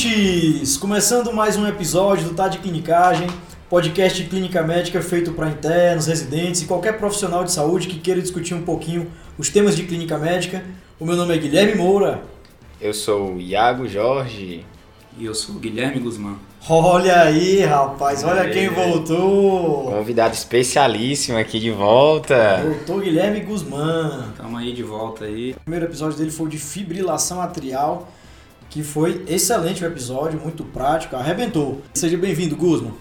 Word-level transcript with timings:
ouvintes! 0.00 0.78
Começando 0.78 1.30
mais 1.30 1.58
um 1.58 1.66
episódio 1.66 2.28
do 2.28 2.34
Tá 2.34 2.48
de 2.48 2.58
Clinicagem, 2.58 3.26
podcast 3.68 4.22
de 4.22 4.30
clínica 4.30 4.62
médica 4.62 5.02
feito 5.02 5.32
para 5.32 5.50
internos, 5.50 6.06
residentes 6.06 6.62
e 6.62 6.64
qualquer 6.64 6.96
profissional 6.98 7.44
de 7.44 7.52
saúde 7.52 7.86
que 7.86 7.98
queira 7.98 8.22
discutir 8.22 8.54
um 8.54 8.62
pouquinho 8.62 9.10
os 9.36 9.50
temas 9.50 9.76
de 9.76 9.84
clínica 9.84 10.16
médica. 10.16 10.64
O 10.98 11.04
meu 11.04 11.16
nome 11.16 11.34
é 11.34 11.38
Guilherme 11.38 11.74
Moura. 11.74 12.22
Eu 12.80 12.94
sou 12.94 13.34
o 13.34 13.40
Iago 13.40 13.86
Jorge. 13.86 14.64
E 15.18 15.24
eu 15.26 15.34
sou 15.34 15.56
o 15.56 15.58
Guilherme 15.58 16.00
Guzmán. 16.00 16.36
Olha 16.66 17.22
aí, 17.22 17.60
rapaz, 17.60 18.24
olha 18.24 18.48
quem 18.48 18.70
voltou! 18.70 19.90
Convidado 19.90 20.34
especialíssimo 20.34 21.36
aqui 21.36 21.60
de 21.60 21.70
volta. 21.70 22.62
Voltou 22.62 23.00
Guilherme 23.00 23.40
Guzmán. 23.40 24.32
Tamo 24.34 24.56
aí 24.56 24.72
de 24.72 24.82
volta 24.82 25.26
aí. 25.26 25.52
O 25.52 25.60
primeiro 25.60 25.84
episódio 25.84 26.16
dele 26.16 26.30
foi 26.30 26.48
de 26.48 26.56
fibrilação 26.56 27.42
atrial, 27.42 28.08
que 28.70 28.84
foi 28.84 29.24
excelente 29.26 29.84
o 29.84 29.86
episódio, 29.86 30.40
muito 30.40 30.64
prático, 30.64 31.16
arrebentou. 31.16 31.82
Seja 31.92 32.16
bem-vindo, 32.16 32.56
Guzman. 32.56 32.94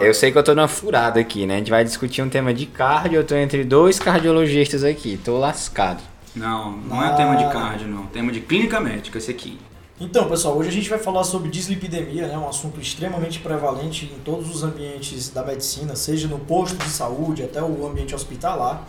Eu 0.00 0.14
sei 0.14 0.32
que 0.32 0.38
eu 0.38 0.42
tô 0.42 0.54
numa 0.54 0.68
furada 0.68 1.20
aqui, 1.20 1.44
né? 1.44 1.56
A 1.56 1.58
gente 1.58 1.70
vai 1.70 1.84
discutir 1.84 2.22
um 2.22 2.28
tema 2.28 2.54
de 2.54 2.64
cardio, 2.64 3.18
eu 3.18 3.24
tô 3.24 3.34
entre 3.34 3.64
dois 3.64 3.98
cardiologistas 3.98 4.84
aqui, 4.84 5.20
tô 5.22 5.36
lascado. 5.36 6.02
Não, 6.34 6.70
não 6.72 7.04
é 7.04 7.14
tema 7.16 7.36
de 7.36 7.44
cardio, 7.52 7.88
não. 7.88 8.06
Tema 8.06 8.30
de 8.32 8.40
clínica 8.40 8.80
médica, 8.80 9.18
esse 9.18 9.30
aqui. 9.30 9.58
Então, 10.00 10.28
pessoal, 10.28 10.56
hoje 10.56 10.68
a 10.68 10.72
gente 10.72 10.88
vai 10.88 11.00
falar 11.00 11.24
sobre 11.24 11.50
dislipidemia, 11.50 12.28
né, 12.28 12.38
um 12.38 12.48
assunto 12.48 12.80
extremamente 12.80 13.40
prevalente 13.40 14.06
em 14.06 14.20
todos 14.20 14.48
os 14.48 14.62
ambientes 14.62 15.28
da 15.30 15.42
medicina, 15.44 15.96
seja 15.96 16.28
no 16.28 16.38
posto 16.38 16.76
de 16.76 16.88
saúde 16.88 17.42
até 17.42 17.60
o 17.60 17.84
ambiente 17.84 18.14
hospitalar. 18.14 18.86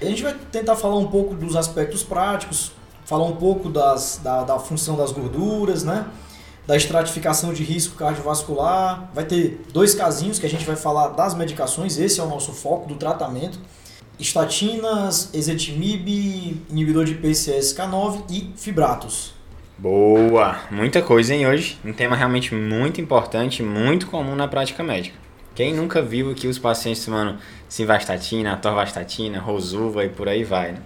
E 0.00 0.06
a 0.06 0.08
gente 0.08 0.22
vai 0.22 0.34
tentar 0.50 0.76
falar 0.76 0.96
um 0.96 1.08
pouco 1.08 1.34
dos 1.34 1.54
aspectos 1.54 2.02
práticos, 2.02 2.72
falar 3.10 3.24
um 3.24 3.34
pouco 3.34 3.68
das, 3.68 4.20
da, 4.22 4.44
da 4.44 4.56
função 4.60 4.96
das 4.96 5.10
gorduras, 5.10 5.82
né, 5.82 6.06
da 6.64 6.76
estratificação 6.76 7.52
de 7.52 7.64
risco 7.64 7.96
cardiovascular. 7.96 9.10
Vai 9.12 9.24
ter 9.24 9.62
dois 9.72 9.96
casinhos 9.96 10.38
que 10.38 10.46
a 10.46 10.48
gente 10.48 10.64
vai 10.64 10.76
falar 10.76 11.08
das 11.08 11.34
medicações, 11.34 11.98
esse 11.98 12.20
é 12.20 12.22
o 12.22 12.28
nosso 12.28 12.52
foco 12.52 12.86
do 12.86 12.94
tratamento. 12.94 13.58
Estatinas, 14.16 15.30
ezetimibe, 15.34 16.62
inibidor 16.70 17.04
de 17.04 17.16
PCSK9 17.16 18.22
e 18.30 18.52
fibratos. 18.56 19.34
Boa! 19.76 20.60
Muita 20.70 21.02
coisa, 21.02 21.34
hein, 21.34 21.48
hoje? 21.48 21.80
Um 21.84 21.92
tema 21.92 22.14
realmente 22.14 22.54
muito 22.54 23.00
importante, 23.00 23.60
muito 23.60 24.06
comum 24.06 24.36
na 24.36 24.46
prática 24.46 24.84
médica. 24.84 25.18
Quem 25.52 25.74
nunca 25.74 26.00
viu 26.00 26.30
aqui 26.30 26.46
os 26.46 26.60
pacientes 26.60 27.04
tomando 27.04 27.38
simvastatina, 27.68 28.52
atorvastatina, 28.52 29.40
rosuva 29.40 30.04
e 30.04 30.08
por 30.08 30.28
aí 30.28 30.44
vai, 30.44 30.72
né? 30.72 30.78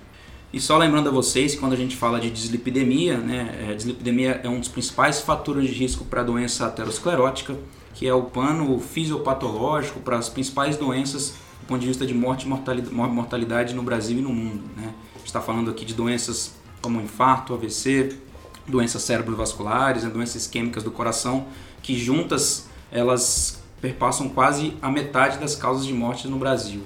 E 0.54 0.60
só 0.60 0.78
lembrando 0.78 1.08
a 1.08 1.10
vocês 1.10 1.54
que 1.54 1.58
quando 1.58 1.72
a 1.72 1.76
gente 1.76 1.96
fala 1.96 2.20
de 2.20 2.30
dislipidemia, 2.30 3.18
né, 3.18 3.70
a 3.72 3.74
dislipidemia 3.74 4.40
é 4.44 4.48
um 4.48 4.60
dos 4.60 4.68
principais 4.68 5.20
fatores 5.20 5.68
de 5.68 5.74
risco 5.74 6.04
para 6.04 6.20
a 6.20 6.24
doença 6.24 6.64
aterosclerótica, 6.64 7.58
que 7.92 8.06
é 8.06 8.14
o 8.14 8.22
pano 8.22 8.78
fisiopatológico 8.78 9.98
para 9.98 10.16
as 10.16 10.28
principais 10.28 10.76
doenças 10.76 11.34
do 11.60 11.66
ponto 11.66 11.80
de 11.80 11.88
vista 11.88 12.06
de 12.06 12.14
morte 12.14 12.46
e 12.46 12.48
mortalidade 12.48 13.74
no 13.74 13.82
Brasil 13.82 14.18
e 14.18 14.22
no 14.22 14.28
mundo. 14.32 14.62
Né? 14.76 14.94
A 15.16 15.18
gente 15.18 15.26
está 15.26 15.40
falando 15.40 15.72
aqui 15.72 15.84
de 15.84 15.92
doenças 15.92 16.54
como 16.80 17.00
infarto, 17.00 17.52
AVC, 17.52 18.16
doenças 18.64 19.02
cerebrovasculares, 19.02 20.04
né, 20.04 20.08
doenças 20.08 20.42
isquêmicas 20.42 20.84
do 20.84 20.90
coração, 20.92 21.48
que 21.82 21.98
juntas 21.98 22.68
elas 22.92 23.60
perpassam 23.80 24.28
quase 24.28 24.76
a 24.80 24.88
metade 24.88 25.36
das 25.38 25.56
causas 25.56 25.84
de 25.84 25.92
morte 25.92 26.28
no 26.28 26.38
Brasil, 26.38 26.82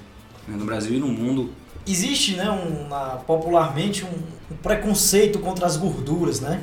né, 0.47 0.57
no 0.57 0.65
Brasil 0.65 0.97
e 0.97 0.99
no 0.99 1.07
mundo. 1.07 1.51
Existe, 1.87 2.35
né, 2.35 2.49
um, 2.49 2.87
na, 2.87 3.17
popularmente 3.25 4.05
um, 4.05 4.53
um, 4.53 4.57
preconceito 4.57 5.39
contra 5.39 5.65
as 5.65 5.77
gorduras, 5.77 6.39
né? 6.39 6.61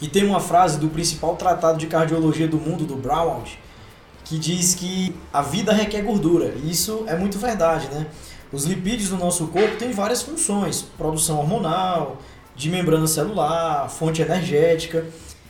E 0.00 0.08
tem 0.08 0.24
uma 0.24 0.40
frase 0.40 0.78
do 0.78 0.88
principal 0.88 1.36
tratado 1.36 1.78
de 1.78 1.86
cardiologia 1.86 2.48
do 2.48 2.58
mundo, 2.58 2.84
do 2.84 2.96
Brownald, 2.96 3.58
que 4.24 4.38
diz 4.38 4.74
que 4.74 5.14
a 5.32 5.42
vida 5.42 5.72
requer 5.72 6.02
gordura. 6.02 6.54
E 6.62 6.70
isso 6.70 7.04
é 7.06 7.16
muito 7.16 7.38
verdade, 7.38 7.88
né? 7.88 8.06
Os 8.52 8.64
lipídios 8.64 9.10
do 9.10 9.16
nosso 9.16 9.46
corpo 9.48 9.76
têm 9.76 9.92
várias 9.92 10.22
funções: 10.22 10.82
produção 10.96 11.38
hormonal, 11.38 12.18
de 12.56 12.68
membrana 12.68 13.06
celular, 13.06 13.88
fonte 13.88 14.20
energética. 14.20 15.06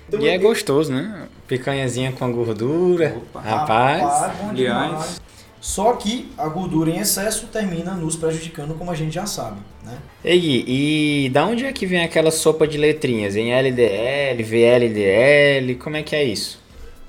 Então, 0.09 0.21
e 0.21 0.29
é 0.29 0.39
gostoso, 0.39 0.93
né? 0.93 1.29
Picanhazinha 1.47 2.13
com 2.13 2.25
a 2.25 2.29
gordura. 2.29 3.17
Opa, 3.17 3.41
rapaz. 3.41 4.03
rapaz 4.03 4.49
aliás. 4.51 5.21
Só 5.61 5.93
que 5.93 6.33
a 6.39 6.49
gordura 6.49 6.91
em 6.91 6.99
excesso 6.99 7.47
termina 7.49 7.93
nos 7.93 8.17
prejudicando, 8.17 8.75
como 8.75 8.91
a 8.91 8.95
gente 8.95 9.13
já 9.13 9.27
sabe, 9.27 9.61
né? 9.85 9.99
E, 10.25 11.27
e 11.27 11.29
da 11.29 11.45
onde 11.45 11.67
é 11.67 11.73
que 11.73 11.87
vem 11.87 12.03
aquela 12.03 12.31
sopa 12.31 12.67
de 12.67 12.79
letrinhas? 12.79 13.37
Em 13.37 13.53
LDL, 13.53 14.43
VLDL, 14.43 15.75
como 15.77 15.97
é 15.97 16.03
que 16.03 16.17
é 16.17 16.25
isso? 16.25 16.59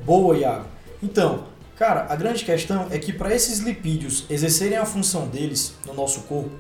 Boa, 0.02 0.38
Iago. 0.38 0.66
Então, 1.02 1.46
cara, 1.78 2.08
a 2.10 2.16
grande 2.16 2.44
questão 2.44 2.88
é 2.92 3.00
que 3.00 3.14
para 3.14 3.34
esses 3.34 3.60
lipídios 3.60 4.26
exercerem 4.30 4.78
a 4.78 4.86
função 4.86 5.28
deles 5.28 5.74
no 5.88 5.94
nosso 5.94 6.22
corpo, 6.22 6.52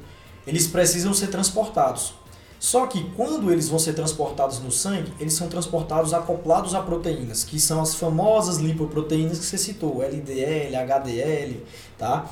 eles 0.47 0.67
precisam 0.67 1.13
ser 1.13 1.27
transportados. 1.27 2.13
Só 2.61 2.85
que 2.85 3.03
quando 3.15 3.51
eles 3.51 3.67
vão 3.67 3.79
ser 3.79 3.93
transportados 3.93 4.59
no 4.59 4.71
sangue, 4.71 5.11
eles 5.19 5.33
são 5.33 5.47
transportados 5.47 6.13
acoplados 6.13 6.75
a 6.75 6.79
proteínas, 6.79 7.43
que 7.43 7.59
são 7.59 7.81
as 7.81 7.95
famosas 7.95 8.57
lipoproteínas 8.57 9.39
que 9.39 9.45
você 9.45 9.57
citou, 9.57 10.03
LDL, 10.03 10.75
HDL, 10.75 11.63
tá? 11.97 12.29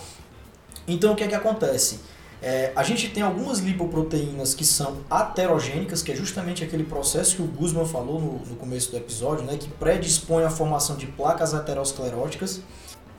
Então 0.87 1.13
o 1.13 1.15
que 1.15 1.23
é 1.23 1.27
que 1.27 1.33
acontece? 1.33 2.01
É, 2.43 2.71
a 2.75 2.83
gente 2.83 3.09
tem 3.09 3.23
algumas 3.23 3.57
lipoproteínas 3.57 4.53
que 4.53 4.63
são 4.63 4.97
aterogênicas, 5.09 6.03
que 6.03 6.11
é 6.11 6.15
justamente 6.15 6.63
aquele 6.63 6.83
processo 6.83 7.37
que 7.37 7.41
o 7.41 7.47
Guzman 7.47 7.87
falou 7.87 8.21
no, 8.21 8.33
no 8.33 8.55
começo 8.55 8.91
do 8.91 8.97
episódio, 8.97 9.43
né, 9.43 9.57
que 9.57 9.67
predispõe 9.67 10.43
à 10.43 10.51
formação 10.51 10.95
de 10.95 11.07
placas 11.07 11.55
ateroscleróticas. 11.55 12.61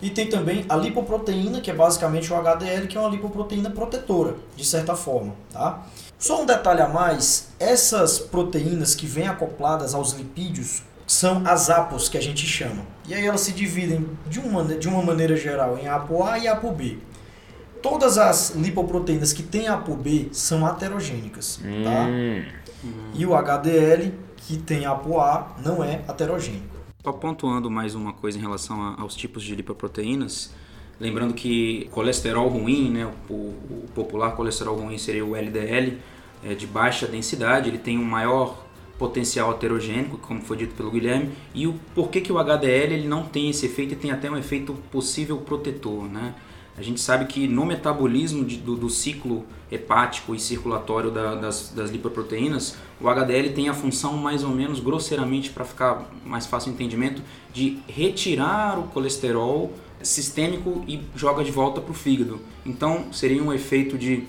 E 0.00 0.10
tem 0.10 0.28
também 0.28 0.64
a 0.68 0.76
lipoproteína, 0.76 1.60
que 1.60 1.72
é 1.72 1.74
basicamente 1.74 2.32
o 2.32 2.36
HDL, 2.36 2.86
que 2.86 2.96
é 2.96 3.00
uma 3.00 3.10
lipoproteína 3.10 3.68
protetora, 3.68 4.36
de 4.56 4.64
certa 4.64 4.94
forma, 4.94 5.34
tá? 5.52 5.84
Só 6.20 6.42
um 6.42 6.44
detalhe 6.44 6.82
a 6.82 6.86
mais, 6.86 7.48
essas 7.58 8.18
proteínas 8.18 8.94
que 8.94 9.06
vêm 9.06 9.26
acopladas 9.26 9.94
aos 9.94 10.12
lipídios 10.12 10.82
são 11.06 11.42
as 11.46 11.70
APOs 11.70 12.10
que 12.10 12.18
a 12.18 12.20
gente 12.20 12.46
chama. 12.46 12.84
E 13.08 13.14
aí 13.14 13.26
elas 13.26 13.40
se 13.40 13.52
dividem 13.52 14.06
de 14.28 14.38
uma, 14.38 14.62
de 14.62 14.86
uma 14.86 15.02
maneira 15.02 15.34
geral 15.34 15.78
em 15.78 15.88
ApoA 15.88 16.38
e 16.38 16.46
ApoB. 16.46 16.98
Todas 17.82 18.18
as 18.18 18.50
lipoproteínas 18.50 19.32
que 19.32 19.42
têm 19.42 19.66
ApoB 19.68 20.28
são 20.30 20.66
aterogênicas, 20.66 21.56
tá? 21.56 22.06
Hum. 22.06 22.44
E 23.14 23.24
o 23.24 23.34
HDL 23.34 24.12
que 24.36 24.58
tem 24.58 24.84
ApoA 24.84 25.48
não 25.64 25.82
é 25.82 26.02
aterogênico. 26.06 26.76
Só 27.02 27.12
pontuando 27.12 27.70
mais 27.70 27.94
uma 27.94 28.12
coisa 28.12 28.36
em 28.36 28.42
relação 28.42 28.78
a, 28.82 29.00
aos 29.00 29.16
tipos 29.16 29.42
de 29.42 29.54
lipoproteínas, 29.54 30.52
Lembrando 31.00 31.32
que 31.32 31.88
colesterol 31.90 32.46
ruim, 32.48 32.90
né, 32.90 33.10
o, 33.28 33.32
o 33.32 33.86
popular 33.94 34.32
colesterol 34.32 34.76
ruim 34.76 34.98
seria 34.98 35.24
o 35.24 35.34
LDL, 35.34 35.96
é, 36.44 36.54
de 36.54 36.66
baixa 36.66 37.06
densidade, 37.06 37.70
ele 37.70 37.78
tem 37.78 37.98
um 37.98 38.04
maior 38.04 38.66
potencial 38.98 39.50
aterogênico, 39.50 40.18
como 40.18 40.42
foi 40.42 40.58
dito 40.58 40.74
pelo 40.74 40.90
Guilherme, 40.90 41.30
e 41.54 41.66
o 41.66 41.74
porquê 41.94 42.20
que 42.20 42.30
o 42.30 42.38
HDL 42.38 42.92
ele 42.92 43.08
não 43.08 43.24
tem 43.24 43.48
esse 43.48 43.64
efeito 43.64 43.94
e 43.94 43.96
tem 43.96 44.10
até 44.10 44.30
um 44.30 44.36
efeito 44.36 44.74
possível 44.92 45.38
protetor, 45.38 46.04
né? 46.04 46.34
A 46.76 46.82
gente 46.82 47.00
sabe 47.00 47.26
que 47.26 47.48
no 47.48 47.66
metabolismo 47.66 48.44
de, 48.44 48.56
do, 48.56 48.76
do, 48.76 48.88
ciclo 48.88 49.44
hepático 49.70 50.34
e 50.34 50.40
circulatório 50.40 51.10
da, 51.10 51.34
das, 51.34 51.70
das, 51.74 51.90
lipoproteínas, 51.90 52.76
o 53.00 53.08
HDL 53.08 53.50
tem 53.52 53.68
a 53.68 53.74
função 53.74 54.16
mais 54.16 54.44
ou 54.44 54.50
menos 54.50 54.80
grosseiramente 54.80 55.50
para 55.50 55.64
ficar 55.64 56.10
mais 56.24 56.46
fácil 56.46 56.70
o 56.70 56.74
entendimento 56.74 57.22
de 57.52 57.78
retirar 57.86 58.78
o 58.78 58.84
colesterol 58.84 59.72
sistêmico 60.02 60.84
e 60.86 61.00
joga 61.14 61.44
de 61.44 61.50
volta 61.50 61.80
para 61.80 61.90
o 61.90 61.94
fígado. 61.94 62.40
Então 62.64 63.12
seria 63.12 63.42
um 63.42 63.52
efeito 63.52 63.98
de 63.98 64.24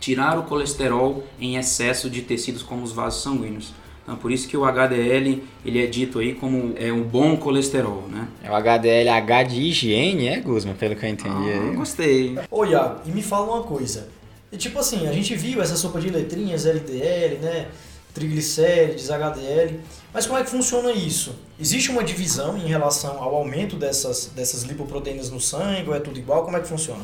tirar 0.00 0.38
o 0.38 0.42
colesterol 0.42 1.24
em 1.38 1.56
excesso 1.56 2.10
de 2.10 2.22
tecidos 2.22 2.62
como 2.62 2.82
os 2.82 2.92
vasos 2.92 3.22
sanguíneos. 3.22 3.72
Então, 4.02 4.16
por 4.16 4.32
isso 4.32 4.48
que 4.48 4.56
o 4.56 4.64
HDL 4.64 5.44
ele 5.64 5.82
é 5.82 5.86
dito 5.86 6.18
aí 6.18 6.34
como 6.34 6.74
é 6.76 6.92
um 6.92 7.02
bom 7.02 7.36
colesterol, 7.36 8.08
né? 8.10 8.26
É 8.42 8.50
o 8.50 8.54
HDL 8.54 9.08
H 9.08 9.42
de 9.44 9.60
higiene, 9.60 10.26
é, 10.26 10.40
Guzman? 10.40 10.74
Pelo 10.74 10.96
que 10.96 11.06
eu 11.06 11.10
entendi 11.10 11.52
ah, 11.52 11.62
aí. 11.62 11.76
Gostei. 11.76 12.36
Ô, 12.50 12.64
Iago, 12.64 13.00
e 13.06 13.12
me 13.12 13.22
fala 13.22 13.54
uma 13.54 13.62
coisa. 13.62 14.08
E, 14.50 14.56
tipo 14.56 14.78
assim, 14.80 15.06
a 15.06 15.12
gente 15.12 15.36
viu 15.36 15.62
essa 15.62 15.76
sopa 15.76 16.00
de 16.00 16.10
letrinhas, 16.10 16.66
LDL, 16.66 17.38
né? 17.40 17.68
Triglicérides, 18.14 19.10
HDL. 19.10 19.80
Mas 20.12 20.26
como 20.26 20.38
é 20.38 20.44
que 20.44 20.50
funciona 20.50 20.92
isso? 20.92 21.34
Existe 21.58 21.90
uma 21.90 22.04
divisão 22.04 22.56
em 22.58 22.66
relação 22.66 23.22
ao 23.22 23.34
aumento 23.34 23.76
dessas, 23.76 24.26
dessas 24.26 24.62
lipoproteínas 24.62 25.30
no 25.30 25.40
sangue 25.40 25.88
ou 25.88 25.94
é 25.94 26.00
tudo 26.00 26.18
igual? 26.18 26.44
Como 26.44 26.56
é 26.56 26.60
que 26.60 26.68
funciona? 26.68 27.02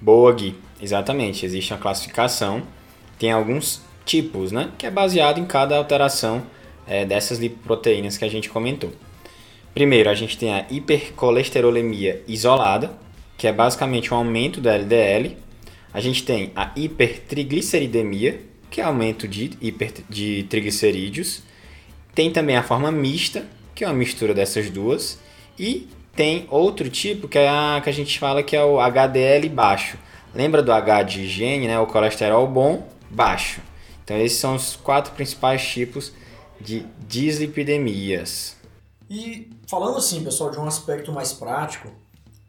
Boa, 0.00 0.32
Gui. 0.32 0.54
Exatamente. 0.80 1.44
Existe 1.44 1.72
uma 1.72 1.78
classificação. 1.78 2.62
Tem 3.18 3.32
alguns 3.32 3.82
tipos, 4.04 4.52
né? 4.52 4.70
Que 4.78 4.86
é 4.86 4.90
baseado 4.90 5.38
em 5.38 5.44
cada 5.44 5.76
alteração 5.76 6.46
é, 6.86 7.04
dessas 7.04 7.38
lipoproteínas 7.38 8.16
que 8.16 8.24
a 8.24 8.30
gente 8.30 8.48
comentou. 8.48 8.92
Primeiro, 9.74 10.08
a 10.08 10.14
gente 10.14 10.38
tem 10.38 10.54
a 10.54 10.64
hipercolesterolemia 10.70 12.22
isolada, 12.26 12.96
que 13.36 13.46
é 13.46 13.52
basicamente 13.52 14.14
um 14.14 14.16
aumento 14.16 14.58
da 14.60 14.72
LDL. 14.72 15.36
A 15.92 16.00
gente 16.00 16.24
tem 16.24 16.50
a 16.56 16.72
hipertrigliceridemia, 16.74 18.40
que 18.70 18.80
é 18.80 18.84
aumento 18.84 19.26
de, 19.26 19.52
hiper, 19.60 19.92
de 20.08 20.44
triglicerídeos. 20.48 21.42
Tem 22.14 22.30
também 22.30 22.56
a 22.56 22.62
forma 22.62 22.90
mista, 22.90 23.46
que 23.74 23.84
é 23.84 23.86
uma 23.88 23.94
mistura 23.94 24.32
dessas 24.32 24.70
duas, 24.70 25.18
e 25.58 25.88
tem 26.14 26.46
outro 26.50 26.88
tipo 26.88 27.28
que 27.28 27.38
é 27.38 27.48
a 27.48 27.80
que 27.82 27.90
a 27.90 27.92
gente 27.92 28.18
fala 28.18 28.42
que 28.42 28.56
é 28.56 28.64
o 28.64 28.80
HDL 28.80 29.48
baixo. 29.50 29.98
Lembra 30.34 30.62
do 30.62 30.72
H 30.72 31.02
de 31.02 31.20
higiene, 31.22 31.66
né? 31.66 31.78
O 31.78 31.86
colesterol 31.86 32.46
bom 32.46 32.88
baixo. 33.10 33.60
Então 34.04 34.16
esses 34.18 34.38
são 34.38 34.54
os 34.54 34.76
quatro 34.76 35.12
principais 35.12 35.66
tipos 35.66 36.12
de 36.60 36.86
dislipidemias. 37.06 38.56
E 39.08 39.50
falando 39.66 39.98
assim, 39.98 40.24
pessoal, 40.24 40.50
de 40.50 40.58
um 40.58 40.66
aspecto 40.66 41.12
mais 41.12 41.32
prático, 41.32 41.88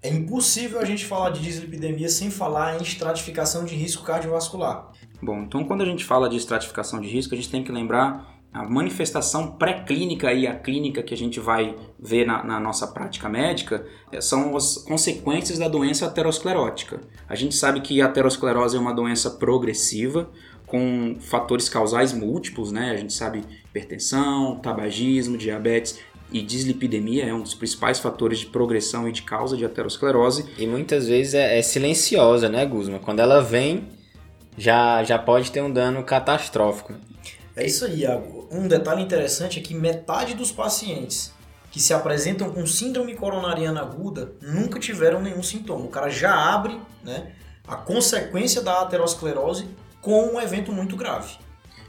é 0.01 0.09
impossível 0.09 0.79
a 0.79 0.85
gente 0.85 1.05
falar 1.05 1.31
de 1.31 1.41
dislipidemia 1.41 2.09
sem 2.09 2.29
falar 2.29 2.77
em 2.77 2.83
estratificação 2.83 3.65
de 3.65 3.75
risco 3.75 4.03
cardiovascular. 4.03 4.91
Bom, 5.21 5.43
então 5.43 5.63
quando 5.63 5.81
a 5.81 5.85
gente 5.85 6.03
fala 6.03 6.29
de 6.29 6.37
estratificação 6.37 7.01
de 7.01 7.07
risco, 7.07 7.33
a 7.33 7.37
gente 7.37 7.49
tem 7.49 7.63
que 7.63 7.71
lembrar 7.71 8.37
a 8.53 8.67
manifestação 8.67 9.51
pré-clínica 9.51 10.33
e 10.33 10.47
a 10.47 10.55
clínica 10.55 11.03
que 11.03 11.13
a 11.13 11.17
gente 11.17 11.39
vai 11.39 11.75
ver 11.99 12.25
na, 12.25 12.43
na, 12.43 12.59
nossa 12.59 12.87
prática 12.87 13.29
médica 13.29 13.85
eh, 14.11 14.21
são 14.21 14.55
as 14.55 14.77
consequências 14.77 15.59
da 15.59 15.67
doença 15.67 16.07
aterosclerótica. 16.07 17.01
A 17.27 17.35
gente 17.35 17.55
sabe 17.55 17.81
que 17.81 18.01
a 18.01 18.05
aterosclerose 18.05 18.77
é 18.77 18.79
uma 18.79 18.93
doença 18.93 19.31
progressiva, 19.31 20.29
com 20.65 21.15
fatores 21.19 21.69
causais 21.69 22.13
múltiplos, 22.13 22.71
né? 22.71 22.91
A 22.91 22.97
gente 22.97 23.13
sabe 23.13 23.43
hipertensão, 23.69 24.59
tabagismo, 24.59 25.37
diabetes 25.37 25.99
e 26.31 26.41
dislipidemia 26.41 27.25
é 27.25 27.33
um 27.33 27.41
dos 27.41 27.53
principais 27.53 27.99
fatores 27.99 28.39
de 28.39 28.47
progressão 28.47 29.07
e 29.07 29.13
de 29.13 29.21
causa 29.21 29.55
de 29.55 29.63
aterosclerose. 29.63 30.45
E 30.57 30.67
muitas 30.67 31.07
vezes 31.07 31.33
é, 31.33 31.57
é 31.57 31.61
silenciosa, 31.61 32.49
né, 32.49 32.65
Guzma? 32.65 32.99
Quando 32.99 33.21
ela 33.21 33.39
vem, 33.39 33.87
já, 34.57 35.03
já 35.03 35.19
pode 35.19 35.51
ter 35.51 35.61
um 35.61 35.71
dano 35.71 36.03
catastrófico. 36.03 36.93
É 37.55 37.65
isso 37.65 37.85
aí, 37.85 38.01
Iago. 38.01 38.47
Um 38.51 38.67
detalhe 38.67 39.01
interessante 39.03 39.59
é 39.59 39.61
que 39.61 39.73
metade 39.73 40.33
dos 40.33 40.51
pacientes 40.51 41.33
que 41.71 41.79
se 41.79 41.93
apresentam 41.93 42.49
com 42.49 42.65
síndrome 42.65 43.15
coronariana 43.15 43.81
aguda 43.81 44.31
nunca 44.41 44.79
tiveram 44.79 45.21
nenhum 45.21 45.43
sintoma. 45.43 45.85
O 45.85 45.89
cara 45.89 46.09
já 46.09 46.33
abre 46.33 46.79
né, 47.03 47.33
a 47.67 47.75
consequência 47.75 48.61
da 48.61 48.81
aterosclerose 48.81 49.67
com 50.01 50.33
um 50.33 50.39
evento 50.39 50.71
muito 50.71 50.95
grave. 50.95 51.35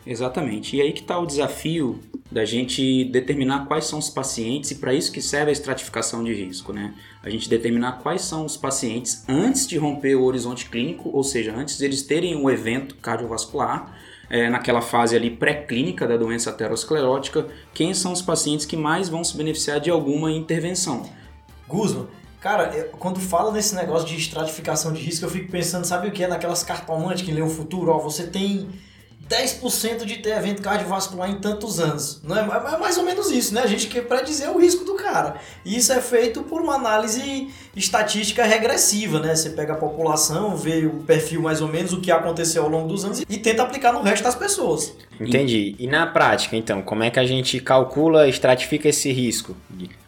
Exatamente. 0.06 0.76
E 0.76 0.80
aí 0.80 0.92
que 0.92 1.00
está 1.00 1.18
o 1.18 1.26
desafio 1.26 2.00
da 2.30 2.44
gente 2.44 3.04
determinar 3.04 3.66
quais 3.66 3.86
são 3.86 3.98
os 3.98 4.10
pacientes 4.10 4.70
e 4.70 4.74
para 4.74 4.92
isso 4.92 5.10
que 5.10 5.22
serve 5.22 5.48
a 5.48 5.52
estratificação 5.52 6.22
de 6.22 6.34
risco, 6.34 6.72
né? 6.72 6.94
A 7.22 7.30
gente 7.30 7.48
determinar 7.48 8.00
quais 8.02 8.22
são 8.22 8.44
os 8.44 8.56
pacientes 8.56 9.24
antes 9.26 9.66
de 9.66 9.78
romper 9.78 10.14
o 10.14 10.24
horizonte 10.24 10.68
clínico, 10.68 11.10
ou 11.12 11.24
seja, 11.24 11.54
antes 11.54 11.78
de 11.78 11.84
eles 11.84 12.02
terem 12.02 12.36
um 12.36 12.50
evento 12.50 12.96
cardiovascular, 12.96 13.94
é, 14.30 14.50
naquela 14.50 14.82
fase 14.82 15.16
ali 15.16 15.30
pré-clínica 15.30 16.06
da 16.06 16.16
doença 16.16 16.50
aterosclerótica, 16.50 17.46
quem 17.72 17.94
são 17.94 18.12
os 18.12 18.20
pacientes 18.20 18.66
que 18.66 18.76
mais 18.76 19.08
vão 19.08 19.24
se 19.24 19.34
beneficiar 19.34 19.80
de 19.80 19.88
alguma 19.88 20.30
intervenção. 20.30 21.08
Guzman, 21.66 22.06
cara, 22.40 22.76
eu, 22.76 22.88
quando 22.90 23.18
fala 23.20 23.50
nesse 23.50 23.74
negócio 23.74 24.06
de 24.06 24.16
estratificação 24.16 24.92
de 24.92 25.00
risco, 25.00 25.24
eu 25.24 25.30
fico 25.30 25.50
pensando, 25.50 25.86
sabe 25.86 26.08
o 26.08 26.12
que 26.12 26.22
é 26.22 26.28
naquelas 26.28 26.62
cartomantes 26.62 27.22
que 27.22 27.32
lê 27.32 27.40
o 27.40 27.48
futuro? 27.48 27.90
Ó, 27.90 27.98
você 27.98 28.26
tem 28.26 28.68
10% 29.28 30.04
de 30.04 30.16
ter 30.16 30.30
evento 30.30 30.62
cardiovascular 30.62 31.30
em 31.30 31.38
tantos 31.38 31.78
anos. 31.78 32.20
Não 32.24 32.36
é, 32.36 32.40
é 32.40 32.78
mais 32.78 32.96
ou 32.96 33.04
menos 33.04 33.30
isso, 33.30 33.54
né? 33.54 33.62
A 33.62 33.66
gente 33.66 33.86
quer 33.86 34.02
predizer 34.02 34.50
o 34.50 34.58
risco 34.58 34.84
do 34.84 34.94
cara. 34.94 35.36
E 35.64 35.76
isso 35.76 35.92
é 35.92 36.00
feito 36.00 36.42
por 36.42 36.60
uma 36.60 36.74
análise 36.74 37.48
estatística 37.76 38.44
regressiva, 38.44 39.20
né? 39.20 39.34
Você 39.34 39.50
pega 39.50 39.74
a 39.74 39.76
população, 39.76 40.56
vê 40.56 40.86
o 40.86 41.02
perfil 41.02 41.42
mais 41.42 41.60
ou 41.60 41.68
menos, 41.68 41.92
o 41.92 42.00
que 42.00 42.10
aconteceu 42.10 42.62
ao 42.62 42.68
longo 42.68 42.88
dos 42.88 43.04
anos 43.04 43.20
e 43.20 43.38
tenta 43.38 43.62
aplicar 43.62 43.92
no 43.92 44.02
resto 44.02 44.24
das 44.24 44.34
pessoas. 44.34 44.94
Entendi. 45.20 45.74
E 45.78 45.86
na 45.86 46.06
prática, 46.06 46.56
então, 46.56 46.80
como 46.80 47.02
é 47.02 47.10
que 47.10 47.18
a 47.18 47.26
gente 47.26 47.60
calcula, 47.60 48.28
estratifica 48.28 48.88
esse 48.88 49.12
risco? 49.12 49.54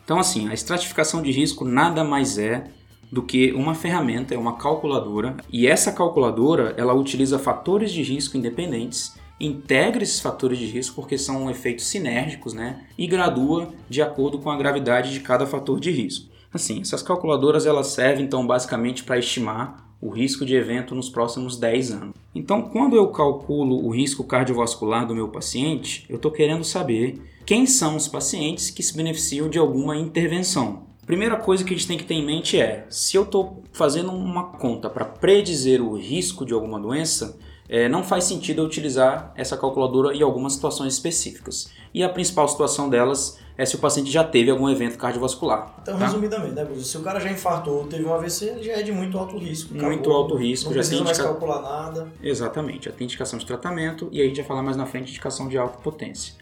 Então, 0.05 0.19
assim, 0.19 0.49
a 0.49 0.55
estratificação 0.55 1.23
de 1.23 1.31
risco 1.31 1.65
nada 1.65 2.03
mais 2.03 2.39
é 2.39 2.65
do 3.11 3.23
que 3.23 3.53
uma 3.53 3.75
ferramenta, 3.75 4.35
é 4.35 4.39
uma 4.39 4.57
calculadora, 4.57 5.37
e 5.53 5.67
essa 5.67 5.93
calculadora 5.93 6.75
ela 6.77 6.95
utiliza 6.95 7.39
fatores 7.39 7.93
de 7.93 8.03
risco 8.03 8.37
independentes, 8.37 9.19
integra 9.41 10.03
esses 10.03 10.21
fatores 10.21 10.59
de 10.59 10.67
risco 10.67 10.97
porque 10.97 11.17
são 11.17 11.51
efeitos 11.51 11.87
sinérgicos, 11.87 12.53
né, 12.53 12.85
e 12.97 13.07
gradua 13.07 13.69
de 13.89 14.03
acordo 14.03 14.39
com 14.39 14.51
a 14.51 14.57
gravidade 14.57 15.13
de 15.13 15.21
cada 15.21 15.47
fator 15.47 15.81
de 15.81 15.91
risco. 15.91 16.31
Assim, 16.53 16.81
essas 16.81 17.03
calculadoras 17.03 17.65
elas 17.65 17.89
servem 17.89 18.25
então 18.25 18.47
basicamente 18.47 19.05
para 19.05 19.19
estimar 19.19 19.89
o 20.01 20.09
risco 20.09 20.45
de 20.45 20.55
evento 20.55 20.95
nos 20.95 21.11
próximos 21.11 21.59
10 21.59 21.93
anos. 21.93 22.15
Então, 22.35 22.63
quando 22.63 22.97
eu 22.97 23.09
calculo 23.09 23.85
o 23.85 23.91
risco 23.91 24.25
cardiovascular 24.25 25.07
do 25.07 25.15
meu 25.15 25.29
paciente, 25.29 26.07
eu 26.09 26.17
estou 26.17 26.31
querendo 26.31 26.65
saber 26.65 27.21
quem 27.45 27.67
são 27.67 27.97
os 27.97 28.09
pacientes 28.09 28.71
que 28.71 28.83
se 28.83 28.97
beneficiam 28.97 29.49
de 29.49 29.59
alguma 29.59 29.97
intervenção. 29.97 30.90
Primeira 31.11 31.35
coisa 31.35 31.65
que 31.65 31.75
a 31.75 31.77
gente 31.77 31.89
tem 31.89 31.99
que 31.99 32.05
ter 32.05 32.15
em 32.15 32.25
mente 32.25 32.61
é: 32.61 32.87
se 32.89 33.17
eu 33.17 33.25
estou 33.25 33.65
fazendo 33.73 34.13
uma 34.13 34.45
conta 34.53 34.89
para 34.89 35.05
predizer 35.05 35.83
o 35.83 35.97
risco 35.97 36.47
de 36.47 36.55
alguma 36.55 36.79
doença, 36.79 37.37
é, 37.69 37.89
não 37.89 38.05
faz 38.05 38.23
sentido 38.23 38.63
eu 38.63 38.65
utilizar 38.65 39.33
essa 39.35 39.57
calculadora 39.57 40.15
em 40.15 40.23
algumas 40.23 40.53
situações 40.53 40.95
específicas. 40.95 41.69
E 41.93 42.05
a 42.05 42.09
principal 42.09 42.47
situação 42.47 42.89
delas 42.89 43.41
é 43.59 43.67
se 43.67 43.75
o 43.75 43.81
paciente 43.81 44.09
já 44.09 44.23
teve 44.23 44.53
algum 44.53 44.71
evento 44.71 44.97
cardiovascular. 44.97 45.75
Então, 45.83 45.99
tá? 45.99 46.07
resumidamente, 46.07 46.55
né, 46.55 46.69
Se 46.79 46.97
o 46.97 47.03
cara 47.03 47.19
já 47.19 47.29
infartou 47.29 47.79
ou 47.79 47.87
teve 47.89 48.05
um 48.05 48.15
AVC, 48.15 48.45
ele 48.45 48.63
já 48.63 48.75
é 48.75 48.83
de 48.85 48.93
muito 48.93 49.19
alto 49.19 49.37
risco. 49.37 49.75
Acabou, 49.75 49.91
muito 49.91 50.13
alto 50.13 50.37
risco. 50.37 50.67
Não 50.67 50.75
já 50.75 50.79
precisa 50.79 50.97
tem 50.99 51.05
mais 51.05 51.19
indica... 51.19 51.33
calcular 51.33 51.61
nada. 51.61 52.13
Exatamente. 52.23 52.85
Já 52.85 52.93
tem 52.93 53.07
indicação 53.07 53.37
de 53.37 53.45
tratamento 53.45 54.09
e 54.13 54.21
aí 54.21 54.27
a 54.27 54.29
gente 54.29 54.37
vai 54.37 54.47
falar 54.47 54.63
mais 54.63 54.77
na 54.77 54.87
frente 54.87 55.11
indicação 55.11 55.49
de 55.49 55.59
alta 55.59 55.77
potência. 55.79 56.35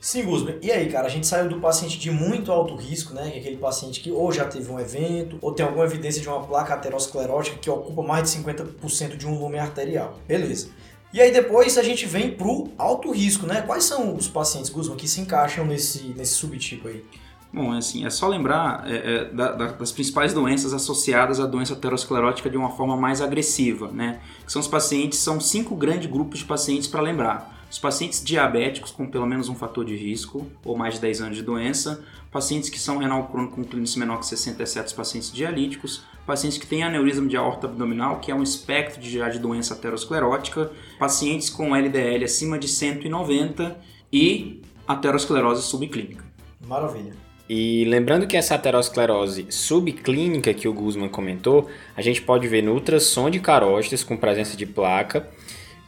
Sim, 0.00 0.24
Guzman. 0.24 0.56
E 0.62 0.70
aí, 0.72 0.88
cara, 0.90 1.06
a 1.06 1.10
gente 1.10 1.26
saiu 1.26 1.46
do 1.46 1.60
paciente 1.60 1.98
de 1.98 2.10
muito 2.10 2.50
alto 2.50 2.74
risco, 2.74 3.12
né? 3.12 3.32
É 3.34 3.38
aquele 3.38 3.58
paciente 3.58 4.00
que 4.00 4.10
ou 4.10 4.32
já 4.32 4.46
teve 4.46 4.72
um 4.72 4.80
evento, 4.80 5.38
ou 5.42 5.52
tem 5.52 5.64
alguma 5.64 5.84
evidência 5.84 6.22
de 6.22 6.28
uma 6.28 6.40
placa 6.40 6.72
aterosclerótica 6.72 7.58
que 7.58 7.68
ocupa 7.68 8.02
mais 8.02 8.22
de 8.22 8.38
50% 8.38 9.18
de 9.18 9.26
um 9.26 9.36
volume 9.36 9.58
arterial. 9.58 10.18
Beleza. 10.26 10.70
E 11.12 11.20
aí 11.20 11.30
depois 11.30 11.76
a 11.76 11.82
gente 11.82 12.06
vem 12.06 12.30
pro 12.30 12.68
alto 12.78 13.10
risco, 13.10 13.46
né? 13.46 13.60
Quais 13.60 13.84
são 13.84 14.16
os 14.16 14.26
pacientes, 14.26 14.70
Guzman, 14.70 14.96
que 14.96 15.06
se 15.06 15.20
encaixam 15.20 15.66
nesse, 15.66 16.14
nesse 16.16 16.32
subtipo 16.32 16.88
aí? 16.88 17.04
Bom, 17.52 17.74
é 17.74 17.78
assim, 17.78 18.06
é 18.06 18.10
só 18.10 18.28
lembrar 18.28 18.84
é, 18.86 18.94
é, 18.94 19.24
da, 19.24 19.52
da, 19.52 19.66
das 19.72 19.92
principais 19.92 20.32
doenças 20.32 20.72
associadas 20.72 21.40
à 21.40 21.46
doença 21.46 21.74
aterosclerótica 21.74 22.48
de 22.48 22.56
uma 22.56 22.70
forma 22.70 22.96
mais 22.96 23.20
agressiva, 23.20 23.88
né? 23.88 24.20
Que 24.46 24.52
são 24.52 24.60
os 24.60 24.68
pacientes, 24.68 25.18
são 25.18 25.40
cinco 25.40 25.74
grandes 25.74 26.08
grupos 26.08 26.38
de 26.38 26.44
pacientes 26.46 26.86
para 26.88 27.02
lembrar. 27.02 27.59
Os 27.70 27.78
pacientes 27.78 28.22
diabéticos 28.24 28.90
com 28.90 29.06
pelo 29.06 29.26
menos 29.26 29.48
um 29.48 29.54
fator 29.54 29.84
de 29.84 29.94
risco 29.94 30.44
ou 30.64 30.76
mais 30.76 30.94
de 30.94 31.00
10 31.00 31.20
anos 31.20 31.36
de 31.36 31.42
doença, 31.42 32.04
pacientes 32.32 32.68
que 32.68 32.80
são 32.80 32.98
renal 32.98 33.28
crônico 33.28 33.54
com 33.54 33.64
clínice 33.64 33.96
menor 33.96 34.18
que 34.18 34.26
67, 34.26 34.88
os 34.88 34.92
pacientes 34.92 35.32
dialíticos, 35.32 36.02
pacientes 36.26 36.58
que 36.58 36.66
têm 36.66 36.82
aneurisma 36.82 37.28
de 37.28 37.36
aorta 37.36 37.68
abdominal, 37.68 38.18
que 38.18 38.32
é 38.32 38.34
um 38.34 38.42
espectro 38.42 39.00
de, 39.00 39.10
já 39.10 39.28
de 39.28 39.38
doença 39.38 39.74
aterosclerótica, 39.74 40.72
pacientes 40.98 41.48
com 41.48 41.74
LDL 41.74 42.24
acima 42.24 42.58
de 42.58 42.66
190 42.66 43.78
e 44.12 44.60
aterosclerose 44.86 45.62
subclínica. 45.62 46.24
Maravilha. 46.66 47.14
E 47.48 47.84
lembrando 47.84 48.26
que 48.26 48.36
essa 48.36 48.54
aterosclerose 48.54 49.46
subclínica 49.50 50.54
que 50.54 50.68
o 50.68 50.72
Guzman 50.72 51.08
comentou, 51.08 51.68
a 51.96 52.02
gente 52.02 52.22
pode 52.22 52.46
ver 52.46 52.62
no 52.62 52.74
ultrassom 52.74 53.28
de 53.30 53.40
carótidas 53.40 54.04
com 54.04 54.16
presença 54.16 54.56
de 54.56 54.66
placa 54.66 55.28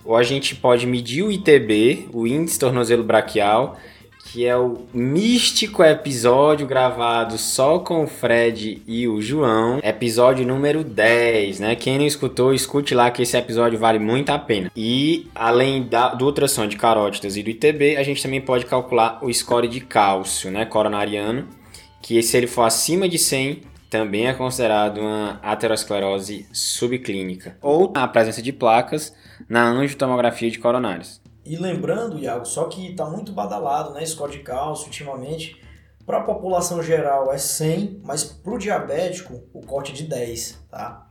ou 0.04 0.16
a 0.16 0.22
gente 0.22 0.54
pode 0.54 0.86
medir 0.86 1.22
o 1.22 1.30
ITB, 1.30 2.08
o 2.12 2.26
índice 2.26 2.58
tornozelo 2.58 3.04
braquial, 3.04 3.78
que 4.24 4.46
é 4.46 4.56
o 4.56 4.86
místico 4.94 5.82
episódio 5.82 6.66
gravado 6.66 7.36
só 7.36 7.78
com 7.78 8.04
o 8.04 8.06
Fred 8.06 8.82
e 8.86 9.06
o 9.06 9.20
João, 9.20 9.78
episódio 9.82 10.46
número 10.46 10.82
10, 10.82 11.60
né? 11.60 11.76
Quem 11.76 11.98
não 11.98 12.06
escutou, 12.06 12.54
escute 12.54 12.94
lá 12.94 13.10
que 13.10 13.22
esse 13.22 13.36
episódio 13.36 13.78
vale 13.78 13.98
muito 13.98 14.30
a 14.30 14.38
pena. 14.38 14.70
E 14.74 15.26
além 15.34 15.82
da, 15.82 16.14
do 16.14 16.24
ultrassom 16.24 16.66
de 16.66 16.76
carótidas 16.76 17.36
e 17.36 17.42
do 17.42 17.50
ITB, 17.50 17.96
a 17.96 18.02
gente 18.02 18.22
também 18.22 18.40
pode 18.40 18.64
calcular 18.64 19.18
o 19.22 19.32
score 19.32 19.68
de 19.68 19.80
cálcio, 19.80 20.50
né, 20.50 20.64
coronariano, 20.64 21.46
que 22.00 22.22
se 22.22 22.36
ele 22.36 22.46
for 22.46 22.62
acima 22.62 23.08
de 23.08 23.18
100, 23.18 23.60
também 23.92 24.26
é 24.26 24.32
considerado 24.32 25.02
uma 25.02 25.38
aterosclerose 25.42 26.48
subclínica, 26.50 27.58
ou 27.60 27.92
a 27.94 28.08
presença 28.08 28.40
de 28.40 28.50
placas 28.50 29.14
na 29.46 29.68
angiotomografia 29.68 30.50
de 30.50 30.58
coronários. 30.58 31.20
E 31.44 31.58
lembrando, 31.58 32.18
Iago, 32.18 32.46
só 32.46 32.64
que 32.64 32.92
está 32.92 33.04
muito 33.04 33.32
badalado, 33.32 33.92
né, 33.92 34.06
score 34.06 34.32
de 34.32 34.38
cálcio 34.38 34.86
ultimamente, 34.86 35.60
para 36.06 36.18
a 36.18 36.22
população 36.22 36.82
geral 36.82 37.30
é 37.30 37.36
100, 37.36 38.00
mas 38.02 38.24
para 38.24 38.54
o 38.54 38.58
diabético 38.58 39.42
o 39.52 39.60
corte 39.60 39.92
é 39.92 39.94
de 39.94 40.04
10, 40.04 40.64
tá? 40.70 41.06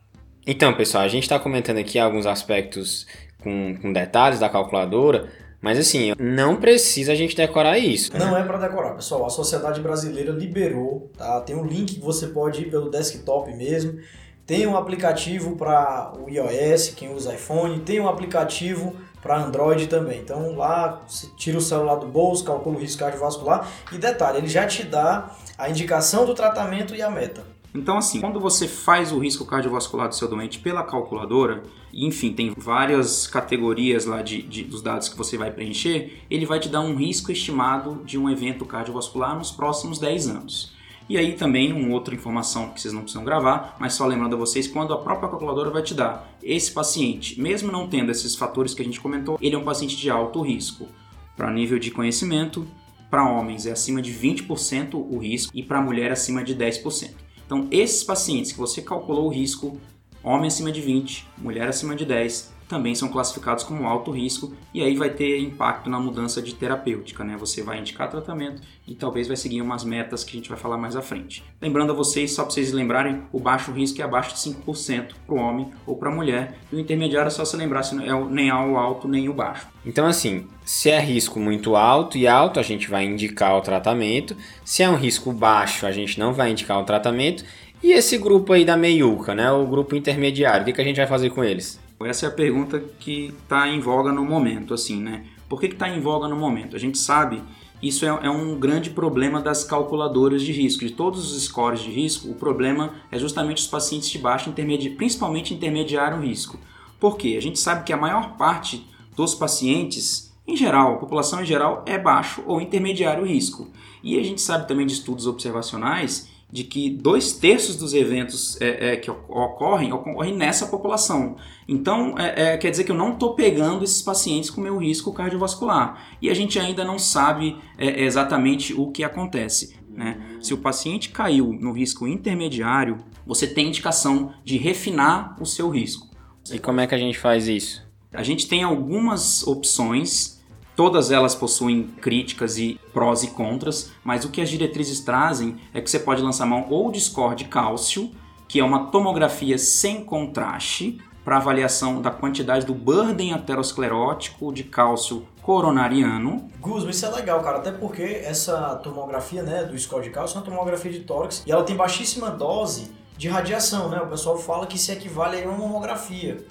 Então, 0.48 0.74
pessoal, 0.74 1.04
a 1.04 1.08
gente 1.08 1.24
está 1.24 1.38
comentando 1.38 1.78
aqui 1.78 2.00
alguns 2.00 2.26
aspectos 2.26 3.06
com, 3.44 3.78
com 3.80 3.94
detalhes 3.94 4.40
da 4.40 4.50
calculadora, 4.50 5.30
mas 5.62 5.78
assim, 5.78 6.14
não 6.20 6.56
precisa 6.56 7.12
a 7.12 7.16
gente 7.16 7.36
decorar 7.36 7.78
isso. 7.78 8.12
Não 8.18 8.36
é 8.36 8.44
para 8.44 8.58
decorar, 8.58 8.96
pessoal. 8.96 9.26
A 9.26 9.30
Sociedade 9.30 9.80
Brasileira 9.80 10.32
liberou, 10.32 11.12
tá? 11.18 11.40
Tem 11.42 11.56
um 11.56 11.64
link 11.64 11.96
que 11.96 12.02
você 12.02 12.28
pode 12.28 12.64
ir 12.64 12.72
pelo 12.72 12.90
desktop 12.90 13.54
mesmo. 13.54 14.00
Tem 14.46 14.66
um 14.66 14.76
aplicativo 14.76 15.56
para 15.56 16.14
o 16.20 16.30
iOS, 16.30 16.90
quem 16.90 17.14
usa 17.14 17.36
iPhone, 17.36 17.80
tem 17.82 18.00
um 18.00 18.10
aplicativo 18.10 18.96
para 19.22 19.38
Android 19.38 19.88
também. 19.88 20.20
Então 20.20 20.56
lá 20.56 21.04
você 21.08 21.28
tira 21.38 21.58
o 21.58 21.62
celular 21.62 21.96
do 21.96 22.08
bolso, 22.08 22.44
calcula 22.44 22.76
o 22.76 22.80
risco 22.80 23.00
cardiovascular 23.00 23.68
e 23.92 23.98
detalhe, 23.98 24.40
ele 24.40 24.48
já 24.48 24.66
te 24.66 24.84
dá 24.84 25.30
a 25.58 25.70
indicação 25.70 26.26
do 26.26 26.34
tratamento 26.34 26.96
e 26.96 27.02
a 27.02 27.10
meta. 27.10 27.44
Então, 27.74 27.98
assim, 27.98 28.20
quando 28.20 28.40
você 28.40 28.68
faz 28.68 29.12
o 29.14 29.20
risco 29.20 29.46
cardiovascular 29.46 30.10
do 30.10 30.16
seu 30.16 30.28
doente 30.28 30.60
pela 30.60 30.84
calculadora, 30.84 31.64
enfim, 31.94 32.34
tem 32.34 32.54
várias 32.56 33.28
categorias 33.28 34.06
lá 34.06 34.22
de, 34.22 34.42
de, 34.42 34.64
dos 34.64 34.82
dados 34.82 35.08
que 35.08 35.18
você 35.18 35.38
vai 35.38 35.52
preencher, 35.52 36.22
ele 36.30 36.46
vai 36.46 36.60
te 36.60 36.68
dar 36.68 36.82
um 36.82 36.96
risco 36.96 37.32
estimado 37.32 38.02
de 38.04 38.18
um 38.18 38.30
evento 38.30 38.66
cardiovascular 38.66 39.38
nos 39.38 39.52
próximos 39.52 40.00
10 40.00 40.28
anos. 40.28 40.74
E 41.08 41.18
aí 41.18 41.34
também 41.34 41.74
uma 41.74 41.94
outra 41.94 42.14
informação 42.14 42.70
que 42.70 42.80
vocês 42.80 42.94
não 42.94 43.02
precisam 43.02 43.24
gravar, 43.24 43.76
mas 43.80 43.94
só 43.94 44.06
lembrando 44.06 44.36
a 44.36 44.40
vocês, 44.40 44.68
quando 44.68 44.94
a 44.94 44.98
própria 44.98 45.30
calculadora 45.30 45.70
vai 45.70 45.82
te 45.82 45.94
dar 45.94 46.30
esse 46.44 46.72
paciente, 46.72 47.40
mesmo 47.40 47.72
não 47.72 47.88
tendo 47.88 48.12
esses 48.12 48.36
fatores 48.36 48.74
que 48.74 48.82
a 48.82 48.86
gente 48.86 49.00
comentou, 49.00 49.38
ele 49.42 49.56
é 49.56 49.58
um 49.58 49.64
paciente 49.64 49.98
de 49.98 50.10
alto 50.10 50.42
risco. 50.42 50.88
Para 51.36 51.52
nível 51.52 51.80
de 51.80 51.92
conhecimento, 51.92 52.68
para 53.10 53.30
homens 53.30 53.66
é 53.66 53.72
acima 53.72 54.02
de 54.02 54.14
20% 54.14 54.94
o 54.94 55.18
risco 55.18 55.52
e 55.54 55.64
para 55.64 55.82
mulher 55.82 56.12
acima 56.12 56.44
de 56.44 56.56
10%. 56.56 57.12
Então, 57.52 57.68
esses 57.70 58.02
pacientes 58.02 58.54
que 58.54 58.58
você 58.58 58.82
calculou 58.82 59.26
o 59.26 59.30
risco, 59.30 59.78
homem 60.24 60.48
acima 60.48 60.72
de 60.72 60.80
20, 60.80 61.28
mulher 61.38 61.68
acima 61.68 61.98
de 61.98 62.06
10, 62.06 62.50
também 62.72 62.96
são 62.96 63.10
classificados 63.10 63.66
como 63.66 63.86
alto 63.86 64.12
risco 64.12 64.54
e 64.74 64.82
aí 64.82 64.96
vai 64.96 65.10
ter 65.10 65.38
impacto 65.42 65.90
na 65.90 66.00
mudança 66.00 66.42
de 66.42 66.56
terapêutica, 66.56 67.22
né? 67.22 67.36
Você 67.38 67.62
vai 67.62 67.78
indicar 67.78 68.10
tratamento 68.10 68.62
e 68.88 68.96
talvez 68.96 69.28
vai 69.28 69.36
seguir 69.36 69.62
umas 69.62 69.84
metas 69.84 70.24
que 70.24 70.32
a 70.32 70.40
gente 70.40 70.48
vai 70.48 70.58
falar 70.58 70.78
mais 70.78 70.96
à 70.96 71.02
frente. 71.02 71.44
Lembrando 71.62 71.92
a 71.92 71.96
vocês, 71.96 72.32
só 72.32 72.44
para 72.44 72.54
vocês 72.54 72.72
lembrarem, 72.72 73.24
o 73.34 73.42
baixo 73.42 73.74
risco 73.74 74.02
é 74.02 74.06
abaixo 74.06 74.34
de 74.34 74.40
5% 74.40 75.08
para 75.28 75.36
o 75.36 75.38
homem 75.38 75.70
ou 75.86 75.98
para 75.98 76.10
a 76.10 76.16
mulher 76.16 76.60
e 76.72 76.78
o 76.78 76.80
intermediário 76.80 77.28
é 77.28 77.30
só 77.30 77.44
se 77.44 77.58
lembrar 77.58 77.84
se 77.84 77.94
é 77.94 78.26
nem 78.30 78.50
o 78.54 78.78
alto 78.78 79.06
nem 79.06 79.28
o 79.28 79.34
baixo. 79.34 79.68
Então 79.86 80.08
assim, 80.08 80.48
se 80.64 80.90
é 80.90 81.00
risco 81.02 81.42
muito 81.42 81.76
alto 81.76 82.18
e 82.18 82.26
alto, 82.26 82.58
a 82.58 82.64
gente 82.64 82.90
vai 82.90 83.04
indicar 83.04 83.54
o 83.58 83.62
tratamento. 83.62 84.34
Se 84.64 84.82
é 84.82 84.90
um 84.90 84.96
risco 84.96 85.34
baixo, 85.34 85.86
a 85.86 85.92
gente 85.92 86.18
não 86.18 86.32
vai 86.32 86.52
indicar 86.52 86.80
o 86.80 86.86
tratamento. 86.86 87.44
E 87.84 87.92
esse 87.92 88.18
grupo 88.18 88.54
aí 88.54 88.64
da 88.64 88.78
meiuca, 88.78 89.36
né? 89.36 89.52
O 89.52 89.66
grupo 89.66 89.94
intermediário, 89.94 90.62
o 90.62 90.66
que, 90.66 90.72
que 90.72 90.82
a 90.82 90.84
gente 90.84 90.98
vai 90.98 91.08
fazer 91.08 91.32
com 91.32 91.44
eles? 91.44 91.82
Essa 92.06 92.26
é 92.26 92.30
a 92.30 92.32
pergunta 92.32 92.80
que 93.00 93.34
está 93.44 93.68
em 93.68 93.80
voga 93.80 94.12
no 94.12 94.24
momento, 94.24 94.74
assim, 94.74 95.02
né? 95.02 95.26
Por 95.48 95.60
que 95.60 95.68
está 95.68 95.90
em 95.90 96.00
voga 96.00 96.28
no 96.28 96.36
momento? 96.36 96.76
A 96.76 96.80
gente 96.80 96.98
sabe 96.98 97.42
isso 97.82 98.06
é, 98.06 98.10
é, 98.10 98.30
um 98.30 98.60
grande 98.60 98.92
problema 98.92 99.42
das 99.42 99.64
calculadoras 99.64 100.44
de 100.44 100.52
risco. 100.52 100.86
De 100.86 100.92
todos 100.92 101.36
os 101.36 101.44
scores 101.44 101.82
de 101.82 101.90
risco, 101.90 102.30
o 102.30 102.36
problema 102.36 102.94
é 103.12 103.18
justamente 103.18 103.58
os 103.58 103.68
pacientes 103.68 104.10
de 104.10 104.20
baixo 104.20 104.50
intermediário, 104.50 104.96
principalmente 104.96 105.54
intermediário 105.54 106.22
risco. 106.22 106.60
Por 107.00 107.18
quê? 107.18 107.36
A 107.38 107.42
gente 107.42 107.60
sabe 107.60 107.84
que 107.84 107.92
a 107.92 107.98
maior 107.98 108.38
parte 108.38 108.86
dos 109.16 109.34
pacientes, 109.34 110.32
em 110.48 110.56
geral, 110.56 110.94
a 110.94 110.98
população 110.98 111.42
em 111.42 111.46
geral, 111.46 111.84
é 111.88 111.98
baixo 111.98 112.44
ou 112.46 112.62
intermediário 112.62 113.26
risco. 113.26 113.70
E 114.04 114.20
a 114.20 114.24
gente 114.24 114.42
sabe 114.42 114.68
também 114.68 114.86
de 114.86 114.94
estudos 114.94 115.26
observacionais 115.26 116.30
de 116.52 116.64
que 116.64 116.90
dois 116.90 117.34
terços 117.34 117.76
dos 117.78 117.94
eventos 117.94 118.60
é, 118.60 118.94
é, 118.94 118.96
que 118.98 119.10
ocorrem 119.10 119.94
ocorrem 119.94 120.36
nessa 120.36 120.68
população. 120.68 121.38
Então, 121.68 122.16
é, 122.18 122.54
é 122.54 122.58
quer 122.58 122.70
dizer 122.70 122.84
que 122.84 122.92
eu 122.92 122.96
não 122.96 123.14
estou 123.14 123.34
pegando 123.34 123.84
esses 123.84 124.02
pacientes 124.02 124.50
com 124.50 124.60
meu 124.60 124.78
risco 124.78 125.14
cardiovascular. 125.14 126.18
E 126.22 126.30
a 126.30 126.34
gente 126.34 126.60
ainda 126.60 126.84
não 126.84 127.00
sabe 127.00 127.58
é, 127.78 128.04
exatamente 128.04 128.74
o 128.74 128.92
que 128.92 129.04
acontece. 129.04 129.76
Né? 129.90 130.38
Se 130.42 130.54
o 130.54 130.58
paciente 130.58 131.10
caiu 131.10 131.54
no 131.54 131.72
risco 131.72 132.08
intermediário, 132.08 132.98
você 133.26 133.48
tem 133.48 133.68
indicação 133.68 134.34
de 134.44 134.58
refinar 134.58 135.38
o 135.40 135.46
seu 135.46 135.70
risco. 135.70 136.10
E 136.52 136.60
como 136.60 136.82
é 136.82 136.88
que 136.88 136.96
a 136.96 136.98
gente 136.98 137.18
faz 137.18 137.48
isso? 137.48 137.86
A 138.14 138.24
gente 138.24 138.48
tem 138.48 138.64
algumas 138.64 139.46
opções 139.48 140.41
Todas 140.76 141.12
elas 141.12 141.36
possuem 141.36 141.84
críticas 141.84 142.58
e 142.58 142.80
prós 142.94 143.24
e 143.24 143.28
contras, 143.28 143.92
mas 144.04 144.26
o 144.26 144.30
que 144.30 144.42
as 144.42 144.50
diretrizes 144.50 145.02
trazem 145.02 145.58
é 145.74 145.82
que 145.82 145.90
você 145.90 146.00
pode 146.00 146.22
lançar 146.22 146.46
mão 146.46 146.68
ou 146.70 146.92
de 146.92 147.00
score 147.00 147.36
de 147.36 147.46
cálcio, 147.46 148.12
que 148.48 148.60
é 148.60 148.64
uma 148.64 148.88
tomografia 148.88 149.58
sem 149.58 150.04
contraste, 150.04 151.00
para 151.24 151.38
avaliação 151.38 152.02
da 152.02 152.10
quantidade 152.10 152.66
do 152.66 152.74
burden 152.74 153.34
aterosclerótico 153.34 154.52
de 154.52 154.64
cálcio 154.64 155.28
coronariano. 155.42 156.50
Guzman, 156.60 156.90
isso 156.90 157.06
é 157.06 157.10
legal, 157.10 157.42
cara, 157.42 157.58
até 157.58 157.72
porque 157.72 158.02
essa 158.02 158.76
tomografia 158.76 159.44
né, 159.44 159.64
do 159.64 159.78
score 159.78 160.04
de 160.04 160.10
cálcio 160.10 160.36
é 160.36 160.40
uma 160.40 160.46
tomografia 160.46 160.92
de 160.92 161.02
tórax 161.02 161.44
e 161.46 161.52
ela 161.52 161.64
tem 161.64 161.76
baixíssima 161.76 162.30
dose 162.30 162.92
de 163.18 163.28
radiação, 163.28 163.90
né? 163.90 164.02
O 164.02 164.08
pessoal 164.08 164.38
fala 164.38 164.66
que 164.66 164.80
se 164.80 164.92
equivale 164.92 165.42
a 165.42 165.48
uma 165.48 165.58
mamografia. 165.58 166.44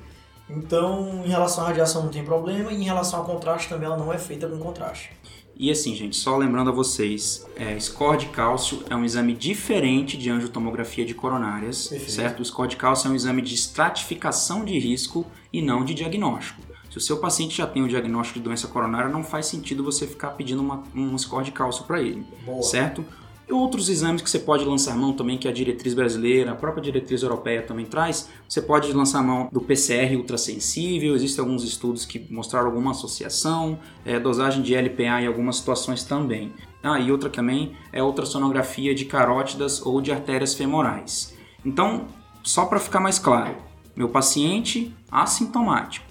Então, 0.56 1.22
em 1.24 1.28
relação 1.28 1.64
à 1.64 1.68
radiação 1.68 2.02
não 2.02 2.10
tem 2.10 2.24
problema 2.24 2.72
e 2.72 2.76
em 2.76 2.84
relação 2.84 3.20
ao 3.20 3.24
contraste 3.24 3.68
também 3.68 3.86
ela 3.86 3.96
não 3.96 4.12
é 4.12 4.18
feita 4.18 4.48
com 4.48 4.58
contraste. 4.58 5.10
E 5.56 5.70
assim, 5.70 5.94
gente, 5.94 6.16
só 6.16 6.38
lembrando 6.38 6.70
a 6.70 6.72
vocês, 6.72 7.46
é, 7.54 7.78
score 7.78 8.16
de 8.16 8.26
cálcio 8.28 8.82
é 8.88 8.96
um 8.96 9.04
exame 9.04 9.34
diferente 9.34 10.16
de 10.16 10.30
angiotomografia 10.30 11.04
de 11.04 11.12
coronárias, 11.12 11.88
Perfeito. 11.88 12.12
certo? 12.12 12.40
O 12.40 12.44
score 12.44 12.68
de 12.68 12.76
cálcio 12.76 13.08
é 13.08 13.10
um 13.10 13.14
exame 13.14 13.42
de 13.42 13.54
estratificação 13.54 14.64
de 14.64 14.78
risco 14.78 15.26
e 15.52 15.60
não 15.60 15.84
de 15.84 15.92
diagnóstico. 15.92 16.62
Se 16.90 16.96
o 16.96 17.00
seu 17.00 17.18
paciente 17.18 17.56
já 17.56 17.66
tem 17.66 17.82
o 17.82 17.88
diagnóstico 17.88 18.38
de 18.38 18.44
doença 18.44 18.66
coronária, 18.66 19.10
não 19.10 19.22
faz 19.22 19.46
sentido 19.46 19.84
você 19.84 20.06
ficar 20.06 20.30
pedindo 20.30 20.62
uma, 20.62 20.82
um 20.94 21.16
score 21.18 21.44
de 21.44 21.52
cálcio 21.52 21.84
para 21.84 22.00
ele, 22.00 22.26
Boa. 22.44 22.62
certo? 22.62 23.04
Outros 23.50 23.88
exames 23.88 24.22
que 24.22 24.30
você 24.30 24.38
pode 24.38 24.64
lançar 24.64 24.96
mão 24.96 25.12
também, 25.12 25.36
que 25.36 25.48
a 25.48 25.52
diretriz 25.52 25.92
brasileira, 25.92 26.52
a 26.52 26.54
própria 26.54 26.82
diretriz 26.82 27.22
europeia 27.22 27.62
também 27.62 27.84
traz. 27.84 28.28
Você 28.48 28.62
pode 28.62 28.92
lançar 28.92 29.22
mão 29.22 29.48
do 29.52 29.60
PCR 29.60 30.16
ultrassensível, 30.16 31.14
existem 31.14 31.44
alguns 31.44 31.64
estudos 31.64 32.04
que 32.04 32.32
mostraram 32.32 32.66
alguma 32.66 32.92
associação, 32.92 33.78
é, 34.04 34.20
dosagem 34.20 34.62
de 34.62 34.74
LPA 34.74 35.22
em 35.22 35.26
algumas 35.26 35.56
situações 35.56 36.04
também. 36.04 36.52
Ah, 36.82 36.98
e 36.98 37.10
outra 37.10 37.28
também 37.28 37.76
é 37.92 38.02
ultrassonografia 38.02 38.94
de 38.94 39.04
carótidas 39.04 39.84
ou 39.84 40.00
de 40.00 40.12
artérias 40.12 40.54
femorais. 40.54 41.36
Então, 41.64 42.06
só 42.42 42.64
para 42.66 42.78
ficar 42.78 43.00
mais 43.00 43.18
claro, 43.18 43.56
meu 43.94 44.08
paciente 44.08 44.94
assintomático, 45.10 46.06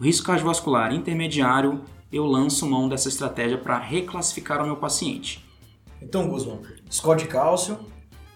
risco 0.00 0.26
cardiovascular 0.26 0.94
intermediário, 0.94 1.82
eu 2.10 2.24
lanço 2.24 2.66
mão 2.66 2.88
dessa 2.88 3.08
estratégia 3.08 3.58
para 3.58 3.78
reclassificar 3.78 4.62
o 4.62 4.66
meu 4.66 4.76
paciente. 4.76 5.47
Então, 6.00 6.28
Guzman, 6.28 6.60
score 6.90 7.18
de 7.18 7.26
cálcio, 7.26 7.78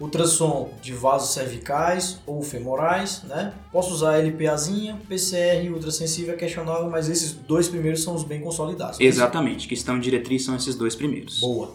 ultrassom 0.00 0.70
de 0.82 0.92
vasos 0.92 1.30
cervicais 1.30 2.20
ou 2.26 2.42
femorais, 2.42 3.22
né? 3.24 3.54
Posso 3.70 3.92
usar 3.92 4.18
LPAzinha, 4.18 4.98
PCR, 5.08 5.70
ultrassensível 5.72 6.34
é 6.34 6.36
questionável, 6.36 6.90
mas 6.90 7.08
esses 7.08 7.32
dois 7.32 7.68
primeiros 7.68 8.02
são 8.02 8.14
os 8.14 8.24
bem 8.24 8.40
consolidados. 8.40 8.98
Exatamente, 9.00 9.68
que 9.68 9.74
estão 9.74 9.96
em 9.96 10.00
diretriz 10.00 10.44
são 10.44 10.56
esses 10.56 10.74
dois 10.74 10.96
primeiros. 10.96 11.40
Boa. 11.40 11.74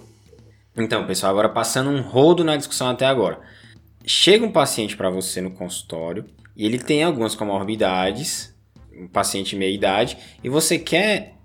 Então, 0.76 1.08
pessoal, 1.08 1.32
agora 1.32 1.50
passando 1.50 1.90
um 1.90 2.02
rodo 2.02 2.44
na 2.44 2.58
discussão 2.58 2.90
até 2.90 3.06
agora. 3.06 3.40
Chega 4.06 4.46
um 4.46 4.52
paciente 4.52 4.96
para 4.96 5.10
você 5.10 5.42
no 5.42 5.52
consultório 5.52 6.26
e 6.56 6.66
ele 6.66 6.80
tem 6.80 7.04
algumas 7.04 7.34
comorbidades, 7.34 8.54
um 8.96 9.08
paciente 9.08 9.56
meia 9.56 9.74
idade, 9.74 10.18
e 10.44 10.50
você 10.50 10.78
quer 10.78 11.36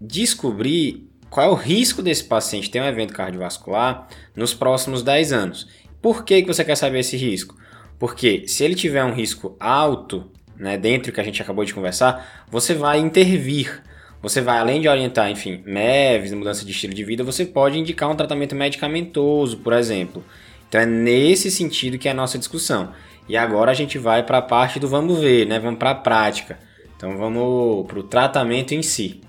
descobrir 0.00 1.05
qual 1.30 1.46
é 1.46 1.50
o 1.50 1.54
risco 1.54 2.02
desse 2.02 2.24
paciente 2.24 2.70
ter 2.70 2.80
um 2.80 2.86
evento 2.86 3.12
cardiovascular 3.12 4.08
nos 4.34 4.54
próximos 4.54 5.02
10 5.02 5.32
anos. 5.32 5.68
Por 6.00 6.24
que, 6.24 6.42
que 6.42 6.48
você 6.48 6.64
quer 6.64 6.76
saber 6.76 7.00
esse 7.00 7.16
risco? 7.16 7.56
Porque 7.98 8.46
se 8.46 8.64
ele 8.64 8.74
tiver 8.74 9.04
um 9.04 9.12
risco 9.12 9.56
alto, 9.58 10.30
né, 10.56 10.76
dentro 10.76 11.10
do 11.10 11.14
que 11.14 11.20
a 11.20 11.24
gente 11.24 11.40
acabou 11.40 11.64
de 11.64 11.74
conversar, 11.74 12.46
você 12.50 12.74
vai 12.74 12.98
intervir. 12.98 13.82
Você 14.22 14.40
vai, 14.40 14.58
além 14.58 14.80
de 14.80 14.88
orientar, 14.88 15.30
enfim, 15.30 15.62
MEVs, 15.66 16.32
mudança 16.32 16.64
de 16.64 16.72
estilo 16.72 16.94
de 16.94 17.04
vida, 17.04 17.22
você 17.22 17.44
pode 17.44 17.78
indicar 17.78 18.10
um 18.10 18.16
tratamento 18.16 18.54
medicamentoso, 18.54 19.58
por 19.58 19.72
exemplo. 19.72 20.24
Então 20.68 20.80
é 20.80 20.86
nesse 20.86 21.50
sentido 21.50 21.98
que 21.98 22.08
é 22.08 22.10
a 22.10 22.14
nossa 22.14 22.38
discussão. 22.38 22.92
E 23.28 23.36
agora 23.36 23.70
a 23.70 23.74
gente 23.74 23.98
vai 23.98 24.22
para 24.22 24.38
a 24.38 24.42
parte 24.42 24.78
do 24.78 24.88
vamos 24.88 25.20
ver, 25.20 25.46
né? 25.46 25.58
Vamos 25.58 25.78
para 25.78 25.90
a 25.90 25.94
prática. 25.94 26.58
Então 26.96 27.16
vamos 27.16 27.86
para 27.86 27.98
o 27.98 28.02
tratamento 28.02 28.72
em 28.72 28.82
si. 28.82 29.20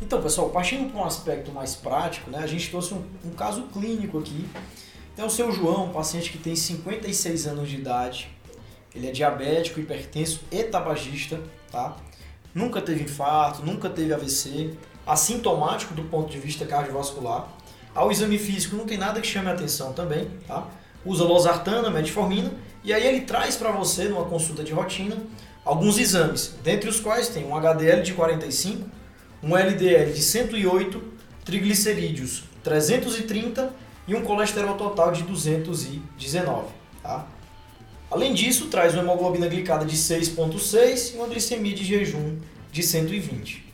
Então, 0.00 0.20
pessoal, 0.20 0.50
partindo 0.50 0.90
para 0.90 1.00
um 1.00 1.04
aspecto 1.04 1.50
mais 1.50 1.74
prático, 1.74 2.30
né, 2.30 2.38
a 2.38 2.46
gente 2.46 2.68
trouxe 2.68 2.92
um, 2.92 3.02
um 3.24 3.30
caso 3.30 3.62
clínico 3.72 4.18
aqui. 4.18 4.46
Então, 5.14 5.26
o 5.26 5.30
seu 5.30 5.50
João, 5.50 5.86
um 5.86 5.92
paciente 5.92 6.30
que 6.30 6.38
tem 6.38 6.54
56 6.54 7.46
anos 7.46 7.70
de 7.70 7.76
idade, 7.76 8.28
ele 8.94 9.08
é 9.08 9.10
diabético, 9.10 9.80
hipertenso 9.80 10.40
e 10.50 10.62
tabagista, 10.64 11.40
tá? 11.70 11.96
Nunca 12.54 12.82
teve 12.82 13.04
infarto, 13.04 13.64
nunca 13.64 13.88
teve 13.88 14.12
AVC, 14.12 14.74
assintomático 15.06 15.94
do 15.94 16.02
ponto 16.04 16.30
de 16.30 16.38
vista 16.38 16.66
cardiovascular. 16.66 17.48
Ao 17.94 18.10
exame 18.10 18.38
físico 18.38 18.76
não 18.76 18.84
tem 18.84 18.98
nada 18.98 19.20
que 19.20 19.26
chame 19.26 19.48
a 19.48 19.52
atenção 19.52 19.94
também, 19.94 20.28
tá? 20.46 20.66
Usa 21.04 21.24
losartana, 21.24 21.88
metformina, 21.88 22.52
e 22.84 22.92
aí 22.92 23.06
ele 23.06 23.22
traz 23.22 23.56
para 23.56 23.70
você, 23.70 24.04
numa 24.08 24.24
consulta 24.26 24.62
de 24.62 24.72
rotina, 24.72 25.16
alguns 25.64 25.98
exames, 25.98 26.54
dentre 26.62 26.90
os 26.90 27.00
quais 27.00 27.28
tem 27.28 27.46
um 27.46 27.56
HDL 27.56 28.02
de 28.02 28.12
45, 28.12 28.95
um 29.46 29.56
LDL 29.56 30.12
de 30.12 30.22
108, 30.22 31.00
triglicerídeos 31.44 32.42
330 32.64 33.72
e 34.08 34.14
um 34.16 34.22
colesterol 34.22 34.76
total 34.76 35.12
de 35.12 35.22
219. 35.22 36.66
Tá? 37.00 37.28
Além 38.10 38.34
disso, 38.34 38.66
traz 38.66 38.92
uma 38.94 39.04
hemoglobina 39.04 39.46
glicada 39.46 39.84
de 39.84 39.96
6,6 39.96 41.14
e 41.14 41.16
uma 41.16 41.28
glicemia 41.28 41.72
de 41.72 41.84
jejum 41.84 42.38
de 42.72 42.82
120. 42.82 43.64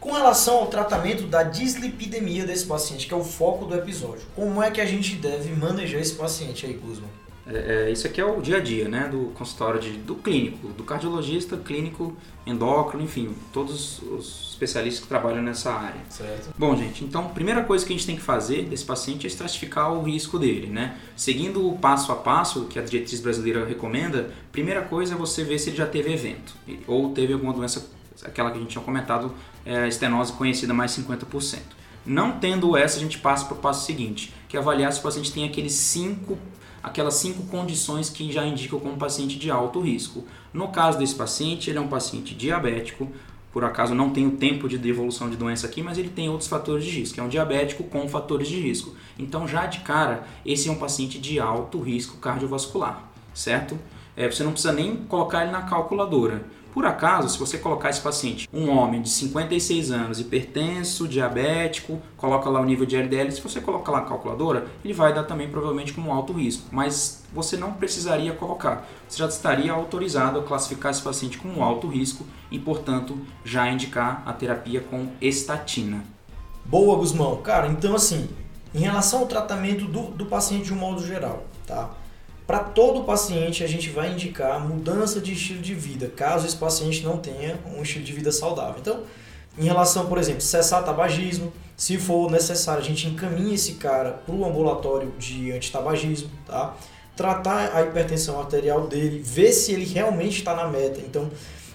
Com 0.00 0.10
relação 0.10 0.56
ao 0.56 0.66
tratamento 0.66 1.28
da 1.28 1.44
dislipidemia 1.44 2.44
desse 2.44 2.66
paciente, 2.66 3.06
que 3.06 3.14
é 3.14 3.16
o 3.16 3.22
foco 3.22 3.66
do 3.66 3.76
episódio, 3.76 4.22
como 4.34 4.60
é 4.60 4.68
que 4.68 4.80
a 4.80 4.84
gente 4.86 5.14
deve 5.14 5.54
manejar 5.54 6.00
esse 6.00 6.14
paciente 6.14 6.66
aí, 6.66 6.72
Guzman? 6.72 7.08
É, 7.46 7.86
é, 7.86 7.90
isso 7.90 8.06
aqui 8.06 8.20
é 8.20 8.24
o 8.24 8.40
dia 8.40 8.58
a 8.58 8.60
dia, 8.60 8.88
né, 8.88 9.08
do 9.08 9.32
consultório 9.34 9.80
de, 9.80 9.90
do 9.90 10.14
clínico, 10.14 10.68
do 10.68 10.84
cardiologista, 10.84 11.56
clínico, 11.56 12.16
endócrino, 12.46 13.02
enfim, 13.02 13.34
todos 13.52 14.00
os 14.02 14.50
especialistas 14.52 15.02
que 15.02 15.08
trabalham 15.08 15.42
nessa 15.42 15.72
área. 15.72 16.00
Certo. 16.08 16.54
Bom, 16.56 16.76
gente, 16.76 17.04
então 17.04 17.26
a 17.26 17.28
primeira 17.28 17.64
coisa 17.64 17.84
que 17.84 17.92
a 17.92 17.96
gente 17.96 18.06
tem 18.06 18.16
que 18.16 18.22
fazer 18.22 18.64
desse 18.66 18.84
paciente 18.84 19.26
é 19.26 19.28
estratificar 19.28 19.92
o 19.92 20.02
risco 20.02 20.38
dele, 20.38 20.68
né? 20.68 20.96
Seguindo 21.16 21.68
o 21.68 21.76
passo 21.78 22.12
a 22.12 22.16
passo 22.16 22.66
que 22.66 22.78
a 22.78 22.82
diretriz 22.82 23.20
brasileira 23.20 23.64
recomenda, 23.64 24.30
primeira 24.52 24.82
coisa 24.82 25.14
é 25.14 25.16
você 25.16 25.42
ver 25.42 25.58
se 25.58 25.70
ele 25.70 25.76
já 25.76 25.86
teve 25.86 26.12
evento 26.12 26.54
ou 26.86 27.10
teve 27.10 27.32
alguma 27.32 27.52
doença, 27.52 27.90
aquela 28.24 28.50
que 28.52 28.58
a 28.58 28.60
gente 28.60 28.70
tinha 28.70 28.84
comentado, 28.84 29.34
é, 29.66 29.88
estenose 29.88 30.32
conhecida 30.32 30.72
mais 30.72 30.92
50%. 30.92 31.58
Não 32.04 32.38
tendo 32.38 32.76
essa, 32.76 32.98
a 32.98 33.00
gente 33.00 33.18
passa 33.18 33.44
para 33.44 33.54
o 33.54 33.58
passo 33.58 33.86
seguinte, 33.86 34.32
que 34.48 34.56
é 34.56 34.60
avaliar 34.60 34.92
se 34.92 35.00
o 35.00 35.02
paciente 35.02 35.32
tem 35.32 35.44
aqueles 35.44 35.72
cinco 35.72 36.36
aquelas 36.82 37.14
cinco 37.14 37.44
condições 37.44 38.10
que 38.10 38.30
já 38.32 38.44
indicam 38.44 38.80
como 38.80 38.96
paciente 38.96 39.38
de 39.38 39.50
alto 39.50 39.80
risco. 39.80 40.24
No 40.52 40.68
caso 40.68 40.98
desse 40.98 41.14
paciente, 41.14 41.70
ele 41.70 41.78
é 41.78 41.80
um 41.80 41.88
paciente 41.88 42.34
diabético, 42.34 43.08
por 43.52 43.64
acaso 43.64 43.94
não 43.94 44.10
tem 44.10 44.26
o 44.26 44.32
tempo 44.32 44.66
de 44.66 44.76
evolução 44.88 45.28
de 45.28 45.36
doença 45.36 45.66
aqui, 45.66 45.82
mas 45.82 45.98
ele 45.98 46.08
tem 46.08 46.28
outros 46.28 46.48
fatores 46.48 46.84
de 46.84 46.90
risco. 46.90 47.20
É 47.20 47.22
um 47.22 47.28
diabético 47.28 47.84
com 47.84 48.08
fatores 48.08 48.48
de 48.48 48.58
risco. 48.58 48.94
Então, 49.18 49.46
já 49.46 49.66
de 49.66 49.80
cara, 49.80 50.26
esse 50.44 50.68
é 50.68 50.72
um 50.72 50.76
paciente 50.76 51.18
de 51.18 51.38
alto 51.38 51.78
risco 51.80 52.16
cardiovascular, 52.16 53.10
certo? 53.34 53.78
É, 54.16 54.30
você 54.30 54.42
não 54.42 54.52
precisa 54.52 54.72
nem 54.72 54.96
colocar 54.96 55.42
ele 55.42 55.52
na 55.52 55.62
calculadora. 55.62 56.44
Por 56.72 56.86
acaso, 56.86 57.28
se 57.28 57.38
você 57.38 57.58
colocar 57.58 57.90
esse 57.90 58.00
paciente, 58.00 58.48
um 58.50 58.70
homem 58.70 59.02
de 59.02 59.10
56 59.10 59.90
anos, 59.90 60.18
hipertenso, 60.18 61.06
diabético, 61.06 62.00
coloca 62.16 62.48
lá 62.48 62.60
o 62.60 62.64
nível 62.64 62.86
de 62.86 62.96
LDL, 62.96 63.30
se 63.30 63.42
você 63.42 63.60
colocar 63.60 63.92
lá 63.92 63.98
a 63.98 64.06
calculadora, 64.06 64.66
ele 64.82 64.94
vai 64.94 65.12
dar 65.12 65.24
também 65.24 65.50
provavelmente 65.50 65.92
como 65.92 66.10
alto 66.10 66.32
risco, 66.32 66.64
mas 66.72 67.24
você 67.30 67.58
não 67.58 67.74
precisaria 67.74 68.32
colocar. 68.32 68.88
Você 69.06 69.18
já 69.18 69.26
estaria 69.26 69.70
autorizado 69.70 70.38
a 70.38 70.42
classificar 70.42 70.92
esse 70.92 71.02
paciente 71.02 71.36
como 71.36 71.62
alto 71.62 71.86
risco 71.88 72.26
e, 72.50 72.58
portanto, 72.58 73.18
já 73.44 73.68
indicar 73.68 74.22
a 74.24 74.32
terapia 74.32 74.80
com 74.80 75.08
estatina. 75.20 76.02
Boa, 76.64 76.96
Guzmão. 76.96 77.36
Cara, 77.42 77.66
então 77.66 77.94
assim, 77.94 78.30
em 78.74 78.80
relação 78.80 79.20
ao 79.20 79.26
tratamento 79.26 79.84
do, 79.84 80.04
do 80.04 80.24
paciente 80.24 80.64
de 80.64 80.72
um 80.72 80.76
modo 80.76 81.04
geral, 81.04 81.44
tá? 81.66 81.90
Para 82.52 82.64
todo 82.64 83.04
paciente, 83.04 83.64
a 83.64 83.66
gente 83.66 83.88
vai 83.88 84.12
indicar 84.12 84.60
mudança 84.60 85.22
de 85.22 85.32
estilo 85.32 85.62
de 85.62 85.74
vida, 85.74 86.12
caso 86.14 86.46
esse 86.46 86.54
paciente 86.54 87.02
não 87.02 87.16
tenha 87.16 87.58
um 87.74 87.80
estilo 87.80 88.04
de 88.04 88.12
vida 88.12 88.30
saudável. 88.30 88.74
Então, 88.78 89.04
em 89.56 89.64
relação, 89.64 90.04
por 90.04 90.18
exemplo, 90.18 90.42
cessar 90.42 90.84
tabagismo, 90.84 91.50
se 91.78 91.96
for 91.96 92.30
necessário, 92.30 92.82
a 92.82 92.84
gente 92.84 93.08
encaminha 93.08 93.54
esse 93.54 93.76
cara 93.76 94.10
para 94.10 94.34
o 94.34 94.44
ambulatório 94.44 95.14
de 95.18 95.50
antitabagismo, 95.50 96.28
tá? 96.46 96.76
Tratar 97.16 97.74
a 97.74 97.80
hipertensão 97.84 98.38
arterial 98.38 98.86
dele, 98.86 99.22
ver 99.24 99.50
se 99.50 99.72
ele 99.72 99.86
realmente 99.86 100.40
está 100.40 100.54
na 100.54 100.68
meta. 100.68 101.00
Então, 101.00 101.30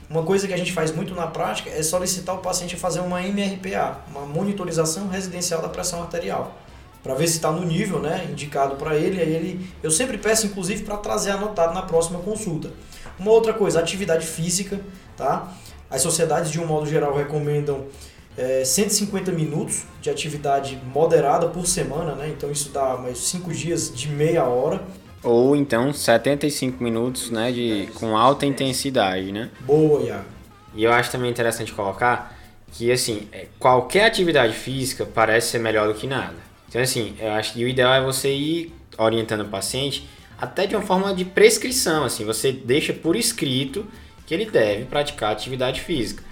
uma 0.08 0.22
coisa 0.22 0.48
que 0.48 0.54
a 0.54 0.58
gente 0.58 0.74
faz 0.74 0.92
muito 0.92 1.16
na 1.16 1.26
prática 1.26 1.72
é 1.72 1.82
solicitar 1.82 2.36
o 2.36 2.38
paciente 2.38 2.76
a 2.76 2.78
fazer 2.78 3.00
uma 3.00 3.20
MRPA, 3.24 4.02
uma 4.12 4.28
monitorização 4.28 5.08
residencial 5.08 5.60
da 5.60 5.70
pressão 5.70 6.04
arterial 6.04 6.56
para 7.08 7.16
ver 7.16 7.28
se 7.30 7.38
está 7.38 7.50
no 7.50 7.66
nível 7.66 8.00
né, 8.00 8.28
indicado 8.30 8.76
para 8.76 8.98
ele. 8.98 9.22
Aí 9.22 9.34
ele. 9.34 9.66
Eu 9.82 9.90
sempre 9.90 10.18
peço, 10.18 10.46
inclusive, 10.46 10.84
para 10.84 10.98
trazer 10.98 11.32
anotado 11.32 11.74
na 11.74 11.82
próxima 11.82 12.20
consulta. 12.20 12.70
Uma 13.18 13.32
outra 13.32 13.54
coisa, 13.54 13.80
atividade 13.80 14.28
física, 14.28 14.78
tá? 15.16 15.54
As 15.90 16.02
sociedades, 16.02 16.52
de 16.52 16.60
um 16.60 16.68
modo 16.68 16.86
geral, 16.86 17.16
recomendam 17.16 17.86
é, 18.38 18.66
150 18.66 19.32
minutos 19.32 19.84
de 20.02 20.10
atividade 20.10 20.78
moderada 20.94 21.48
por 21.48 21.66
semana, 21.66 22.14
né? 22.14 22.28
Então 22.28 22.52
isso 22.52 22.72
dá 22.72 22.98
mais 22.98 23.20
5 23.20 23.54
dias 23.54 23.90
de 23.96 24.10
meia 24.10 24.44
hora. 24.44 24.82
Ou 25.24 25.56
então 25.56 25.94
75 25.94 26.84
minutos 26.84 27.32
né, 27.32 27.54
de, 27.54 27.88
com 27.96 28.18
alta 28.18 28.46
intensidade, 28.46 29.32
né? 29.32 29.50
Boa, 29.62 30.02
Iago. 30.02 30.26
E 30.76 30.84
eu 30.84 30.92
acho 30.92 31.10
também 31.10 31.32
interessante 31.32 31.72
colocar 31.72 32.38
que 32.74 32.92
assim, 32.92 33.30
é, 33.32 33.48
qualquer 33.58 34.06
atividade 34.06 34.54
física 34.54 35.06
parece 35.06 35.52
ser 35.52 35.60
melhor 35.60 35.88
do 35.88 35.94
que 35.94 36.06
nada. 36.06 36.48
Então, 36.78 36.84
assim, 36.84 37.16
eu 37.20 37.32
acho 37.32 37.54
que 37.54 37.66
o 37.66 37.68
ideal 37.68 37.92
é 37.92 38.02
você 38.02 38.32
ir 38.32 38.72
orientando 39.00 39.42
o 39.42 39.46
paciente 39.46 40.08
até 40.38 40.68
de 40.68 40.76
uma 40.76 40.84
forma 40.84 41.12
de 41.12 41.26
prescrição, 41.26 42.04
assim, 42.04 42.24
você 42.24 42.52
deixa 42.52 42.94
por 42.94 43.16
escrito 43.16 43.88
que 44.28 44.34
ele 44.36 44.46
deve 44.46 44.86
praticar 44.86 45.32
atividade 45.32 45.82
física. 45.82 46.24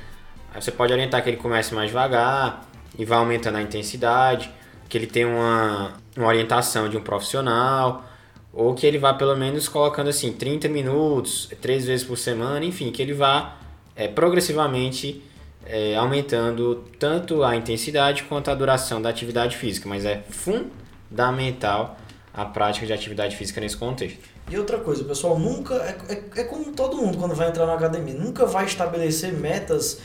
Aí 0.54 0.62
você 0.62 0.72
pode 0.72 0.94
orientar 0.94 1.24
que 1.24 1.32
ele 1.32 1.38
comece 1.38 1.74
mais 1.74 1.88
devagar 1.88 2.64
e 2.96 3.04
vá 3.04 3.16
aumentando 3.16 3.58
a 3.58 3.62
intensidade, 3.64 4.52
que 4.88 4.96
ele 4.96 5.08
tenha 5.08 5.28
uma, 5.28 5.94
uma 6.16 6.28
orientação 6.28 6.88
de 6.88 6.96
um 6.96 7.02
profissional, 7.02 8.06
ou 8.54 8.76
que 8.76 8.86
ele 8.86 9.00
vá 9.00 9.16
pelo 9.16 9.36
menos 9.36 9.68
colocando 9.68 10.12
assim 10.12 10.32
30 10.32 10.70
minutos, 10.70 11.50
três 11.60 11.88
vezes 11.88 12.06
por 12.06 12.20
semana, 12.20 12.64
enfim, 12.64 12.92
que 12.92 13.02
ele 13.02 13.14
vá 13.14 13.56
é, 13.96 14.08
progressivamente 14.08 15.24
é, 15.66 15.96
aumentando 15.96 16.84
tanto 17.00 17.44
a 17.44 17.56
intensidade 17.56 18.24
quanto 18.24 18.52
a 18.52 18.56
duração 18.56 19.02
da 19.02 19.10
atividade 19.10 19.58
física, 19.58 19.90
mas 19.90 20.06
é 20.06 20.24
fundamental 20.30 21.98
a 22.34 22.46
prática 22.46 22.86
de 22.86 22.94
atividade 22.94 23.36
física 23.36 23.60
nesse 23.62 23.78
contexto. 23.78 24.20
E 24.50 24.58
outra 24.58 24.78
coisa, 24.78 25.04
pessoal, 25.04 25.40
nunca. 25.40 25.76
É, 25.76 26.14
é, 26.14 26.42
é 26.42 26.44
como 26.44 26.72
todo 26.72 26.98
mundo 26.98 27.18
quando 27.18 27.34
vai 27.34 27.48
entrar 27.48 27.66
na 27.66 27.74
academia, 27.74 28.14
nunca 28.14 28.46
vai 28.46 28.66
estabelecer 28.66 29.34
metas 29.34 30.00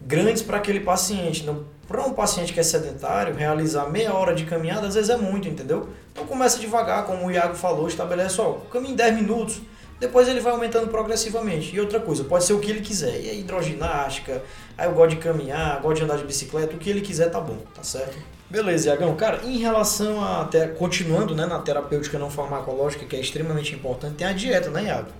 grandes 0.00 0.42
para 0.42 0.56
aquele 0.56 0.80
paciente. 0.80 1.44
Para 1.86 2.02
um 2.06 2.14
paciente 2.14 2.54
que 2.54 2.60
é 2.60 2.62
sedentário, 2.62 3.34
realizar 3.34 3.90
meia 3.90 4.14
hora 4.14 4.34
de 4.34 4.44
caminhada 4.44 4.86
às 4.86 4.94
vezes 4.94 5.10
é 5.10 5.16
muito, 5.16 5.46
entendeu? 5.46 5.88
Então 6.10 6.24
começa 6.26 6.58
devagar, 6.58 7.04
como 7.04 7.26
o 7.26 7.30
Iago 7.30 7.54
falou, 7.54 7.86
estabelece, 7.86 8.40
ó, 8.40 8.54
caminhe 8.70 8.94
10 8.94 9.16
minutos, 9.16 9.60
depois 10.02 10.26
ele 10.26 10.40
vai 10.40 10.52
aumentando 10.52 10.88
progressivamente. 10.88 11.76
E 11.76 11.80
outra 11.80 12.00
coisa, 12.00 12.24
pode 12.24 12.42
ser 12.42 12.54
o 12.54 12.58
que 12.58 12.68
ele 12.68 12.80
quiser. 12.80 13.20
E 13.20 13.30
a 13.30 13.32
hidroginástica, 13.34 14.42
aí 14.76 14.88
eu 14.88 14.92
gosto 14.92 15.10
de 15.10 15.16
caminhar, 15.16 15.80
gosto 15.80 15.98
de 15.98 16.02
andar 16.02 16.16
de 16.16 16.24
bicicleta, 16.24 16.74
o 16.74 16.78
que 16.78 16.90
ele 16.90 17.00
quiser 17.00 17.30
tá 17.30 17.40
bom, 17.40 17.58
tá 17.72 17.84
certo? 17.84 18.18
Beleza, 18.50 18.88
Iagão. 18.88 19.14
Cara, 19.14 19.42
em 19.44 19.58
relação 19.58 20.20
a. 20.20 20.50
Continuando 20.76 21.36
né, 21.36 21.46
na 21.46 21.60
terapêutica 21.60 22.18
não 22.18 22.28
farmacológica, 22.28 23.06
que 23.06 23.14
é 23.14 23.20
extremamente 23.20 23.76
importante, 23.76 24.16
tem 24.16 24.26
a 24.26 24.32
dieta, 24.32 24.70
né, 24.70 24.86
Iago? 24.86 25.10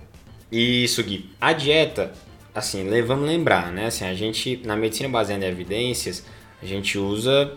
Isso, 0.51 1.01
Gui. 1.01 1.29
A 1.39 1.53
dieta, 1.53 2.11
assim, 2.53 2.85
vamos 3.03 3.25
lembrar, 3.25 3.71
né? 3.71 3.85
Assim, 3.85 4.03
a 4.03 4.13
gente, 4.13 4.61
na 4.65 4.75
medicina 4.75 5.07
baseada 5.07 5.45
em 5.45 5.47
evidências, 5.47 6.25
a 6.61 6.65
gente 6.65 6.97
usa 6.97 7.53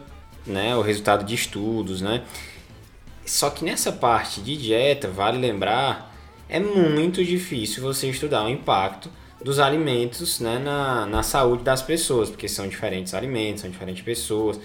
né, 0.46 0.76
o 0.76 0.80
resultado 0.80 1.24
de 1.24 1.34
estudos, 1.34 2.00
né? 2.00 2.22
Só 3.26 3.50
que 3.50 3.64
nessa 3.64 3.90
parte 3.90 4.40
de 4.40 4.56
dieta, 4.56 5.08
vale 5.08 5.38
lembrar, 5.38 6.15
é 6.48 6.60
muito 6.60 7.24
difícil 7.24 7.82
você 7.82 8.08
estudar 8.08 8.44
o 8.44 8.48
impacto 8.48 9.10
dos 9.42 9.58
alimentos 9.58 10.40
né, 10.40 10.58
na, 10.58 11.06
na 11.06 11.22
saúde 11.22 11.62
das 11.62 11.82
pessoas, 11.82 12.30
porque 12.30 12.48
são 12.48 12.68
diferentes 12.68 13.14
alimentos, 13.14 13.62
são 13.62 13.70
diferentes 13.70 14.02
pessoas. 14.02 14.58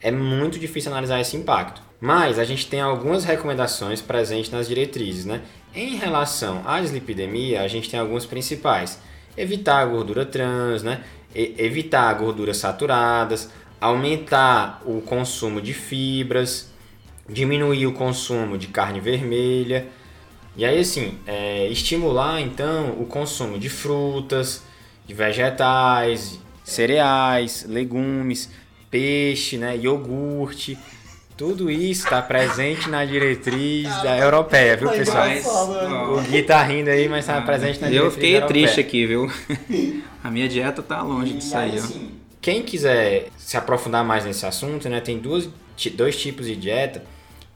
É 0.00 0.10
muito 0.10 0.58
difícil 0.58 0.92
analisar 0.92 1.20
esse 1.20 1.36
impacto. 1.36 1.82
Mas 2.00 2.38
a 2.38 2.44
gente 2.44 2.66
tem 2.68 2.80
algumas 2.80 3.24
recomendações 3.24 4.00
presentes 4.00 4.50
nas 4.50 4.68
diretrizes. 4.68 5.24
Né? 5.24 5.42
Em 5.74 5.96
relação 5.96 6.62
à 6.64 6.80
dislipidemia, 6.80 7.62
a 7.62 7.68
gente 7.68 7.90
tem 7.90 7.98
algumas 7.98 8.24
principais. 8.24 9.00
Evitar 9.36 9.80
a 9.80 9.86
gordura 9.86 10.24
trans, 10.24 10.82
né? 10.82 11.02
E 11.34 11.54
evitar 11.58 12.12
gorduras 12.14 12.56
saturadas, 12.56 13.50
aumentar 13.80 14.82
o 14.84 15.00
consumo 15.00 15.60
de 15.60 15.74
fibras, 15.74 16.70
diminuir 17.28 17.86
o 17.86 17.92
consumo 17.92 18.56
de 18.56 18.68
carne 18.68 18.98
vermelha, 18.98 19.86
e 20.58 20.64
aí, 20.64 20.80
assim, 20.80 21.16
é, 21.24 21.68
estimular 21.68 22.40
então 22.40 23.00
o 23.00 23.06
consumo 23.06 23.60
de 23.60 23.68
frutas, 23.68 24.64
de 25.06 25.14
vegetais, 25.14 26.40
cereais, 26.64 27.64
legumes, 27.68 28.50
peixe, 28.90 29.56
né, 29.56 29.76
iogurte. 29.76 30.76
Tudo 31.36 31.70
isso 31.70 32.02
está 32.02 32.20
presente 32.20 32.90
na 32.90 33.04
diretriz 33.04 33.86
da 34.02 34.18
europeia, 34.18 34.76
viu, 34.76 34.90
pessoal? 34.90 35.28
Mas, 35.28 35.46
o 35.46 36.20
Gui 36.28 36.42
tá 36.42 36.60
rindo 36.64 36.90
aí, 36.90 37.08
mas 37.08 37.20
está 37.20 37.40
presente 37.40 37.80
na 37.80 37.86
diretriz 37.86 38.04
Eu 38.04 38.10
fiquei 38.10 38.40
triste 38.40 38.80
aqui, 38.80 39.06
viu? 39.06 39.30
A 40.24 40.28
minha 40.28 40.48
dieta 40.48 40.82
tá 40.82 41.00
longe 41.02 41.34
disso 41.34 41.56
aí, 41.56 41.78
ó. 41.78 41.84
Assim, 41.84 42.10
quem 42.40 42.64
quiser 42.64 43.28
se 43.36 43.56
aprofundar 43.56 44.04
mais 44.04 44.24
nesse 44.24 44.44
assunto, 44.44 44.88
né, 44.88 45.00
tem 45.00 45.20
duas, 45.20 45.48
dois 45.94 46.20
tipos 46.20 46.46
de 46.46 46.56
dieta 46.56 47.04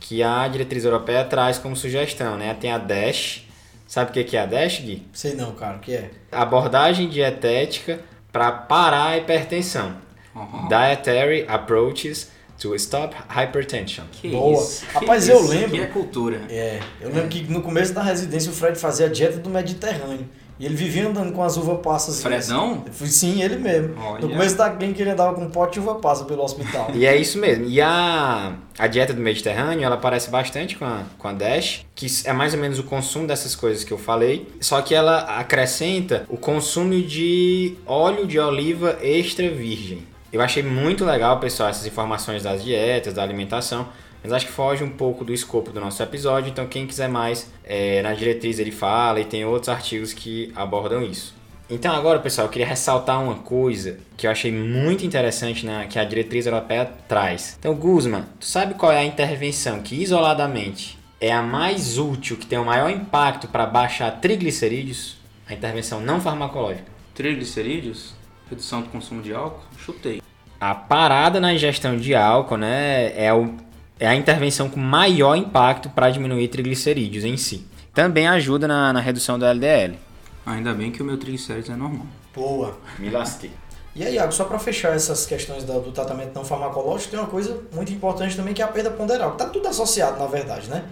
que 0.03 0.23
a 0.23 0.47
diretriz 0.49 0.85
europeia 0.85 1.25
traz 1.25 1.59
como 1.59 1.77
sugestão, 1.77 2.37
né? 2.37 2.55
Tem 2.61 2.71
a 2.73 2.79
DASH. 2.79 3.47
Sabe 3.87 4.11
o 4.11 4.25
que 4.25 4.37
é 4.37 4.41
a 4.41 4.47
DASH, 4.47 4.81
Gui? 4.81 5.07
Sei 5.12 5.35
não, 5.35 5.53
cara. 5.53 5.77
O 5.77 5.81
que 5.81 5.93
é? 5.93 6.11
Abordagem 6.31 7.09
dietética 7.09 8.01
para 8.33 8.51
parar 8.51 9.09
a 9.09 9.19
hipertensão. 9.19 9.97
Uhum. 10.35 10.67
Dietary 10.69 11.45
Approaches 11.47 12.31
to 12.59 12.75
Stop 12.75 13.15
Hypertension. 13.29 14.05
Que 14.11 14.31
Boa. 14.31 14.61
Isso? 14.61 14.85
Rapaz, 14.93 15.29
eu 15.29 15.47
lembro. 15.47 15.71
Que 15.71 15.81
é 15.81 15.87
cultura. 15.87 16.41
É. 16.49 16.81
Eu 17.01 17.09
lembro 17.09 17.27
é. 17.27 17.29
que 17.29 17.43
no 17.45 17.62
começo 17.62 17.93
da 17.93 18.03
residência 18.03 18.51
o 18.51 18.55
Fred 18.55 18.79
fazia 18.79 19.07
a 19.07 19.09
dieta 19.09 19.38
do 19.38 19.51
Mediterrâneo. 19.51 20.29
E 20.59 20.67
ele 20.67 20.75
vivia 20.75 21.09
andando 21.09 21.33
com 21.33 21.43
as 21.43 21.57
uvas 21.57 21.81
passas. 21.81 22.23
Fredão? 22.23 22.85
Sim, 22.93 23.43
ele 23.43 23.57
mesmo. 23.57 23.95
Olha. 23.99 24.21
No 24.21 24.29
começo 24.31 24.57
da 24.57 24.71
clínica 24.71 25.01
ele 25.01 25.11
andava 25.11 25.35
com 25.35 25.43
um 25.43 25.51
pote 25.51 25.75
de 25.75 25.81
uva 25.81 25.97
passa 25.97 26.25
pelo 26.25 26.43
hospital. 26.43 26.91
E 26.95 27.07
é 27.07 27.17
isso 27.17 27.38
mesmo. 27.38 27.65
E 27.67 27.81
a, 27.81 28.55
a 28.79 28.87
dieta 28.87 29.12
do 29.12 29.21
Mediterrâneo, 29.21 29.85
ela 29.85 29.97
parece 29.97 30.31
bastante 30.31 30.77
com 30.77 30.85
a, 30.85 31.03
com 31.19 31.29
a 31.29 31.33
DASH, 31.33 31.85
que 31.95 32.07
é 32.25 32.33
mais 32.33 32.55
ou 32.55 32.61
menos 32.61 32.79
o 32.79 32.85
consumo 32.85 33.27
dessas 33.27 33.55
coisas 33.55 33.83
que 33.83 33.93
eu 33.93 33.99
falei, 33.99 34.49
só 34.61 34.81
que 34.83 34.95
ela 34.95 35.38
acrescenta 35.38 36.25
o 36.29 36.37
consumo 36.37 37.01
de 37.03 37.75
óleo 37.87 38.27
de 38.27 38.38
oliva 38.38 38.99
extra 39.03 39.49
virgem. 39.51 40.07
Eu 40.33 40.41
achei 40.41 40.62
muito 40.62 41.05
legal, 41.05 41.38
pessoal, 41.41 41.69
essas 41.69 41.87
informações 41.87 42.43
das 42.43 42.65
dietas, 42.65 43.12
da 43.12 43.23
alimentação, 43.23 43.88
mas 44.23 44.33
acho 44.33 44.47
que 44.47 44.53
foge 44.53 44.85
um 44.85 44.91
pouco 44.91 45.25
do 45.25 45.33
escopo 45.33 45.73
do 45.73 45.81
nosso 45.81 46.03
episódio, 46.03 46.51
então 46.51 46.67
quem 46.67 46.87
quiser 46.87 47.09
mais, 47.09 47.51
é, 47.65 48.01
na 48.03 48.15
diretriz 48.15 48.59
ele 48.59 48.71
fala 48.71 49.21
e 49.21 49.25
tem 49.25 49.45
outros 49.45 49.69
artigos 49.69 50.13
que 50.13 50.53
abordam 50.55 51.03
isso. 51.03 51.35
Então 51.69 51.95
agora, 51.95 52.19
pessoal, 52.19 52.47
eu 52.47 52.51
queria 52.51 52.67
ressaltar 52.67 53.23
uma 53.23 53.37
coisa 53.37 53.99
que 54.17 54.27
eu 54.27 54.31
achei 54.31 54.53
muito 54.53 55.07
interessante 55.07 55.65
na, 55.65 55.87
que 55.87 55.99
a 55.99 56.05
diretriz 56.05 56.45
europeia 56.45 56.85
traz. 57.09 57.57
Então, 57.59 57.75
Guzman, 57.75 58.25
tu 58.39 58.45
sabe 58.45 58.75
qual 58.75 58.93
é 58.93 58.99
a 58.99 59.05
intervenção 59.05 59.81
que 59.81 59.95
isoladamente 60.03 60.99
é 61.19 61.33
a 61.33 61.43
mais 61.43 61.99
útil, 61.99 62.37
que 62.37 62.45
tem 62.45 62.59
o 62.59 62.65
maior 62.65 62.91
impacto 62.91 63.49
para 63.49 63.65
baixar 63.65 64.11
triglicerídeos? 64.21 65.17
A 65.49 65.55
intervenção 65.55 66.01
não 66.01 66.21
farmacológica. 66.21 66.85
Triglicerídeos? 67.15 68.15
Redução 68.51 68.83
do 68.83 68.89
consumo 68.91 69.23
de 69.23 69.33
álcool? 69.33 69.63
Chutei. 69.79 70.21
A 70.61 70.75
parada 70.75 71.41
na 71.41 71.55
ingestão 71.55 71.97
de 71.97 72.15
álcool, 72.15 72.59
né, 72.59 73.13
é, 73.17 73.33
o, 73.33 73.55
é 74.03 74.09
a 74.09 74.17
intervenção 74.17 74.69
com 74.69 74.81
maior 74.81 75.37
impacto 75.37 75.88
para 75.88 76.11
diminuir 76.11 76.49
triglicerídeos 76.49 77.25
em 77.25 77.37
si. 77.37 77.65
Também 77.95 78.27
ajuda 78.27 78.67
na, 78.67 78.93
na 78.93 78.99
redução 78.99 79.38
do 79.38 79.47
LDL. 79.47 79.97
Ainda 80.45 80.75
bem 80.75 80.91
que 80.91 81.01
o 81.01 81.05
meu 81.05 81.17
triglicérides 81.17 81.71
é 81.71 81.77
normal. 81.77 82.07
Boa. 82.35 82.77
Me 82.99 83.11
lasquei. 83.11 83.53
E 83.95 84.05
aí, 84.05 84.15
Iago, 84.15 84.33
só 84.33 84.45
para 84.45 84.59
fechar 84.59 84.97
essas 84.97 85.25
questões 85.25 85.62
do, 85.62 85.79
do 85.79 85.93
tratamento 85.93 86.35
não 86.35 86.45
farmacológico, 86.45 87.12
tem 87.12 87.21
uma 87.21 87.29
coisa 87.29 87.62
muito 87.73 87.93
importante 87.93 88.35
também 88.35 88.53
que 88.53 88.61
é 88.61 88.65
a 88.65 88.69
perda 88.69 88.91
ponderal. 88.91 89.37
Tá 89.37 89.47
tudo 89.47 89.69
associado, 89.69 90.19
na 90.19 90.27
verdade, 90.27 90.69
né? 90.69 90.85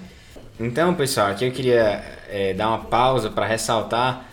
Então, 0.61 0.95
pessoal, 0.95 1.33
aqui 1.33 1.45
eu 1.45 1.51
queria 1.51 2.05
é, 2.29 2.55
dar 2.55 2.69
uma 2.69 2.79
pausa 2.79 3.29
para 3.29 3.45
ressaltar 3.45 4.25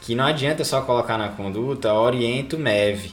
que 0.00 0.14
não 0.14 0.24
adianta 0.24 0.64
só 0.64 0.80
colocar 0.80 1.18
na 1.18 1.28
conduta 1.28 1.92
orienta 1.92 2.56
o 2.56 2.58
MEV. 2.58 3.12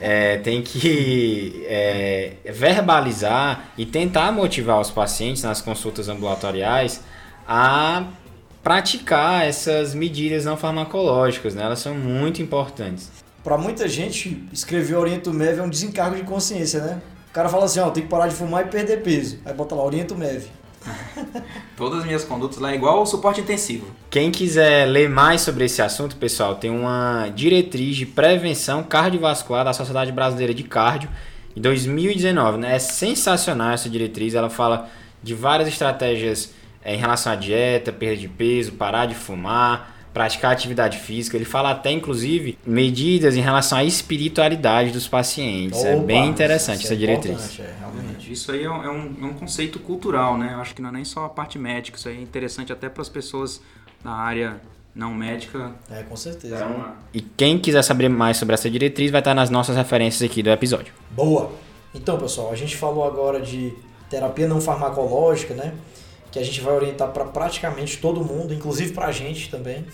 É, 0.00 0.38
tem 0.38 0.62
que 0.62 1.64
é, 1.66 2.34
verbalizar 2.44 3.70
e 3.76 3.84
tentar 3.84 4.30
motivar 4.30 4.80
os 4.80 4.90
pacientes 4.90 5.42
nas 5.42 5.60
consultas 5.60 6.08
ambulatoriais 6.08 7.00
a 7.46 8.04
praticar 8.62 9.46
essas 9.46 9.94
medidas 9.94 10.44
não 10.44 10.56
farmacológicas, 10.56 11.54
né? 11.54 11.62
elas 11.62 11.78
são 11.78 11.94
muito 11.94 12.42
importantes. 12.42 13.10
Para 13.42 13.56
muita 13.56 13.88
gente, 13.88 14.44
escrever 14.52 14.96
Oriento 14.96 15.32
MEV 15.32 15.60
é 15.60 15.62
um 15.62 15.68
desencargo 15.70 16.16
de 16.16 16.24
consciência, 16.24 16.80
né? 16.82 17.00
O 17.30 17.32
cara 17.32 17.48
fala 17.48 17.66
assim, 17.66 17.78
ó, 17.78 17.90
tem 17.90 18.02
que 18.02 18.08
parar 18.08 18.26
de 18.26 18.34
fumar 18.34 18.66
e 18.66 18.68
perder 18.68 19.02
peso. 19.02 19.38
Aí 19.44 19.54
bota 19.54 19.74
lá, 19.74 19.84
Oriento 19.84 20.16
MEV. 20.16 20.48
Todas 21.76 22.00
as 22.00 22.04
minhas 22.04 22.24
condutas 22.24 22.58
lá 22.58 22.72
é 22.72 22.74
igual 22.74 22.98
ao 22.98 23.06
suporte 23.06 23.40
intensivo. 23.40 23.86
Quem 24.10 24.30
quiser 24.30 24.86
ler 24.86 25.08
mais 25.08 25.40
sobre 25.40 25.64
esse 25.64 25.82
assunto, 25.82 26.16
pessoal, 26.16 26.56
tem 26.56 26.70
uma 26.70 27.28
diretriz 27.34 27.96
de 27.96 28.06
prevenção 28.06 28.82
cardiovascular 28.82 29.64
da 29.64 29.72
Sociedade 29.72 30.12
Brasileira 30.12 30.54
de 30.54 30.62
Cardio 30.62 31.08
em 31.56 31.60
2019. 31.60 32.58
Né? 32.58 32.76
É 32.76 32.78
sensacional 32.78 33.72
essa 33.72 33.88
diretriz, 33.88 34.34
ela 34.34 34.50
fala 34.50 34.88
de 35.22 35.34
várias 35.34 35.68
estratégias 35.68 36.52
é, 36.84 36.94
em 36.94 36.98
relação 36.98 37.32
à 37.32 37.36
dieta, 37.36 37.92
perda 37.92 38.16
de 38.16 38.28
peso, 38.28 38.72
parar 38.72 39.06
de 39.06 39.14
fumar, 39.14 39.95
praticar 40.16 40.50
atividade 40.50 40.96
física. 40.96 41.36
Ele 41.36 41.44
fala 41.44 41.72
até, 41.72 41.90
inclusive, 41.92 42.56
medidas 42.66 43.36
em 43.36 43.42
relação 43.42 43.76
à 43.76 43.84
espiritualidade 43.84 44.90
dos 44.90 45.06
pacientes. 45.06 45.84
é 45.84 45.94
Opa, 45.94 46.04
bem 46.04 46.26
interessante 46.26 46.78
isso 46.84 46.86
é 46.86 46.88
essa 46.92 46.96
diretriz. 46.96 47.32
importante, 47.34 47.60
É, 47.60 47.74
realmente. 47.78 48.32
Isso 48.32 48.50
aí 48.50 48.64
é 48.64 48.70
um, 48.70 48.82
é 48.82 48.90
um- 48.90 49.14
é 49.20 49.24
um 49.26 49.34
conceito 49.34 49.78
cultural, 49.78 50.38
né? 50.38 50.52
Eu 50.54 50.60
acho 50.62 50.74
que 50.74 50.80
não 50.80 50.88
é 50.88 50.92
nem 50.92 51.04
só 51.04 51.26
a 51.26 51.28
parte 51.28 51.58
médica, 51.58 51.98
isso 51.98 52.08
aí 52.08 52.16
é 52.16 52.20
interessante 52.22 52.72
até 52.72 52.88
para 52.88 53.02
as 53.02 53.10
pessoas 53.10 53.60
da 54.02 54.10
área 54.10 54.58
não 54.94 55.12
médica. 55.14 55.72
É, 55.90 56.02
com 56.02 56.16
certeza. 56.16 56.56
Então, 56.56 56.86
E 57.12 57.20
quem 57.20 57.58
quiser 57.58 57.82
saber 57.82 58.08
mais 58.08 58.38
sobre 58.38 58.54
essa 58.54 58.70
diretriz 58.70 59.10
vai 59.10 59.20
estar 59.20 59.34
nas 59.34 59.50
nossas 59.50 59.76
referências 59.76 60.22
aqui 60.28 60.42
do 60.42 60.48
episódio. 60.48 60.94
Boa! 61.10 61.52
Então, 61.94 62.16
pessoal, 62.18 62.50
a 62.50 62.56
gente 62.56 62.74
falou 62.74 63.04
agora 63.06 63.38
de 63.38 63.74
terapia 64.08 64.48
não 64.48 64.62
farmacológica, 64.62 65.52
né? 65.52 65.74
Que 66.36 66.40
a 66.40 66.44
gente 66.44 66.60
vai 66.60 66.74
orientar 66.74 67.08
para 67.12 67.24
praticamente 67.24 67.96
todo 67.96 68.22
mundo, 68.22 68.52
inclusive 68.52 68.92
para 68.92 69.06
a 69.06 69.10
gente 69.10 69.48
também. 69.48 69.86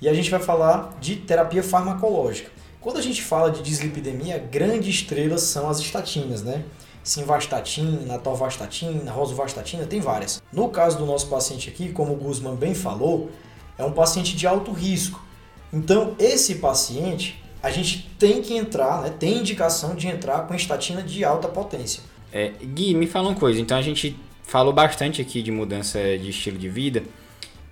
E 0.00 0.08
a 0.08 0.14
gente 0.14 0.30
vai 0.30 0.40
falar 0.40 0.96
de 0.98 1.16
terapia 1.16 1.62
farmacológica. 1.62 2.50
Quando 2.80 2.96
a 2.96 3.02
gente 3.02 3.20
fala 3.22 3.50
de 3.50 3.62
dislipidemia, 3.62 4.38
grandes 4.38 4.94
estrelas 4.94 5.42
são 5.42 5.68
as 5.68 5.80
estatinas, 5.80 6.42
né? 6.42 6.64
Simvastatina, 7.04 8.14
atorvastatina, 8.14 9.12
rosuvastatina, 9.12 9.84
tem 9.84 10.00
várias. 10.00 10.42
No 10.50 10.70
caso 10.70 10.96
do 10.96 11.04
nosso 11.04 11.26
paciente 11.26 11.68
aqui, 11.68 11.92
como 11.92 12.14
o 12.14 12.16
Guzman 12.16 12.56
bem 12.56 12.74
falou, 12.74 13.30
é 13.76 13.84
um 13.84 13.92
paciente 13.92 14.34
de 14.34 14.46
alto 14.46 14.72
risco. 14.72 15.22
Então, 15.70 16.14
esse 16.18 16.54
paciente, 16.54 17.44
a 17.62 17.70
gente 17.70 18.10
tem 18.18 18.40
que 18.40 18.56
entrar, 18.56 19.02
né, 19.02 19.10
tem 19.10 19.40
indicação 19.40 19.94
de 19.94 20.08
entrar 20.08 20.46
com 20.46 20.54
estatina 20.54 21.02
de 21.02 21.22
alta 21.22 21.48
potência. 21.48 22.02
É, 22.32 22.48
Gui, 22.48 22.94
me 22.94 23.06
fala 23.06 23.28
uma 23.28 23.38
coisa. 23.38 23.60
Então 23.60 23.76
a 23.76 23.82
gente 23.82 24.16
falou 24.42 24.72
bastante 24.72 25.20
aqui 25.20 25.42
de 25.42 25.50
mudança 25.50 25.98
de 26.18 26.30
estilo 26.30 26.58
de 26.58 26.68
vida 26.68 27.02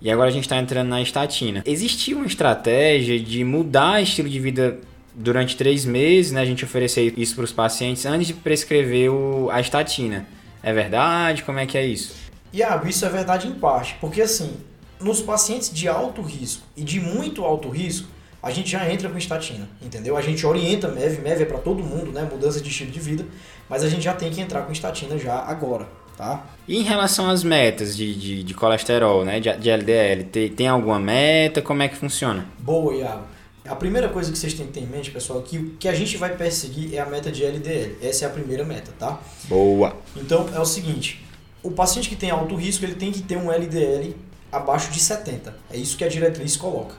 e 0.00 0.10
agora 0.10 0.28
a 0.28 0.32
gente 0.32 0.44
está 0.44 0.56
entrando 0.56 0.88
na 0.88 1.02
estatina. 1.02 1.62
Existia 1.66 2.16
uma 2.16 2.26
estratégia 2.26 3.18
de 3.20 3.44
mudar 3.44 4.02
estilo 4.02 4.28
de 4.28 4.40
vida 4.40 4.78
durante 5.14 5.56
três 5.56 5.84
meses, 5.84 6.32
né? 6.32 6.40
A 6.40 6.44
gente 6.46 6.64
oferecer 6.64 7.12
isso 7.18 7.34
para 7.34 7.44
os 7.44 7.52
pacientes 7.52 8.06
antes 8.06 8.26
de 8.28 8.34
prescrever 8.34 9.10
o- 9.10 9.50
a 9.50 9.60
estatina. 9.60 10.26
É 10.62 10.72
verdade? 10.72 11.42
Como 11.42 11.58
é 11.58 11.66
que 11.66 11.76
é 11.76 11.84
isso? 11.84 12.14
Iago, 12.52 12.88
isso 12.88 13.04
é 13.04 13.08
verdade 13.08 13.46
em 13.46 13.52
parte, 13.52 13.96
porque 14.00 14.20
assim, 14.22 14.56
nos 15.00 15.20
pacientes 15.20 15.72
de 15.72 15.86
alto 15.88 16.20
risco 16.22 16.62
e 16.76 16.82
de 16.82 16.98
muito 17.00 17.44
alto 17.44 17.68
risco, 17.68 18.08
a 18.42 18.50
gente 18.50 18.70
já 18.70 18.90
entra 18.90 19.08
com 19.08 19.18
estatina, 19.18 19.68
entendeu? 19.82 20.16
A 20.16 20.22
gente 20.22 20.44
orienta 20.46 20.88
MEV, 20.88 21.20
MEV 21.20 21.42
é 21.42 21.44
para 21.46 21.58
todo 21.58 21.82
mundo, 21.82 22.10
né? 22.10 22.26
Mudança 22.30 22.60
de 22.60 22.68
estilo 22.70 22.90
de 22.90 22.98
vida, 22.98 23.24
mas 23.68 23.84
a 23.84 23.88
gente 23.88 24.02
já 24.02 24.14
tem 24.14 24.30
que 24.30 24.40
entrar 24.40 24.62
com 24.62 24.72
estatina 24.72 25.16
já 25.18 25.34
agora, 25.34 25.86
tá? 26.20 26.44
E 26.68 26.76
em 26.76 26.82
relação 26.82 27.30
às 27.30 27.42
metas 27.42 27.96
de, 27.96 28.14
de, 28.14 28.44
de 28.44 28.54
colesterol, 28.54 29.24
né? 29.24 29.40
De, 29.40 29.50
de 29.56 29.70
LDL, 29.70 30.24
tem, 30.24 30.48
tem 30.50 30.68
alguma 30.68 31.00
meta? 31.00 31.62
Como 31.62 31.82
é 31.82 31.88
que 31.88 31.96
funciona? 31.96 32.46
Boa, 32.58 32.94
Iago. 32.94 33.24
A 33.66 33.74
primeira 33.74 34.08
coisa 34.08 34.30
que 34.30 34.36
vocês 34.36 34.52
têm 34.52 34.66
que 34.66 34.72
ter 34.72 34.80
em 34.80 34.86
mente, 34.86 35.10
pessoal, 35.10 35.40
é 35.40 35.42
que 35.42 35.56
o 35.56 35.70
que 35.78 35.88
a 35.88 35.94
gente 35.94 36.18
vai 36.18 36.36
perseguir 36.36 36.94
é 36.94 36.98
a 36.98 37.06
meta 37.06 37.32
de 37.32 37.42
LDL. 37.42 37.96
Essa 38.02 38.26
é 38.26 38.28
a 38.28 38.30
primeira 38.30 38.64
meta, 38.64 38.92
tá? 38.98 39.18
Boa! 39.44 39.96
Então 40.14 40.46
é 40.54 40.60
o 40.60 40.64
seguinte: 40.66 41.24
o 41.62 41.70
paciente 41.70 42.08
que 42.08 42.16
tem 42.16 42.30
alto 42.30 42.54
risco 42.54 42.84
ele 42.84 42.94
tem 42.94 43.10
que 43.10 43.22
ter 43.22 43.38
um 43.38 43.50
LDL 43.50 44.14
abaixo 44.52 44.90
de 44.90 45.00
70. 45.00 45.56
É 45.72 45.76
isso 45.76 45.96
que 45.96 46.04
a 46.04 46.08
diretriz 46.08 46.56
coloca. 46.56 46.96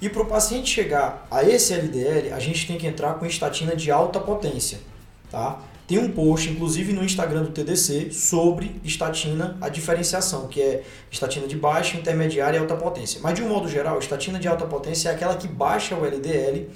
E 0.00 0.08
para 0.08 0.22
o 0.22 0.26
paciente 0.26 0.68
chegar 0.68 1.26
a 1.30 1.42
esse 1.42 1.72
LDL, 1.72 2.32
a 2.32 2.38
gente 2.38 2.66
tem 2.66 2.76
que 2.78 2.86
entrar 2.86 3.14
com 3.14 3.26
estatina 3.26 3.74
de 3.74 3.90
alta 3.90 4.20
potência, 4.20 4.80
tá? 5.30 5.60
Tem 5.86 5.98
um 5.98 6.10
post, 6.10 6.48
inclusive 6.48 6.92
no 6.92 7.04
Instagram 7.04 7.42
do 7.42 7.50
TDC, 7.50 8.12
sobre 8.12 8.80
estatina, 8.84 9.56
a 9.60 9.68
diferenciação, 9.68 10.46
que 10.46 10.60
é 10.60 10.84
estatina 11.10 11.46
de 11.46 11.56
baixa, 11.56 11.96
intermediária 11.96 12.56
e 12.56 12.60
alta 12.60 12.76
potência. 12.76 13.20
Mas 13.22 13.34
de 13.34 13.42
um 13.42 13.48
modo 13.48 13.68
geral, 13.68 13.98
estatina 13.98 14.38
de 14.38 14.46
alta 14.46 14.64
potência 14.64 15.08
é 15.08 15.12
aquela 15.12 15.36
que 15.36 15.48
baixa 15.48 15.96
o 15.96 16.04
LDL 16.04 16.68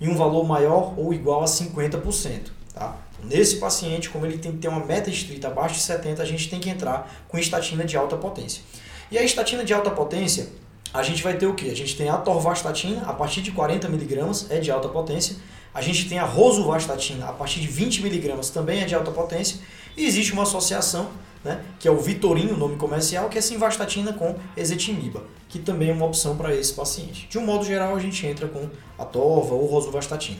em 0.00 0.08
um 0.08 0.16
valor 0.16 0.44
maior 0.46 0.94
ou 0.98 1.12
igual 1.14 1.42
a 1.42 1.46
50%. 1.46 2.50
Tá? 2.74 2.96
Nesse 3.22 3.56
paciente, 3.56 4.10
como 4.10 4.26
ele 4.26 4.36
tem 4.36 4.52
que 4.52 4.58
ter 4.58 4.68
uma 4.68 4.84
meta 4.84 5.08
estrita 5.08 5.48
abaixo 5.48 5.76
de 5.76 5.80
70, 5.80 6.22
a 6.22 6.26
gente 6.26 6.50
tem 6.50 6.60
que 6.60 6.68
entrar 6.68 7.10
com 7.26 7.38
estatina 7.38 7.84
de 7.84 7.96
alta 7.96 8.16
potência. 8.16 8.62
E 9.10 9.16
a 9.16 9.22
estatina 9.22 9.64
de 9.64 9.72
alta 9.72 9.90
potência, 9.90 10.48
a 10.92 11.02
gente 11.02 11.22
vai 11.22 11.34
ter 11.36 11.46
o 11.46 11.54
que? 11.54 11.70
A 11.70 11.76
gente 11.76 11.96
tem 11.96 12.08
a 12.08 12.16
torvastatina, 12.16 13.02
a 13.02 13.12
partir 13.12 13.40
de 13.42 13.50
40 13.52 13.86
mg 13.86 14.46
é 14.50 14.58
de 14.58 14.70
alta 14.70 14.88
potência. 14.88 15.36
A 15.74 15.80
gente 15.80 16.08
tem 16.08 16.18
a 16.18 16.24
rosuvastatina, 16.24 17.26
a 17.26 17.32
partir 17.32 17.60
de 17.60 17.66
20 17.66 18.06
mg 18.06 18.52
também 18.52 18.82
é 18.82 18.84
de 18.84 18.94
alta 18.94 19.10
potência. 19.10 19.58
E 19.96 20.06
existe 20.06 20.32
uma 20.32 20.44
associação, 20.44 21.10
né, 21.44 21.64
que 21.78 21.88
é 21.88 21.90
o 21.90 21.98
Vitorinho, 21.98 22.54
o 22.54 22.56
nome 22.56 22.76
comercial, 22.76 23.28
que 23.28 23.36
é 23.36 23.40
simvastatina 23.40 24.12
com 24.12 24.36
ezetimiba, 24.56 25.24
que 25.48 25.58
também 25.58 25.90
é 25.90 25.92
uma 25.92 26.06
opção 26.06 26.36
para 26.36 26.54
esse 26.54 26.72
paciente. 26.72 27.26
De 27.28 27.38
um 27.38 27.44
modo 27.44 27.64
geral, 27.64 27.94
a 27.96 27.98
gente 27.98 28.24
entra 28.26 28.46
com 28.46 28.68
a 28.98 29.04
torva 29.04 29.54
ou 29.54 29.66
rosuvastatina. 29.66 30.38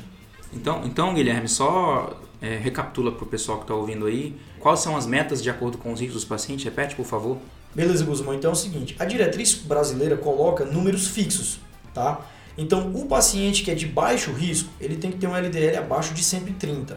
Então, 0.52 0.82
então 0.84 1.12
Guilherme, 1.12 1.48
só 1.48 2.16
é, 2.40 2.56
recapitula 2.56 3.10
para 3.10 3.24
o 3.24 3.26
pessoal 3.26 3.58
que 3.58 3.64
está 3.64 3.74
ouvindo 3.74 4.06
aí, 4.06 4.36
quais 4.60 4.80
são 4.80 4.96
as 4.96 5.06
metas 5.06 5.42
de 5.42 5.50
acordo 5.50 5.78
com 5.78 5.92
os 5.92 6.00
riscos 6.00 6.22
dos 6.22 6.24
pacientes? 6.24 6.64
Repete, 6.64 6.94
por 6.94 7.04
favor. 7.04 7.38
Beleza, 7.74 8.04
Guzmão. 8.04 8.34
Então 8.34 8.50
é 8.50 8.52
o 8.52 8.56
seguinte, 8.56 8.94
a 9.00 9.04
diretriz 9.04 9.54
brasileira 9.54 10.16
coloca 10.16 10.64
números 10.64 11.08
fixos, 11.08 11.58
tá? 11.92 12.20
Então, 12.56 12.92
o 12.94 13.06
paciente 13.06 13.62
que 13.62 13.70
é 13.70 13.74
de 13.74 13.86
baixo 13.86 14.32
risco, 14.32 14.70
ele 14.80 14.96
tem 14.96 15.10
que 15.10 15.18
ter 15.18 15.26
um 15.26 15.36
LDL 15.36 15.78
abaixo 15.78 16.14
de 16.14 16.22
130. 16.22 16.96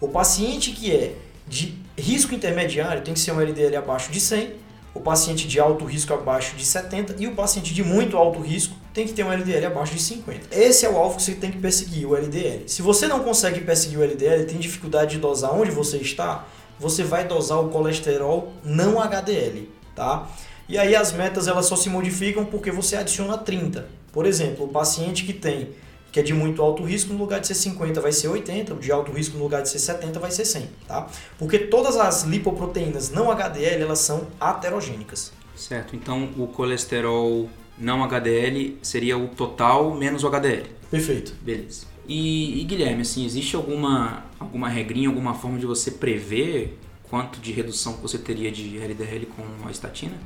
O 0.00 0.08
paciente 0.08 0.72
que 0.72 0.92
é 0.92 1.14
de 1.46 1.78
risco 1.96 2.34
intermediário 2.34 3.02
tem 3.02 3.14
que 3.14 3.20
ser 3.20 3.32
um 3.32 3.40
LDL 3.40 3.76
abaixo 3.76 4.10
de 4.12 4.20
100. 4.20 4.62
O 4.94 5.00
paciente 5.00 5.48
de 5.48 5.58
alto 5.58 5.86
risco 5.86 6.12
abaixo 6.12 6.54
de 6.54 6.66
70 6.66 7.16
e 7.18 7.26
o 7.26 7.34
paciente 7.34 7.72
de 7.72 7.82
muito 7.82 8.16
alto 8.16 8.40
risco 8.40 8.74
tem 8.92 9.06
que 9.06 9.14
ter 9.14 9.24
um 9.24 9.32
LDL 9.32 9.66
abaixo 9.66 9.94
de 9.94 10.02
50. 10.02 10.54
Esse 10.54 10.84
é 10.84 10.90
o 10.90 10.98
alvo 10.98 11.16
que 11.16 11.22
você 11.22 11.34
tem 11.34 11.50
que 11.50 11.58
perseguir, 11.58 12.06
o 12.06 12.14
LDL. 12.14 12.64
Se 12.66 12.82
você 12.82 13.08
não 13.08 13.20
consegue 13.20 13.62
perseguir 13.62 13.98
o 13.98 14.02
LDL, 14.02 14.44
tem 14.44 14.58
dificuldade 14.58 15.12
de 15.12 15.18
dosar 15.18 15.54
onde 15.54 15.70
você 15.70 15.96
está, 15.96 16.46
você 16.78 17.02
vai 17.02 17.26
dosar 17.26 17.60
o 17.60 17.70
colesterol 17.70 18.52
não 18.62 19.00
HDL, 19.00 19.70
tá? 19.94 20.28
E 20.68 20.78
aí 20.78 20.94
as 20.94 21.12
metas 21.12 21.48
elas 21.48 21.66
só 21.66 21.76
se 21.76 21.88
modificam 21.88 22.44
porque 22.44 22.70
você 22.70 22.96
adiciona 22.96 23.36
30. 23.38 23.86
Por 24.12 24.26
exemplo, 24.26 24.64
o 24.64 24.68
paciente 24.68 25.24
que 25.24 25.32
tem 25.32 25.70
que 26.12 26.20
é 26.20 26.22
de 26.22 26.34
muito 26.34 26.60
alto 26.60 26.84
risco, 26.84 27.10
no 27.14 27.18
lugar 27.18 27.40
de 27.40 27.46
ser 27.46 27.54
50 27.54 27.98
vai 27.98 28.12
ser 28.12 28.28
80, 28.28 28.74
o 28.74 28.78
de 28.78 28.92
alto 28.92 29.10
risco 29.10 29.38
no 29.38 29.44
lugar 29.44 29.62
de 29.62 29.70
ser 29.70 29.78
70 29.78 30.20
vai 30.20 30.30
ser 30.30 30.44
100, 30.44 30.68
tá? 30.86 31.08
Porque 31.38 31.58
todas 31.58 31.96
as 31.96 32.24
lipoproteínas 32.24 33.10
não 33.10 33.30
HDL, 33.30 33.82
elas 33.82 34.00
são 34.00 34.26
aterogênicas. 34.38 35.32
Certo, 35.56 35.96
então 35.96 36.28
o 36.36 36.46
colesterol 36.48 37.48
não 37.78 38.04
HDL 38.04 38.76
seria 38.82 39.16
o 39.16 39.28
total 39.28 39.94
menos 39.94 40.22
o 40.22 40.26
HDL. 40.28 40.66
Perfeito. 40.90 41.34
Beleza. 41.40 41.86
E, 42.06 42.60
e, 42.60 42.64
Guilherme, 42.64 43.02
assim, 43.02 43.24
existe 43.24 43.56
alguma, 43.56 44.24
alguma 44.38 44.68
regrinha, 44.68 45.08
alguma 45.08 45.32
forma 45.32 45.58
de 45.58 45.64
você 45.64 45.90
prever 45.90 46.78
quanto 47.08 47.40
de 47.40 47.52
redução 47.52 47.94
você 48.02 48.18
teria 48.18 48.50
de 48.50 48.76
LDL 48.78 49.26
com 49.26 49.66
a 49.66 49.70
estatina? 49.70 50.18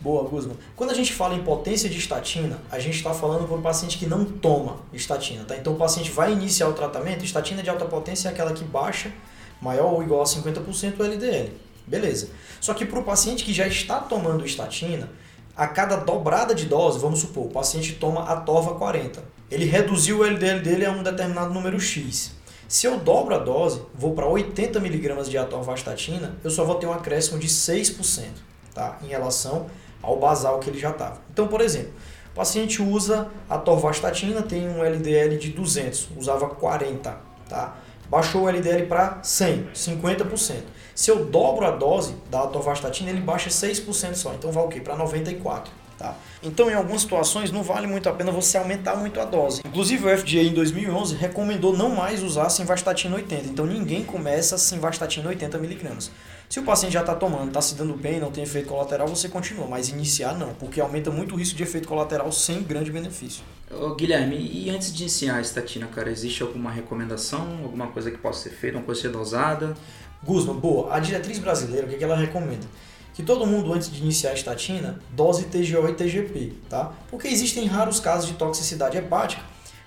Boa, 0.00 0.26
Guzman. 0.26 0.56
Quando 0.74 0.90
a 0.90 0.94
gente 0.94 1.12
fala 1.12 1.34
em 1.34 1.42
potência 1.42 1.88
de 1.88 1.98
estatina, 1.98 2.58
a 2.70 2.78
gente 2.78 2.96
está 2.96 3.12
falando 3.12 3.46
para 3.46 3.56
o 3.56 3.60
paciente 3.60 3.98
que 3.98 4.06
não 4.06 4.24
toma 4.24 4.78
estatina, 4.94 5.44
tá? 5.44 5.54
Então 5.56 5.74
o 5.74 5.76
paciente 5.76 6.10
vai 6.10 6.32
iniciar 6.32 6.68
o 6.68 6.72
tratamento, 6.72 7.22
estatina 7.22 7.62
de 7.62 7.68
alta 7.68 7.84
potência 7.84 8.28
é 8.28 8.32
aquela 8.32 8.54
que 8.54 8.64
baixa 8.64 9.12
maior 9.60 9.92
ou 9.92 10.02
igual 10.02 10.22
a 10.22 10.24
50% 10.24 10.96
do 10.96 11.04
LDL. 11.04 11.52
Beleza. 11.86 12.30
Só 12.62 12.72
que 12.72 12.86
para 12.86 12.98
o 12.98 13.02
paciente 13.02 13.44
que 13.44 13.52
já 13.52 13.66
está 13.66 13.98
tomando 13.98 14.46
estatina, 14.46 15.10
a 15.54 15.66
cada 15.66 15.96
dobrada 15.96 16.54
de 16.54 16.64
dose, 16.64 16.98
vamos 16.98 17.18
supor, 17.18 17.46
o 17.46 17.50
paciente 17.50 17.92
toma 17.94 18.22
a 18.22 18.36
Torva 18.36 18.76
40. 18.76 19.22
Ele 19.50 19.66
reduziu 19.66 20.20
o 20.20 20.24
LDL 20.24 20.60
dele 20.60 20.86
a 20.86 20.92
um 20.92 21.02
determinado 21.02 21.52
número 21.52 21.78
X. 21.78 22.32
Se 22.66 22.86
eu 22.86 22.98
dobro 23.00 23.34
a 23.34 23.38
dose, 23.38 23.82
vou 23.92 24.14
para 24.14 24.26
80 24.26 24.78
mg 24.78 25.28
de 25.28 25.36
atorvastatina, 25.36 26.38
eu 26.42 26.50
só 26.50 26.64
vou 26.64 26.76
ter 26.76 26.86
um 26.86 26.92
acréscimo 26.92 27.38
de 27.38 27.48
6%, 27.48 28.28
tá? 28.72 28.98
Em 29.02 29.08
relação 29.08 29.66
ao 30.02 30.18
basal 30.18 30.58
que 30.58 30.70
ele 30.70 30.78
já 30.78 30.90
estava. 30.90 31.18
Então, 31.32 31.48
por 31.48 31.60
exemplo, 31.60 31.92
o 32.32 32.34
paciente 32.34 32.80
usa 32.82 33.28
a 33.48 33.58
torvastatina, 33.58 34.42
tem 34.42 34.68
um 34.68 34.84
LDL 34.84 35.36
de 35.36 35.50
200, 35.50 36.08
usava 36.16 36.48
40, 36.48 37.16
tá? 37.48 37.76
Baixou 38.08 38.42
o 38.42 38.48
LDL 38.48 38.86
para 38.86 39.18
100, 39.22 39.68
50%. 39.74 40.62
Se 40.94 41.10
eu 41.10 41.24
dobro 41.24 41.64
a 41.64 41.70
dose 41.70 42.14
da 42.30 42.42
atorvastatina, 42.42 43.10
ele 43.10 43.20
baixa 43.20 43.48
6% 43.48 44.14
só, 44.14 44.34
então 44.34 44.50
vai 44.50 44.64
o 44.64 44.68
quê? 44.68 44.80
Para 44.80 44.96
94. 44.96 45.72
Tá? 46.00 46.14
Então, 46.42 46.70
em 46.70 46.74
algumas 46.74 47.02
situações, 47.02 47.52
não 47.52 47.62
vale 47.62 47.86
muito 47.86 48.08
a 48.08 48.12
pena 48.12 48.32
você 48.32 48.56
aumentar 48.56 48.96
muito 48.96 49.20
a 49.20 49.24
dose. 49.26 49.60
Inclusive, 49.66 50.06
o 50.06 50.18
FDA 50.18 50.40
em 50.40 50.54
2011 50.54 51.14
recomendou 51.14 51.76
não 51.76 51.90
mais 51.90 52.22
usar 52.22 52.48
simvastatina 52.48 53.16
80. 53.16 53.48
Então, 53.48 53.66
ninguém 53.66 54.02
começa 54.02 54.56
simvastatina 54.56 55.28
80 55.28 55.58
miligramas. 55.58 56.10
Se 56.50 56.58
o 56.58 56.64
paciente 56.64 56.94
já 56.94 57.02
está 57.02 57.14
tomando, 57.14 57.46
está 57.46 57.62
se 57.62 57.76
dando 57.76 57.94
bem, 57.94 58.18
não 58.18 58.32
tem 58.32 58.42
efeito 58.42 58.68
colateral, 58.68 59.06
você 59.06 59.28
continua, 59.28 59.68
mas 59.68 59.88
iniciar 59.88 60.36
não, 60.36 60.52
porque 60.54 60.80
aumenta 60.80 61.08
muito 61.08 61.36
o 61.36 61.38
risco 61.38 61.56
de 61.56 61.62
efeito 61.62 61.86
colateral 61.86 62.32
sem 62.32 62.60
grande 62.60 62.90
benefício. 62.90 63.44
Ô, 63.70 63.94
Guilherme, 63.94 64.36
e 64.36 64.68
antes 64.68 64.92
de 64.92 65.04
iniciar 65.04 65.36
a 65.36 65.40
estatina, 65.40 65.86
cara, 65.86 66.10
existe 66.10 66.42
alguma 66.42 66.68
recomendação, 66.68 67.60
alguma 67.62 67.86
coisa 67.86 68.10
que 68.10 68.18
possa 68.18 68.42
ser 68.42 68.50
feita, 68.50 68.78
uma 68.78 68.82
coisa 68.82 69.00
ser 69.00 69.10
dosada? 69.10 69.76
Guzman, 70.24 70.56
boa. 70.56 70.92
A 70.92 70.98
diretriz 70.98 71.38
brasileira, 71.38 71.86
o 71.86 71.88
que, 71.88 71.96
que 71.96 72.02
ela 72.02 72.16
recomenda? 72.16 72.66
Que 73.14 73.22
todo 73.22 73.46
mundo, 73.46 73.72
antes 73.72 73.88
de 73.88 74.00
iniciar 74.00 74.30
a 74.30 74.34
estatina, 74.34 74.98
dose 75.12 75.44
TGO 75.44 75.88
e 75.88 75.94
TGP, 75.94 76.54
tá? 76.68 76.92
Porque 77.08 77.28
existem 77.28 77.64
raros 77.66 78.00
casos 78.00 78.28
de 78.28 78.34
toxicidade 78.34 78.98
hepática. 78.98 79.42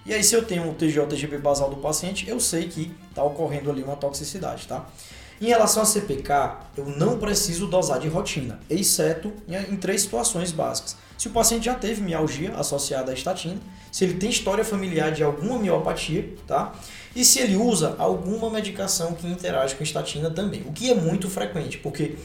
E 0.06 0.14
aí, 0.14 0.24
se 0.24 0.34
eu 0.34 0.46
tenho 0.46 0.70
o 0.70 0.74
TGO 0.74 1.08
TGP 1.08 1.40
basal 1.40 1.70
do 1.70 1.76
paciente, 1.76 2.26
eu 2.30 2.40
sei 2.40 2.70
que 2.70 2.96
está 3.10 3.22
ocorrendo 3.22 3.70
ali 3.70 3.84
uma 3.84 3.98
toxicidade, 3.98 4.66
tá? 4.66 4.88
Em 5.44 5.48
relação 5.48 5.84
a 5.84 5.86
CPK, 5.86 6.32
eu 6.78 6.86
não 6.86 7.20
preciso 7.20 7.68
dosar 7.68 8.00
de 8.00 8.08
rotina, 8.08 8.62
exceto 8.70 9.34
em 9.70 9.76
três 9.76 10.04
situações 10.04 10.54
básicas. 10.54 10.96
Se 11.18 11.28
o 11.28 11.32
paciente 11.32 11.66
já 11.66 11.76
teve 11.76 12.02
mialgia 12.02 12.56
associada 12.56 13.12
à 13.12 13.14
estatina, 13.14 13.60
se 13.92 14.06
ele 14.06 14.14
tem 14.14 14.30
história 14.30 14.64
familiar 14.64 15.12
de 15.12 15.22
alguma 15.22 15.60
miopatia, 15.60 16.34
tá? 16.48 16.72
E 17.14 17.26
se 17.26 17.40
ele 17.40 17.58
usa 17.58 17.94
alguma 18.00 18.50
medicação 18.50 19.16
que 19.16 19.28
interage 19.28 19.76
com 19.76 19.84
estatina 19.84 20.32
também, 20.32 20.62
o 20.62 20.72
que 20.72 20.90
é 20.90 20.96
muito 20.96 21.30
frequente, 21.30 21.78
porque 21.78 22.16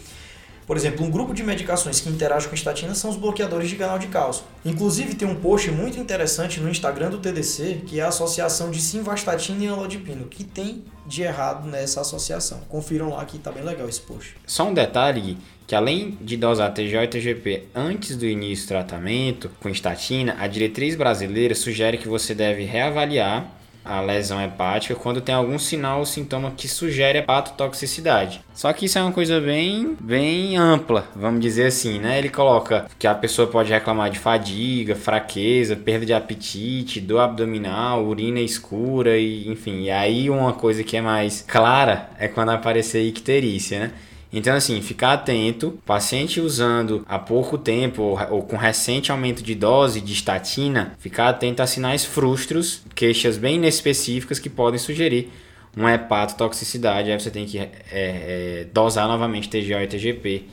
por 0.69 0.77
exemplo, 0.77 1.03
um 1.03 1.11
grupo 1.11 1.33
de 1.33 1.43
medicações 1.43 1.99
que 1.99 2.11
interage 2.11 2.47
com 2.47 2.55
estatina 2.55 2.95
são 2.95 3.09
os 3.09 3.17
bloqueadores 3.17 3.71
de 3.71 3.77
canal 3.77 3.99
de 3.99 4.07
cálcio. 4.09 4.45
Inclusive, 4.67 5.15
tem 5.15 5.27
um 5.27 5.35
post 5.35 5.71
muito 5.71 5.99
interessante 5.99 6.61
no 6.61 6.69
Instagram 6.69 7.09
do 7.09 7.17
TDC, 7.17 7.85
que 7.87 7.99
é 7.99 8.03
a 8.03 8.09
associação 8.09 8.71
de 8.71 8.79
simvastatina 8.79 9.65
e 9.65 9.67
anlodipino. 9.67 10.27
Que 10.27 10.45
tem 10.45 10.85
de 11.07 11.23
errado 11.23 11.67
nessa 11.67 12.03
associação? 12.03 12.61
Confiram 12.69 13.09
lá 13.09 13.25
que 13.25 13.39
tá 13.39 13.51
bem 13.51 13.65
legal 13.65 13.89
esse 13.89 14.03
post. 14.03 14.37
Só 14.47 14.69
um 14.69 14.75
detalhe, 14.75 15.39
que 15.67 15.75
além 15.75 16.19
de 16.21 16.37
dosar 16.37 16.75
TGO 16.75 17.03
e 17.03 17.09
TGP 17.09 17.69
antes 17.75 18.15
do 18.15 18.27
início 18.27 18.67
do 18.67 18.69
tratamento 18.69 19.51
com 19.61 19.71
estatina, 19.71 20.37
a 20.39 20.47
diretriz 20.47 20.95
brasileira 20.95 21.55
sugere 21.55 21.97
que 21.97 22.09
você 22.09 22.35
deve 22.35 22.65
reavaliar 22.65 23.58
a 23.89 24.01
lesão 24.01 24.41
hepática 24.43 24.95
quando 24.95 25.21
tem 25.21 25.35
algum 25.35 25.59
sinal 25.59 26.01
ou 26.01 26.07
sintoma 26.07 26.53
que 26.57 26.69
sugere 26.69 27.19
hepatotoxicidade. 27.19 28.41
Só 28.55 28.73
que 28.73 28.87
isso 28.87 28.99
é 28.99 29.03
uma 29.03 29.13
coisa 29.13 29.41
bem, 29.41 29.97
bem 29.99 30.57
ampla, 30.57 31.09
vamos 31.17 31.41
dizer 31.41 31.67
assim, 31.67 31.99
né? 31.99 32.19
Ele 32.19 32.29
coloca 32.29 32.87
que 32.99 33.07
a 33.07 33.15
pessoa 33.15 33.49
pode 33.49 33.71
reclamar 33.73 34.11
de 34.11 34.19
fadiga, 34.19 34.95
fraqueza, 34.95 35.77
perda 35.77 36.05
de 36.05 36.13
apetite, 36.13 37.01
dor 37.01 37.21
abdominal, 37.21 38.05
urina 38.05 38.41
escura 38.41 39.17
e 39.17 39.49
enfim. 39.49 39.83
E 39.83 39.91
aí 39.91 40.29
uma 40.29 40.53
coisa 40.53 40.85
que 40.85 40.97
é 40.97 41.01
mais 41.01 41.45
clara 41.47 42.11
é 42.19 42.29
quando 42.29 42.51
aparecer 42.51 43.03
icterícia, 43.03 43.79
né? 43.79 43.93
Então, 44.33 44.55
assim, 44.55 44.81
ficar 44.83 45.15
atento, 45.15 45.79
paciente 45.87 46.41
usando 46.41 47.05
há 47.09 47.19
pouco 47.19 47.57
tempo 47.57 48.03
ou, 48.03 48.19
ou, 48.31 48.43
com 48.43 48.57
recente 48.57 49.11
aumento 49.11 49.43
de 49.43 49.55
dose 49.55 50.01
de 50.01 50.13
estatina, 50.13 50.93
ficar 50.99 51.31
atento 51.31 51.63
a 51.63 51.67
sinais 51.67 52.05
frustros, 52.05 52.83
queixas 52.95 53.39
bem 53.39 53.57
inespecíficas 53.57 54.39
que 54.39 54.51
podem 54.51 54.79
sugerir 54.79 55.31
uma 55.75 55.95
hepatotoxicidade. 55.95 57.11
Aí 57.11 57.19
você 57.19 57.31
tem 57.31 57.47
que 57.47 57.59
é, 57.59 57.71
é, 57.93 58.67
dosar 58.73 59.09
novamente 59.09 59.49
TGO 59.49 59.81
e 59.81 59.87
TGP. 59.87 60.45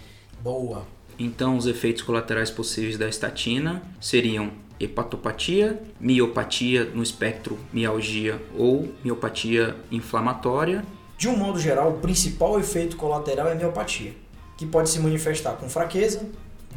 Boa. 0.42 0.88
Então, 1.20 1.58
os 1.58 1.66
efeitos 1.66 2.02
colaterais 2.02 2.50
possíveis 2.50 2.98
da 2.98 3.10
estatina 3.10 3.82
seriam 4.00 4.52
hepatopatia, 4.80 5.82
miopatia 6.00 6.86
no 6.94 7.02
espectro 7.02 7.58
mialgia 7.72 8.42
ou 8.58 8.94
miopatia 9.04 9.76
inflamatória 9.90 10.84
de 11.18 11.30
um 11.30 11.38
modo 11.38 11.60
geral, 11.60 11.92
o 11.92 12.00
principal 12.00 12.60
efeito 12.60 12.98
colateral 12.98 13.48
é 13.48 13.54
a 13.54 13.56
miopatia, 13.56 14.14
que 14.58 14.66
pode 14.66 14.90
se 14.90 15.00
manifestar 15.00 15.54
com 15.54 15.70
fraqueza, 15.70 16.28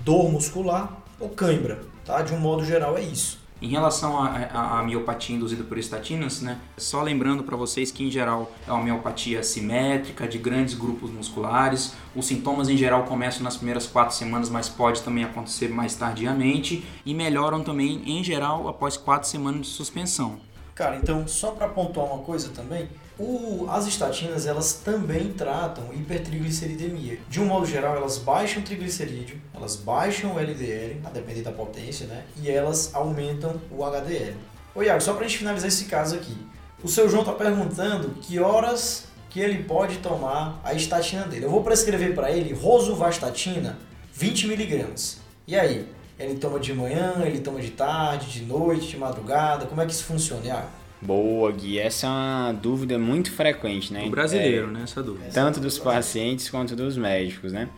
dor 0.05 0.31
muscular 0.31 1.03
ou 1.19 1.29
cãibra. 1.31 1.81
Tá? 2.05 2.23
De 2.23 2.33
um 2.33 2.39
modo 2.39 2.65
geral, 2.65 2.97
é 2.97 3.03
isso. 3.03 3.39
Em 3.61 3.69
relação 3.69 4.17
à 4.23 4.85
miopatia 4.85 5.35
induzida 5.35 5.65
por 5.65 5.77
estatinas, 5.77 6.41
né, 6.41 6.61
só 6.77 7.03
lembrando 7.03 7.43
para 7.43 7.57
vocês 7.57 7.91
que 7.91 8.05
em 8.05 8.11
geral 8.11 8.53
é 8.65 8.71
uma 8.71 8.85
miopatia 8.85 9.43
simétrica 9.43 10.29
de 10.29 10.39
grandes 10.39 10.75
grupos 10.75 11.11
musculares. 11.11 11.95
Os 12.15 12.27
sintomas 12.27 12.69
em 12.69 12.77
geral 12.77 13.03
começam 13.03 13.43
nas 13.43 13.57
primeiras 13.57 13.85
quatro 13.85 14.15
semanas, 14.15 14.49
mas 14.49 14.69
pode 14.69 15.03
também 15.03 15.25
acontecer 15.25 15.69
mais 15.71 15.97
tardiamente 15.97 16.87
e 17.05 17.13
melhoram 17.13 17.65
também 17.65 18.01
em 18.07 18.23
geral 18.23 18.69
após 18.69 18.97
quatro 18.97 19.29
semanas 19.29 19.63
de 19.63 19.73
suspensão. 19.73 20.39
Cara, 20.79 20.95
então 20.95 21.27
só 21.27 21.51
para 21.51 21.67
pontuar 21.67 22.07
uma 22.07 22.23
coisa 22.23 22.51
também, 22.51 22.89
o, 23.19 23.67
as 23.69 23.89
estatinas 23.89 24.47
elas 24.47 24.75
também 24.75 25.33
tratam 25.33 25.93
hipertrigliceridemia. 25.93 27.19
De 27.29 27.41
um 27.41 27.47
modo 27.47 27.67
geral, 27.67 27.97
elas 27.97 28.17
baixam 28.17 28.63
o 28.63 28.65
triglicerídeo, 28.65 29.41
elas 29.53 29.75
baixam 29.75 30.37
o 30.37 30.39
LDL, 30.39 31.01
a 31.05 31.11
depender 31.11 31.43
da 31.43 31.51
potência, 31.51 32.07
né? 32.07 32.23
E 32.41 32.49
elas 32.49 32.95
aumentam 32.95 33.61
o 33.73 33.83
HDL. 33.83 34.37
Ô 34.73 34.81
Iago, 34.81 35.01
só 35.01 35.15
para 35.15 35.25
a 35.25 35.29
gente 35.29 35.39
finalizar 35.39 35.67
esse 35.67 35.87
caso 35.87 36.15
aqui. 36.15 36.39
O 36.81 36.87
seu 36.87 37.09
João 37.09 37.23
está 37.23 37.33
perguntando 37.33 38.11
que 38.21 38.39
horas 38.39 39.07
que 39.31 39.41
ele 39.41 39.65
pode 39.65 39.99
tomar 39.99 40.61
a 40.63 40.75
estatina 40.75 41.25
dele. 41.25 41.47
Eu 41.47 41.51
vou 41.51 41.65
prescrever 41.65 42.15
para 42.15 42.31
ele 42.31 42.55
rosuvastatina 42.55 43.77
20 44.15 44.47
miligramas. 44.47 45.19
E 45.45 45.59
aí? 45.59 45.89
Ele 46.19 46.35
toma 46.35 46.59
de 46.59 46.75
manhã, 46.75 47.15
ele 47.25 47.39
toma 47.39 47.61
de 47.61 47.71
tarde, 47.71 48.27
de 48.31 48.45
noite, 48.45 48.89
de 48.89 48.97
madrugada? 48.97 49.67
Como 49.67 49.81
é 49.81 49.87
que 49.87 49.93
isso 49.93 50.05
funciona, 50.05 50.45
Iago? 50.45 50.69
Boa, 51.01 51.53
Gui. 51.53 51.79
Essa 51.79 52.07
é 52.07 52.11
uma 52.11 52.53
dúvida 52.53 52.99
muito 52.99 53.31
frequente, 53.31 53.93
né? 53.93 54.05
O 54.07 54.11
brasileiro, 54.11 54.69
é, 54.69 54.71
né? 54.73 54.81
Essa 54.83 55.03
dúvida. 55.03 55.31
Tanto 55.33 55.61
dos 55.61 55.79
pacientes 55.79 56.51
quanto 56.51 56.75
dos 56.75 56.97
médicos, 56.97 57.53
né? 57.53 57.69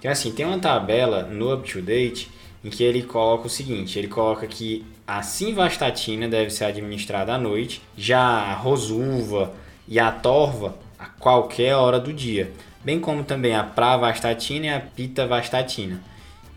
Que 0.00 0.06
assim, 0.06 0.30
tem 0.30 0.46
uma 0.46 0.58
tabela 0.58 1.24
no 1.24 1.52
Up 1.52 1.68
to 1.70 1.82
Date 1.82 2.30
em 2.64 2.70
que 2.70 2.84
ele 2.84 3.02
coloca 3.02 3.46
o 3.46 3.50
seguinte: 3.50 3.98
ele 3.98 4.08
coloca 4.08 4.46
que 4.46 4.84
a 5.06 5.22
simvastatina 5.22 6.28
deve 6.28 6.50
ser 6.50 6.66
administrada 6.66 7.34
à 7.34 7.38
noite, 7.38 7.82
já 7.96 8.20
a 8.20 8.54
rosuva 8.54 9.52
e 9.88 9.98
a 9.98 10.12
torva 10.12 10.76
a 10.98 11.06
qualquer 11.06 11.74
hora 11.74 11.98
do 11.98 12.12
dia, 12.12 12.52
bem 12.84 13.00
como 13.00 13.24
também 13.24 13.56
a 13.56 13.64
pravastatina 13.64 14.66
e 14.66 14.68
a 14.68 14.80
pitavastatina. 14.80 16.00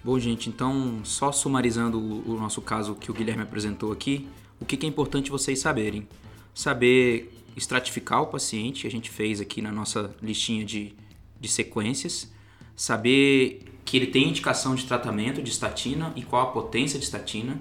Bom, 0.06 0.20
gente, 0.20 0.50
então, 0.50 1.00
só 1.04 1.32
sumarizando 1.32 1.98
o, 1.98 2.39
nosso 2.39 2.62
caso 2.62 2.94
que 2.94 3.10
o 3.10 3.13
Guilherme 3.13 3.41
apresentou 3.41 3.91
aqui, 3.91 4.28
o 4.60 4.63
que, 4.63 4.86
é 4.86 4.88
importante 4.88 5.32
vocês 5.32 5.58
saberem? 5.58 6.08
Saber 6.54 7.34
estratificar 7.58 8.22
o 8.22 8.28
paciente, 8.28 8.86
a 8.86 8.91
gente 8.91 9.10
fez 9.10 9.41
aqui 9.41 9.63
na 9.63 9.72
nossa 9.72 10.15
listinha 10.22 10.63
de, 10.63 10.94
de 11.41 11.48
sequências, 11.48 12.32
saber 12.76 13.63
que 13.84 13.98
ele 13.98 14.06
tem 14.06 14.30
indicação 14.30 14.76
de 14.76 14.86
tratamento 14.86 15.41
de 15.41 15.50
estatina 15.50 16.13
e 16.15 16.22
qual 16.22 16.50
a 16.50 16.52
potência 16.52 17.00
de 17.00 17.06
estatina, 17.06 17.60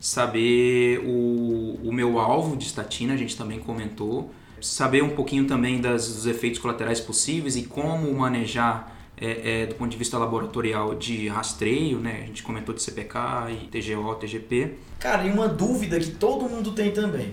saber 0.00 0.98
o, 1.06 1.78
o 1.80 1.92
meu 1.92 2.18
alvo 2.18 2.56
de 2.56 2.64
estatina, 2.64 3.14
a 3.14 3.16
gente 3.16 3.36
também 3.36 3.60
comentou, 3.60 4.34
saber 4.60 5.04
um 5.04 5.10
pouquinho 5.10 5.46
também 5.46 5.80
das, 5.80 6.12
dos 6.12 6.26
efeitos 6.26 6.58
colaterais 6.58 6.98
possíveis 6.98 7.54
e 7.54 7.62
como 7.62 8.12
manejar 8.12 8.93
é, 9.16 9.62
é, 9.62 9.66
do 9.66 9.74
ponto 9.76 9.90
de 9.90 9.96
vista 9.96 10.18
laboratorial 10.18 10.94
de 10.94 11.28
rastreio, 11.28 11.98
né? 11.98 12.22
A 12.24 12.26
gente 12.26 12.42
comentou 12.42 12.74
de 12.74 12.82
CPK 12.82 13.18
e 13.50 13.66
TGO, 13.68 14.14
TGP. 14.16 14.74
Cara, 14.98 15.24
e 15.24 15.30
uma 15.30 15.48
dúvida 15.48 15.98
que 16.00 16.10
todo 16.10 16.48
mundo 16.48 16.72
tem 16.72 16.90
também. 16.90 17.32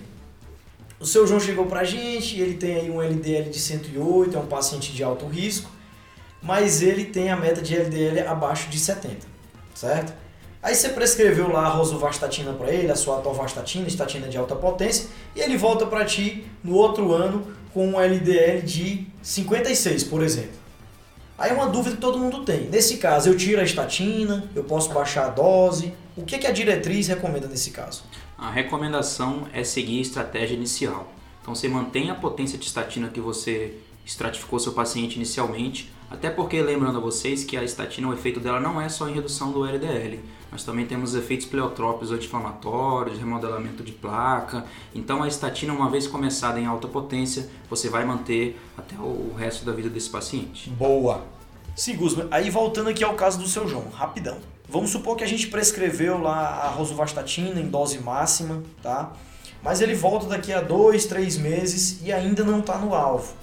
O 0.99 1.05
seu 1.05 1.25
João 1.25 1.39
chegou 1.39 1.65
pra 1.65 1.83
gente, 1.83 2.39
ele 2.39 2.53
tem 2.53 2.75
aí 2.75 2.89
um 2.89 3.01
LDL 3.01 3.49
de 3.49 3.59
108, 3.59 4.37
é 4.37 4.39
um 4.39 4.45
paciente 4.45 4.93
de 4.93 5.03
alto 5.03 5.25
risco, 5.25 5.71
mas 6.41 6.83
ele 6.83 7.05
tem 7.05 7.31
a 7.31 7.35
meta 7.35 7.59
de 7.59 7.75
LDL 7.75 8.27
abaixo 8.27 8.69
de 8.69 8.77
70, 8.77 9.25
certo? 9.73 10.13
Aí 10.61 10.75
você 10.75 10.89
prescreveu 10.89 11.51
lá 11.51 11.65
a 11.65 11.69
rosuvastatina 11.69 12.53
para 12.53 12.71
ele, 12.71 12.91
a 12.91 12.95
sua 12.95 13.17
atorvastatina, 13.17 13.87
estatina 13.87 14.27
de 14.27 14.37
alta 14.37 14.55
potência, 14.55 15.07
e 15.35 15.41
ele 15.41 15.57
volta 15.57 15.87
para 15.87 16.05
ti 16.05 16.45
no 16.63 16.75
outro 16.75 17.11
ano 17.11 17.47
com 17.73 17.87
um 17.87 17.99
LDL 17.99 18.61
de 18.61 19.07
56, 19.23 20.03
por 20.03 20.21
exemplo. 20.21 20.60
Aí 21.37 21.49
é 21.49 21.53
uma 21.53 21.67
dúvida 21.67 21.95
que 21.95 22.01
todo 22.01 22.19
mundo 22.19 22.43
tem. 22.43 22.69
Nesse 22.69 22.97
caso, 22.97 23.29
eu 23.29 23.37
tiro 23.37 23.59
a 23.59 23.63
estatina, 23.63 24.43
eu 24.55 24.63
posso 24.63 24.93
baixar 24.93 25.25
a 25.25 25.29
dose. 25.29 25.93
O 26.15 26.23
que, 26.23 26.37
que 26.37 26.47
a 26.47 26.51
diretriz 26.51 27.07
recomenda 27.07 27.47
nesse 27.47 27.71
caso? 27.71 28.03
A 28.37 28.49
recomendação 28.49 29.47
é 29.53 29.63
seguir 29.63 29.99
a 29.99 30.01
estratégia 30.01 30.55
inicial. 30.55 31.11
Então 31.41 31.55
você 31.55 31.67
mantém 31.67 32.11
a 32.11 32.15
potência 32.15 32.57
de 32.57 32.65
estatina 32.65 33.09
que 33.09 33.19
você 33.19 33.75
estratificou 34.11 34.59
seu 34.59 34.73
paciente 34.73 35.15
inicialmente, 35.15 35.91
até 36.09 36.29
porque 36.29 36.61
lembrando 36.61 36.97
a 36.97 37.01
vocês 37.01 37.43
que 37.43 37.55
a 37.55 37.63
estatina, 37.63 38.07
o 38.09 38.13
efeito 38.13 38.39
dela 38.39 38.59
não 38.59 38.79
é 38.79 38.89
só 38.89 39.07
em 39.07 39.13
redução 39.13 39.51
do 39.51 39.65
LDL, 39.65 40.19
nós 40.51 40.65
também 40.65 40.85
temos 40.85 41.15
efeitos 41.15 41.45
pleotrópicos 41.45 42.11
anti-inflamatórios, 42.11 43.17
remodelamento 43.17 43.81
de 43.81 43.93
placa. 43.93 44.65
Então 44.93 45.23
a 45.23 45.27
estatina, 45.27 45.71
uma 45.71 45.89
vez 45.89 46.07
começada 46.07 46.59
em 46.59 46.65
alta 46.65 46.89
potência, 46.89 47.49
você 47.69 47.87
vai 47.87 48.03
manter 48.03 48.59
até 48.77 48.97
o 48.97 49.33
resto 49.37 49.63
da 49.63 49.71
vida 49.71 49.89
desse 49.89 50.09
paciente. 50.09 50.69
Boa! 50.71 51.23
Sim. 51.73 51.97
Aí 52.29 52.49
voltando 52.49 52.89
aqui 52.89 53.01
ao 53.01 53.13
caso 53.13 53.39
do 53.39 53.47
seu 53.47 53.65
João, 53.65 53.87
rapidão. 53.89 54.37
Vamos 54.67 54.89
supor 54.89 55.15
que 55.15 55.23
a 55.23 55.27
gente 55.27 55.47
prescreveu 55.47 56.17
lá 56.17 56.65
a 56.65 56.69
rosuvastatina 56.69 57.59
em 57.59 57.69
dose 57.69 57.99
máxima, 57.99 58.61
tá? 58.83 59.13
Mas 59.63 59.79
ele 59.79 59.95
volta 59.95 60.25
daqui 60.25 60.51
a 60.51 60.59
dois, 60.59 61.05
três 61.05 61.37
meses 61.37 62.01
e 62.03 62.11
ainda 62.11 62.43
não 62.43 62.59
está 62.59 62.77
no 62.77 62.93
alvo. 62.93 63.33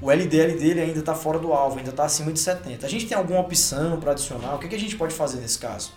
O 0.00 0.10
LDL 0.10 0.58
dele 0.58 0.80
ainda 0.80 0.98
está 0.98 1.14
fora 1.14 1.38
do 1.38 1.52
alvo, 1.52 1.78
ainda 1.78 1.90
está 1.90 2.04
acima 2.04 2.30
de 2.30 2.38
70. 2.38 2.84
A 2.84 2.88
gente 2.88 3.06
tem 3.06 3.16
alguma 3.16 3.40
opção 3.40 3.98
para 3.98 4.12
adicionar? 4.12 4.54
O 4.54 4.58
que, 4.58 4.68
que 4.68 4.74
a 4.74 4.78
gente 4.78 4.96
pode 4.96 5.14
fazer 5.14 5.40
nesse 5.40 5.58
caso? 5.58 5.92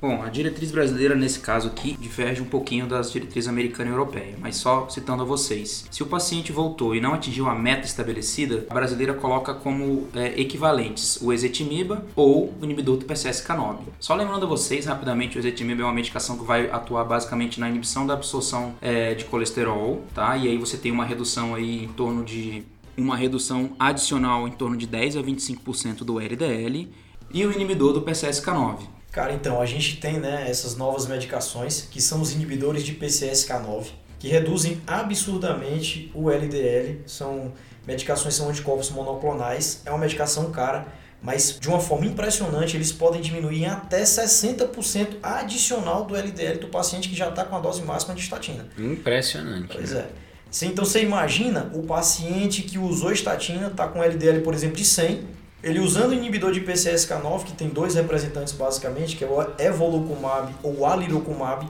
Bom, 0.00 0.22
a 0.22 0.30
diretriz 0.30 0.70
brasileira 0.70 1.14
nesse 1.14 1.40
caso 1.40 1.68
aqui 1.68 1.94
diverge 2.00 2.40
um 2.40 2.46
pouquinho 2.46 2.86
das 2.86 3.12
diretrizes 3.12 3.46
americana 3.46 3.90
e 3.90 3.92
europeia, 3.92 4.34
mas 4.40 4.56
só 4.56 4.88
citando 4.88 5.22
a 5.22 5.26
vocês. 5.26 5.84
Se 5.90 6.02
o 6.02 6.06
paciente 6.06 6.52
voltou 6.52 6.94
e 6.94 7.02
não 7.02 7.12
atingiu 7.12 7.50
a 7.50 7.54
meta 7.54 7.84
estabelecida, 7.84 8.64
a 8.70 8.72
brasileira 8.72 9.12
coloca 9.12 9.52
como 9.52 10.08
é, 10.14 10.40
equivalentes 10.40 11.20
o 11.20 11.34
ezetimiba 11.34 12.02
ou 12.16 12.54
o 12.58 12.64
inibidor 12.64 12.96
do 12.96 13.04
PCSK9. 13.04 13.76
Só 13.98 14.14
lembrando 14.14 14.46
a 14.46 14.48
vocês 14.48 14.86
rapidamente, 14.86 15.36
o 15.36 15.38
ezetimiba 15.38 15.82
é 15.82 15.84
uma 15.84 15.92
medicação 15.92 16.38
que 16.38 16.44
vai 16.44 16.70
atuar 16.70 17.04
basicamente 17.04 17.60
na 17.60 17.68
inibição 17.68 18.06
da 18.06 18.14
absorção 18.14 18.74
é, 18.80 19.12
de 19.12 19.26
colesterol, 19.26 20.02
tá? 20.14 20.34
E 20.34 20.48
aí 20.48 20.56
você 20.56 20.78
tem 20.78 20.90
uma 20.90 21.04
redução 21.04 21.54
aí 21.54 21.84
em 21.84 21.88
torno 21.88 22.24
de 22.24 22.64
uma 23.00 23.16
redução 23.16 23.74
adicional 23.78 24.46
em 24.46 24.52
torno 24.52 24.76
de 24.76 24.86
10 24.86 25.16
a 25.16 25.22
25% 25.22 25.98
do 25.98 26.20
LDL 26.20 26.88
e 27.32 27.46
o 27.46 27.52
inibidor 27.52 27.92
do 27.92 28.02
PCSK9. 28.02 29.00
Cara, 29.10 29.32
então, 29.32 29.60
a 29.60 29.66
gente 29.66 29.96
tem 29.96 30.20
né, 30.20 30.48
essas 30.48 30.76
novas 30.76 31.06
medicações, 31.06 31.88
que 31.90 32.00
são 32.00 32.20
os 32.20 32.32
inibidores 32.32 32.84
de 32.84 32.94
PCSK9, 32.94 33.86
que 34.18 34.28
reduzem 34.28 34.80
absurdamente 34.86 36.12
o 36.14 36.30
LDL. 36.30 37.02
São 37.06 37.52
medicações, 37.86 38.34
são 38.34 38.48
anticorpos 38.48 38.90
monoclonais. 38.90 39.82
É 39.84 39.90
uma 39.90 39.98
medicação 39.98 40.52
cara, 40.52 40.86
mas 41.20 41.58
de 41.58 41.68
uma 41.68 41.80
forma 41.80 42.06
impressionante, 42.06 42.76
eles 42.76 42.92
podem 42.92 43.20
diminuir 43.20 43.62
em 43.62 43.66
até 43.66 44.02
60% 44.02 45.16
adicional 45.22 46.04
do 46.04 46.14
LDL 46.14 46.58
do 46.58 46.68
paciente 46.68 47.08
que 47.08 47.16
já 47.16 47.28
está 47.28 47.44
com 47.44 47.56
a 47.56 47.60
dose 47.60 47.82
máxima 47.82 48.14
de 48.14 48.20
estatina. 48.20 48.68
Impressionante. 48.78 49.72
Pois 49.72 49.90
né? 49.90 50.00
é. 50.00 50.29
Então 50.62 50.84
você 50.84 51.02
imagina 51.02 51.70
o 51.74 51.82
paciente 51.82 52.62
que 52.62 52.78
usou 52.78 53.12
estatina, 53.12 53.68
está 53.68 53.86
com 53.86 54.02
LDL, 54.02 54.40
por 54.40 54.52
exemplo, 54.52 54.76
de 54.76 54.84
100, 54.84 55.22
ele 55.62 55.78
usando 55.78 56.10
o 56.10 56.14
inibidor 56.14 56.52
de 56.52 56.60
PCSK9, 56.60 57.44
que 57.44 57.52
tem 57.52 57.68
dois 57.68 57.94
representantes 57.94 58.52
basicamente, 58.54 59.16
que 59.16 59.24
é 59.24 59.26
o 59.28 59.40
evolucumab 59.58 60.52
ou 60.62 60.86
alirocumab, 60.86 61.68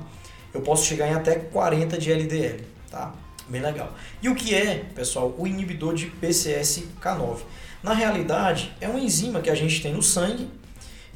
eu 0.55 0.61
posso 0.61 0.87
chegar 0.87 1.09
em 1.09 1.15
até 1.15 1.35
40 1.35 1.99
de 1.99 2.11
LDL, 2.11 2.65
tá? 2.91 3.13
Bem 3.49 3.61
legal. 3.61 3.93
E 4.23 4.29
o 4.29 4.35
que 4.35 4.55
é, 4.55 4.85
pessoal, 4.95 5.35
o 5.37 5.47
inibidor 5.47 5.95
de 5.95 6.11
PCSK9? 6.23 7.39
Na 7.83 7.93
realidade, 7.93 8.73
é 8.81 8.89
uma 8.89 9.01
enzima 9.01 9.41
que 9.41 9.51
a 9.51 9.55
gente 9.55 9.83
tem 9.83 9.93
no 9.93 10.03
sangue 10.03 10.49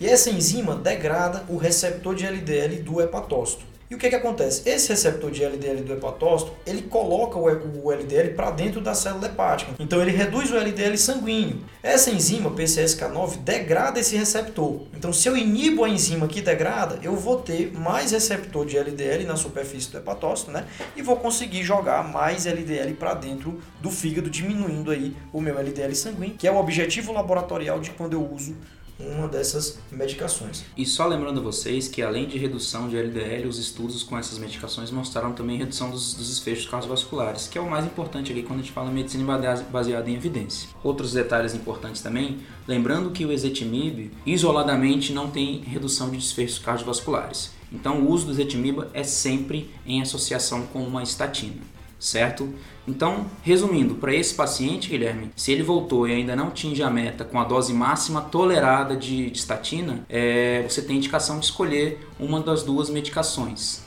e 0.00 0.07
essa 0.07 0.31
enzima 0.31 0.74
degrada 0.74 1.44
o 1.48 1.57
receptor 1.57 2.14
de 2.14 2.27
LDL 2.27 2.83
do 2.83 3.00
hepatócito. 3.00 3.73
E 3.90 3.94
o 3.94 3.99
que, 3.99 4.09
que 4.09 4.14
acontece? 4.16 4.68
Esse 4.68 4.88
receptor 4.88 5.31
de 5.31 5.44
LDL 5.44 5.83
do 5.83 5.92
hepatócito, 5.92 6.53
ele 6.66 6.83
coloca 6.83 7.38
o 7.38 7.92
LDL 7.92 8.35
para 8.35 8.51
dentro 8.51 8.81
da 8.81 8.94
célula 8.94 9.27
hepática. 9.27 9.73
Então 9.79 10.01
ele 10.01 10.11
reduz 10.11 10.51
o 10.51 10.57
LDL 10.57 10.97
sanguíneo. 10.97 11.64
Essa 11.83 12.11
enzima 12.11 12.51
PCSK9 12.51 13.38
degrada 13.38 14.01
esse 14.01 14.16
receptor. 14.16 14.83
Então 14.97 15.12
se 15.12 15.29
eu 15.29 15.37
inibo 15.37 15.85
a 15.85 15.88
enzima 15.88 16.27
que 16.27 16.40
degrada, 16.40 16.99
eu 17.03 17.14
vou 17.14 17.40
ter 17.40 17.73
mais 17.73 18.12
receptor 18.12 18.64
de 18.64 18.79
LDL 18.79 19.25
na 19.25 19.37
superfície 19.37 19.90
do 19.90 19.99
hepatócito, 19.99 20.51
né? 20.51 20.64
E 20.97 21.03
vou 21.03 21.16
conseguir 21.16 21.62
jogar 21.62 22.03
mais 22.03 22.47
LDL 22.47 22.94
para 22.94 23.14
dentro 23.14 23.61
do 23.81 23.90
fígado, 23.90 24.31
diminuindo 24.31 24.90
aí 24.90 25.14
o 25.33 25.40
meu 25.40 25.59
LDL 25.59 25.94
sanguíneo, 25.94 26.37
que 26.37 26.49
é 26.49 26.51
o 26.51 26.57
objetivo 26.57 27.12
laboratorial 27.12 27.81
de 27.81 27.90
quando 27.90 28.14
eu 28.14 28.33
uso 28.33 28.57
uma 28.98 29.26
dessas 29.26 29.78
medicações. 29.90 30.64
E 30.76 30.87
só 30.87 31.07
lembrando 31.07 31.42
vocês 31.42 31.88
que 31.88 32.02
além 32.02 32.26
de 32.26 32.38
redução 32.38 32.88
de 32.88 32.96
LDL, 32.96 33.48
os 33.48 33.59
estudos 33.59 34.02
com 34.02 34.16
essas 34.16 34.38
medicações 34.38 34.90
mostraram 34.90 35.33
também 35.33 35.59
redução 35.59 35.90
dos, 35.90 36.14
dos 36.14 36.28
desfechos 36.28 36.66
cardiovasculares, 36.66 37.48
que 37.48 37.59
é 37.59 37.61
o 37.61 37.68
mais 37.68 37.85
importante 37.85 38.30
aqui 38.30 38.42
quando 38.42 38.61
a 38.61 38.62
gente 38.62 38.72
fala 38.72 38.90
em 38.90 38.94
medicina 38.94 39.24
baseada 39.70 40.09
em 40.09 40.14
evidência. 40.14 40.68
Outros 40.83 41.12
detalhes 41.12 41.54
importantes 41.54 42.02
também, 42.02 42.38
lembrando 42.66 43.11
que 43.11 43.24
o 43.24 43.33
ezetimibe 43.33 44.12
isoladamente 44.24 45.12
não 45.12 45.30
tem 45.30 45.61
redução 45.61 46.11
de 46.11 46.16
desfechos 46.16 46.59
cardiovasculares. 46.59 47.52
Então 47.72 48.00
o 48.00 48.11
uso 48.11 48.26
do 48.26 48.33
ezetimibe 48.33 48.85
é 48.94 49.02
sempre 49.02 49.70
em 49.85 50.00
associação 50.00 50.66
com 50.66 50.85
uma 50.85 51.02
estatina, 51.02 51.61
certo? 52.04 52.52
Então, 52.86 53.26
resumindo, 53.42 53.94
para 53.94 54.14
esse 54.14 54.34
paciente, 54.34 54.90
Guilherme, 54.90 55.30
se 55.34 55.50
ele 55.50 55.62
voltou 55.62 56.06
e 56.06 56.12
ainda 56.12 56.36
não 56.36 56.48
atinge 56.48 56.82
a 56.82 56.90
meta 56.90 57.24
com 57.24 57.40
a 57.40 57.44
dose 57.44 57.72
máxima 57.72 58.20
tolerada 58.20 58.94
de, 58.94 59.30
de 59.30 59.38
estatina, 59.38 60.04
é, 60.08 60.62
você 60.68 60.82
tem 60.82 60.96
indicação 60.96 61.38
de 61.38 61.46
escolher 61.46 62.06
uma 62.20 62.40
das 62.40 62.62
duas 62.62 62.90
medicações. 62.90 63.82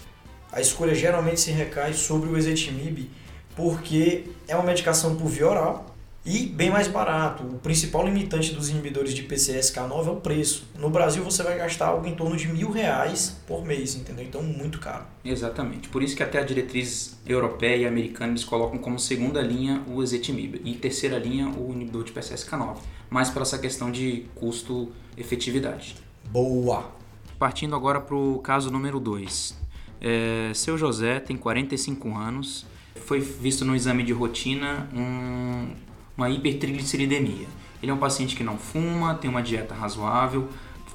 A 0.52 0.60
escolha 0.60 0.96
geralmente 0.96 1.40
se 1.40 1.52
recai 1.52 1.94
sobre 1.94 2.30
o 2.30 2.38
ezetimibe, 2.38 3.12
porque 3.56 4.26
é 4.48 4.56
uma 4.56 4.66
medicação 4.66 5.16
por 5.16 5.28
via 5.28 5.48
oral, 5.48 5.97
e 6.28 6.46
bem 6.46 6.70
mais 6.70 6.90
barato. 6.90 7.42
O 7.44 7.58
principal 7.60 8.06
limitante 8.06 8.54
dos 8.54 8.70
inibidores 8.70 9.14
de 9.14 9.24
PCSK9 9.24 10.08
é 10.08 10.10
o 10.10 10.16
preço. 10.18 10.68
No 10.78 10.90
Brasil 10.90 11.24
você 11.24 11.42
vai 11.42 11.58
gastar 11.58 11.88
algo 11.88 12.06
em 12.06 12.16
torno 12.16 12.36
de 12.36 12.50
mil 12.50 12.70
reais 12.70 13.40
por 13.48 13.66
mês, 13.66 13.96
entendeu? 13.96 14.26
Então 14.26 14.44
muito 14.44 14.78
caro. 14.78 15.06
Exatamente. 15.24 15.88
Por 15.88 16.04
isso 16.04 16.18
que 16.18 16.22
até 16.22 16.38
a 16.38 16.44
diretriz 16.44 17.18
europeia 17.26 17.78
e 17.78 17.86
americana 17.88 18.34
eles 18.34 18.44
colocam 18.44 18.78
como 18.78 19.00
segunda 19.00 19.42
linha 19.42 19.82
o 19.88 20.04
ezetimibe 20.04 20.62
e 20.66 20.76
terceira 20.76 21.18
linha 21.18 21.48
o 21.48 21.72
inibidor 21.72 22.04
de 22.04 22.12
PCSK9. 22.12 22.76
Mais 23.10 23.30
para 23.30 23.44
essa 23.44 23.58
questão 23.58 23.90
de 23.90 24.26
custo-efetividade. 24.36 25.96
Boa! 26.30 26.92
Partindo 27.40 27.74
agora 27.74 28.02
para 28.02 28.16
o 28.16 28.40
caso 28.40 28.70
número 28.70 29.00
2. 29.00 29.58
É, 30.02 30.52
seu 30.54 30.78
José 30.78 31.22
tem 31.22 31.38
45 31.38 32.14
anos, 32.14 32.66
foi 33.06 33.22
visto 33.22 33.64
no 33.64 33.74
exame 33.74 34.04
de 34.04 34.12
rotina 34.12 34.90
um 34.94 35.87
uma 36.18 36.30
hipertrigliceridemia. 36.30 37.48
Ele 37.82 37.92
é 37.92 37.94
um 37.94 38.00
paciente 38.00 38.36
que 38.36 38.44
não 38.44 38.58
fuma, 38.58 39.14
tem 39.14 39.30
uma 39.30 39.44
dieta 39.44 39.76
razoável, 39.76 40.50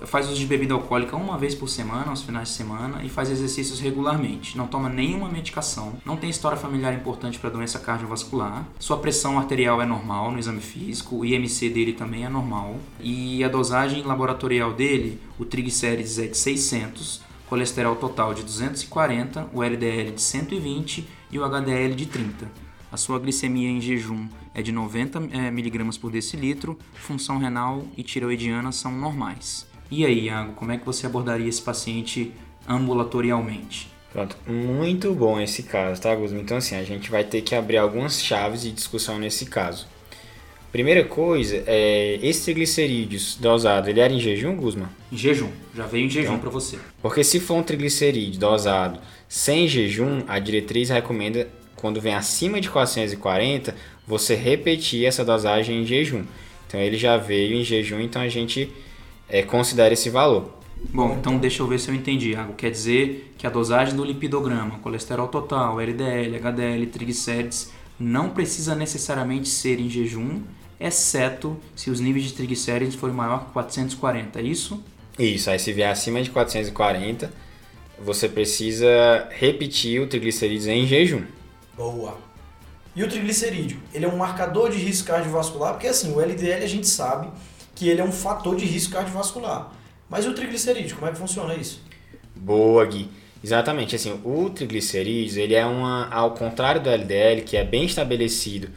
faz 0.07 0.29
uso 0.29 0.39
de 0.39 0.47
bebida 0.47 0.75
alcoólica 0.75 1.17
uma 1.17 1.39
vez 1.39 1.55
por 1.55 1.69
semana, 1.69 2.11
aos 2.11 2.23
finais 2.23 2.49
de 2.49 2.55
semana, 2.55 3.05
e 3.05 3.09
faz 3.09 3.31
exercícios 3.31 3.81
regularmente. 3.81 4.57
Não 4.57 4.67
toma 4.67 4.89
nenhuma 4.89 5.29
medicação, 5.29 5.95
não 6.05 6.17
tem 6.17 6.31
história 6.31 6.59
familiar 6.59 6.93
importante 6.93 7.39
para 7.39 7.51
doença 7.51 7.79
cardiovascular, 7.79 8.67
sua 8.79 8.99
pressão 8.99 9.39
arterial 9.39 9.81
é 9.81 9.87
normal 9.87 10.33
no 10.33 10.39
exame 10.39 10.61
físico, 10.61 11.17
o 11.17 11.25
IMC 11.25 11.69
dele 11.71 11.93
também 11.93 12.25
é 12.25 12.29
normal, 12.29 12.77
e 13.01 13.45
a 13.45 13.49
dosagem 13.49 14.03
laboratorial 14.03 14.73
dele, 14.73 15.21
o 15.39 15.45
triglicérides 15.45 16.19
é 16.19 16.27
de 16.27 16.37
600, 16.37 17.23
colesterol 17.49 17.97
total 17.97 18.35
de 18.35 18.43
240, 18.43 19.51
o 19.53 19.63
LDL 19.63 20.13
de 20.13 20.23
120 20.23 21.07
e 21.31 21.39
o 21.39 21.45
HDL 21.45 21.95
de 21.95 22.07
30. 22.07 22.51
A 22.91 22.97
sua 22.97 23.19
glicemia 23.19 23.69
em 23.69 23.81
jejum 23.81 24.27
é 24.55 24.63
de 24.63 24.73
90 24.73 25.19
mg 25.19 25.99
por 25.99 26.11
decilitro, 26.11 26.79
função 26.95 27.39
renal 27.39 27.85
e 27.97 28.03
tiroidiana 28.03 28.73
são 28.73 28.93
normais. 28.93 29.67
E 29.91 30.07
aí, 30.07 30.27
Iago, 30.27 30.53
como 30.55 30.73
é 30.73 30.79
que 30.79 30.87
você 30.87 31.07
abordaria 31.07 31.49
esse 31.49 31.61
paciente 31.61 32.33
ambulatorialmente? 32.67 33.91
Pronto, 34.13 34.37
muito 34.47 35.15
bom 35.15 35.41
esse 35.41 35.63
caso, 35.63 36.01
tá, 36.01 36.15
Guzman? 36.15 36.43
Então, 36.43 36.59
assim, 36.59 36.77
a 36.77 36.83
gente 36.83 37.11
vai 37.11 37.25
ter 37.25 37.41
que 37.41 37.55
abrir 37.55 37.79
algumas 37.79 38.23
chaves 38.23 38.63
de 38.63 38.71
discussão 38.71 39.19
nesse 39.19 39.47
caso. 39.47 39.87
Primeira 40.71 41.05
coisa, 41.05 41.63
é, 41.67 42.19
esse 42.23 42.45
triglicerídeos 42.45 43.37
dosado, 43.37 43.91
ele 43.91 44.01
era 44.01 44.13
em 44.13 44.19
jejum, 44.19 44.57
Guzman? 44.57 44.89
Em 45.11 45.17
jejum, 45.17 45.51
já 45.75 45.87
veio 45.87 46.07
em 46.07 46.11
jejum 46.11 46.29
então, 46.29 46.39
para 46.39 46.51
você. 46.51 46.79
Porque 47.03 47.23
se 47.23 47.41
for 47.41 47.57
um 47.57 47.63
triglicerídeo 47.63 48.41
dosado 48.41 48.99
sem 49.29 49.69
jejum, 49.69 50.23
a 50.27 50.39
diretriz 50.39 50.89
recomenda 50.89 51.49
quando 51.77 52.01
vem 52.01 52.15
acima 52.15 52.61
de 52.61 52.71
440, 52.71 53.75
você 54.13 54.35
repetir 54.35 55.07
essa 55.07 55.25
dosagem 55.25 55.83
em 55.83 55.87
jejum. 55.87 56.25
Então 56.69 56.79
ele 56.79 56.99
já 56.99 57.17
veio 57.17 57.55
em 57.55 57.65
jejum, 57.65 57.99
então 57.99 58.21
a 58.21 58.29
gente 58.29 58.71
é, 59.27 59.43
considera 59.43 59.95
esse 59.95 60.11
valor. 60.11 60.53
Bom, 60.93 61.17
então 61.19 61.39
deixa 61.39 61.63
eu 61.63 61.67
ver 61.67 61.79
se 61.81 61.89
eu 61.89 61.95
entendi. 61.95 62.33
Iago. 62.33 62.53
Quer 62.53 62.71
dizer 62.71 63.33
que 63.39 63.47
a 63.47 63.51
dosagem 63.51 63.97
do 63.97 64.05
lipidograma, 64.05 64.79
colesterol 64.81 65.29
total, 65.29 65.81
LDL, 65.81 66.37
HDL, 66.37 66.87
triglicérides, 66.89 67.73
não 67.99 68.29
precisa 68.29 68.75
necessariamente 68.75 69.49
ser 69.49 69.81
em 69.81 69.89
jejum, 69.89 70.43
exceto 70.79 71.57
se 71.75 71.89
os 71.89 71.99
níveis 71.99 72.27
de 72.27 72.35
triglicérides 72.35 72.97
forem 72.97 73.15
maior 73.15 73.47
que 73.47 73.53
440, 73.53 74.41
é 74.41 74.43
isso? 74.43 74.83
Isso, 75.19 75.49
aí 75.49 75.59
se 75.59 75.73
vier 75.73 75.91
acima 75.91 76.21
de 76.21 76.31
440, 76.31 77.33
você 77.99 78.29
precisa 78.29 79.27
repetir 79.31 80.03
o 80.03 80.07
triglicerídeos 80.07 80.67
em 80.67 80.87
jejum. 80.87 81.23
Boa. 81.75 82.32
E 82.95 83.03
o 83.03 83.09
triglicerídeo? 83.09 83.81
Ele 83.95 84.05
é 84.05 84.09
um 84.09 84.17
marcador 84.17 84.71
de 84.71 84.77
risco 84.77 85.09
cardiovascular, 85.09 85.73
porque 85.73 85.87
assim, 85.87 86.13
o 86.13 86.21
LDL 86.21 86.63
a 86.63 86.69
gente 86.69 86.87
sabe 86.87 87.29
que 87.75 87.89
ele 87.89 88.01
é 88.01 88.05
um 88.05 88.13
fator 88.13 88.55
de 88.55 88.67
risco 88.67 88.93
cardiovascular. 88.93 89.73
Mas 90.09 90.27
o 90.27 90.35
triglicerídeo, 90.35 90.97
como 90.97 91.09
é 91.09 91.13
que 91.13 91.19
funciona 91.19 91.55
isso? 91.55 91.83
Boa, 92.37 92.85
Gui. 92.85 93.09
Exatamente, 93.43 93.97
assim, 93.97 94.21
o 94.25 94.51
triglicerídeos, 94.51 95.37
ele 95.37 95.55
é 95.55 95.65
uma, 95.65 96.07
ao 96.09 96.33
contrário 96.33 96.81
do 96.81 96.91
LDL, 96.91 97.43
que 97.43 97.57
é 97.57 97.65
bem 97.65 97.85
estabelecido, 97.85 98.69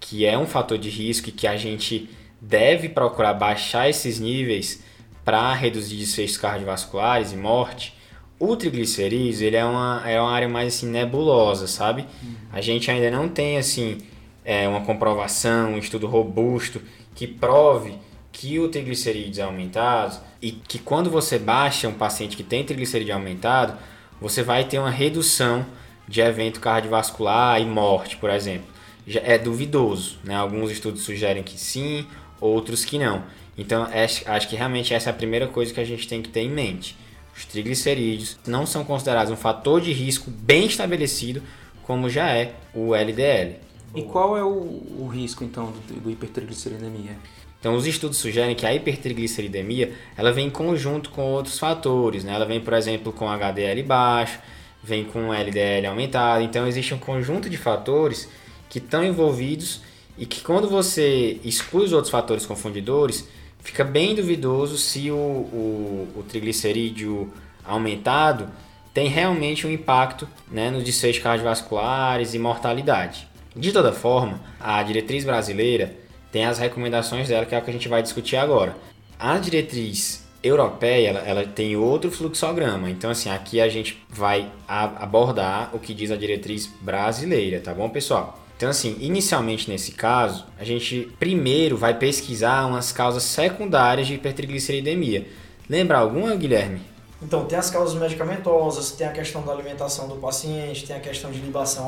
que 0.00 0.24
é 0.24 0.36
um 0.36 0.46
fator 0.46 0.78
de 0.78 0.88
risco 0.88 1.28
e 1.28 1.32
que 1.32 1.46
a 1.46 1.56
gente 1.56 2.08
deve 2.40 2.88
procurar 2.88 3.34
baixar 3.34 3.88
esses 3.88 4.18
níveis 4.18 4.82
para 5.24 5.52
reduzir 5.52 5.96
desfechos 5.96 6.38
cardiovasculares 6.38 7.32
e 7.32 7.36
morte, 7.36 7.97
o 8.38 8.56
triglicerídeos, 8.56 9.40
ele 9.40 9.56
é 9.56 9.64
uma, 9.64 10.02
é 10.06 10.20
uma 10.20 10.30
área 10.30 10.48
mais 10.48 10.74
assim, 10.74 10.86
nebulosa, 10.86 11.66
sabe? 11.66 12.06
Uhum. 12.22 12.34
A 12.52 12.60
gente 12.60 12.90
ainda 12.90 13.10
não 13.10 13.28
tem 13.28 13.58
assim 13.58 13.98
é, 14.44 14.68
uma 14.68 14.80
comprovação, 14.82 15.74
um 15.74 15.78
estudo 15.78 16.06
robusto 16.06 16.80
que 17.14 17.26
prove 17.26 17.94
que 18.30 18.58
o 18.60 18.68
triglicerídeos 18.68 19.38
é 19.38 19.42
aumentado 19.42 20.20
e 20.40 20.52
que 20.52 20.78
quando 20.78 21.10
você 21.10 21.38
baixa 21.38 21.88
um 21.88 21.94
paciente 21.94 22.36
que 22.36 22.44
tem 22.44 22.64
triglicerídeo 22.64 23.14
aumentado, 23.14 23.76
você 24.20 24.42
vai 24.42 24.64
ter 24.64 24.78
uma 24.78 24.90
redução 24.90 25.66
de 26.06 26.20
evento 26.20 26.60
cardiovascular 26.60 27.60
e 27.60 27.64
morte, 27.64 28.16
por 28.16 28.30
exemplo. 28.30 28.68
Já 29.06 29.20
é 29.20 29.36
duvidoso, 29.36 30.18
né? 30.22 30.36
Alguns 30.36 30.70
estudos 30.70 31.02
sugerem 31.02 31.42
que 31.42 31.58
sim, 31.58 32.06
outros 32.40 32.84
que 32.84 32.98
não. 32.98 33.24
Então, 33.56 33.88
acho 34.26 34.48
que 34.48 34.54
realmente 34.54 34.94
essa 34.94 35.10
é 35.10 35.12
a 35.12 35.16
primeira 35.16 35.48
coisa 35.48 35.74
que 35.74 35.80
a 35.80 35.84
gente 35.84 36.06
tem 36.06 36.22
que 36.22 36.28
ter 36.28 36.42
em 36.42 36.50
mente 36.50 36.96
os 37.38 37.44
triglicerídeos 37.44 38.36
não 38.44 38.66
são 38.66 38.84
considerados 38.84 39.32
um 39.32 39.36
fator 39.36 39.80
de 39.80 39.92
risco 39.92 40.28
bem 40.28 40.66
estabelecido, 40.66 41.40
como 41.84 42.10
já 42.10 42.28
é 42.30 42.54
o 42.74 42.96
LDL. 42.96 43.54
E 43.94 44.02
qual 44.02 44.36
é 44.36 44.42
o, 44.42 44.48
o 44.48 45.08
risco 45.10 45.44
então 45.44 45.72
do, 45.86 46.00
do 46.00 46.10
hipertrigliceridemia? 46.10 47.16
Então, 47.60 47.76
os 47.76 47.86
estudos 47.86 48.18
sugerem 48.18 48.56
que 48.56 48.66
a 48.66 48.74
hipertrigliceridemia 48.74 49.92
ela 50.16 50.32
vem 50.32 50.48
em 50.48 50.50
conjunto 50.50 51.10
com 51.10 51.22
outros 51.22 51.58
fatores. 51.60 52.24
Né? 52.24 52.34
Ela 52.34 52.44
vem, 52.44 52.60
por 52.60 52.72
exemplo, 52.72 53.12
com 53.12 53.28
HDL 53.28 53.82
baixo, 53.84 54.40
vem 54.82 55.04
com 55.04 55.32
LDL 55.32 55.86
aumentado. 55.86 56.42
Então, 56.42 56.66
existe 56.66 56.92
um 56.92 56.98
conjunto 56.98 57.48
de 57.48 57.56
fatores 57.56 58.28
que 58.68 58.78
estão 58.78 59.04
envolvidos 59.04 59.80
e 60.16 60.26
que, 60.26 60.40
quando 60.40 60.68
você 60.68 61.40
exclui 61.44 61.84
os 61.84 61.92
outros 61.92 62.10
fatores 62.10 62.44
confundidores, 62.44 63.28
fica 63.68 63.84
bem 63.84 64.14
duvidoso 64.14 64.78
se 64.78 65.10
o, 65.10 65.14
o, 65.14 66.08
o 66.16 66.22
triglicerídeo 66.22 67.30
aumentado 67.62 68.48
tem 68.94 69.08
realmente 69.08 69.66
um 69.66 69.70
impacto 69.70 70.26
né, 70.50 70.70
nos 70.70 70.82
desfechos 70.82 71.22
cardiovasculares 71.22 72.32
e 72.32 72.38
mortalidade. 72.38 73.28
De 73.54 73.70
toda 73.70 73.92
forma, 73.92 74.40
a 74.58 74.82
diretriz 74.82 75.22
brasileira 75.22 75.94
tem 76.32 76.46
as 76.46 76.58
recomendações 76.58 77.28
dela, 77.28 77.44
que 77.44 77.54
é 77.54 77.58
o 77.58 77.62
que 77.62 77.68
a 77.68 77.72
gente 77.72 77.88
vai 77.88 78.02
discutir 78.02 78.36
agora. 78.36 78.74
A 79.18 79.36
diretriz 79.36 80.26
europeia, 80.42 81.08
ela, 81.08 81.20
ela 81.20 81.44
tem 81.44 81.76
outro 81.76 82.10
fluxograma, 82.10 82.88
então 82.88 83.10
assim, 83.10 83.28
aqui 83.28 83.60
a 83.60 83.68
gente 83.68 84.02
vai 84.08 84.50
abordar 84.66 85.74
o 85.74 85.78
que 85.78 85.92
diz 85.92 86.10
a 86.10 86.16
diretriz 86.16 86.72
brasileira, 86.80 87.60
tá 87.60 87.74
bom, 87.74 87.90
pessoal? 87.90 88.47
Então, 88.58 88.70
assim, 88.70 88.96
inicialmente 88.98 89.70
nesse 89.70 89.92
caso, 89.92 90.44
a 90.58 90.64
gente 90.64 91.14
primeiro 91.16 91.76
vai 91.76 91.96
pesquisar 91.96 92.66
umas 92.66 92.90
causas 92.90 93.22
secundárias 93.22 94.08
de 94.08 94.14
hipertrigliceridemia. 94.14 95.28
Lembra 95.70 95.98
alguma, 95.98 96.34
Guilherme? 96.34 96.80
Então, 97.22 97.44
tem 97.44 97.56
as 97.56 97.70
causas 97.70 97.94
medicamentosas, 97.94 98.90
tem 98.90 99.06
a 99.06 99.12
questão 99.12 99.42
da 99.42 99.52
alimentação 99.52 100.08
do 100.08 100.16
paciente, 100.16 100.84
tem 100.84 100.96
a 100.96 100.98
questão 100.98 101.30
de 101.30 101.38
libação 101.38 101.86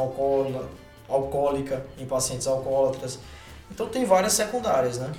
alcoólica 1.08 1.84
em 1.98 2.06
pacientes 2.06 2.46
alcoólatras. 2.46 3.18
Então, 3.68 3.88
tem 3.88 4.04
várias 4.04 4.34
secundárias, 4.34 4.96
né? 4.96 5.10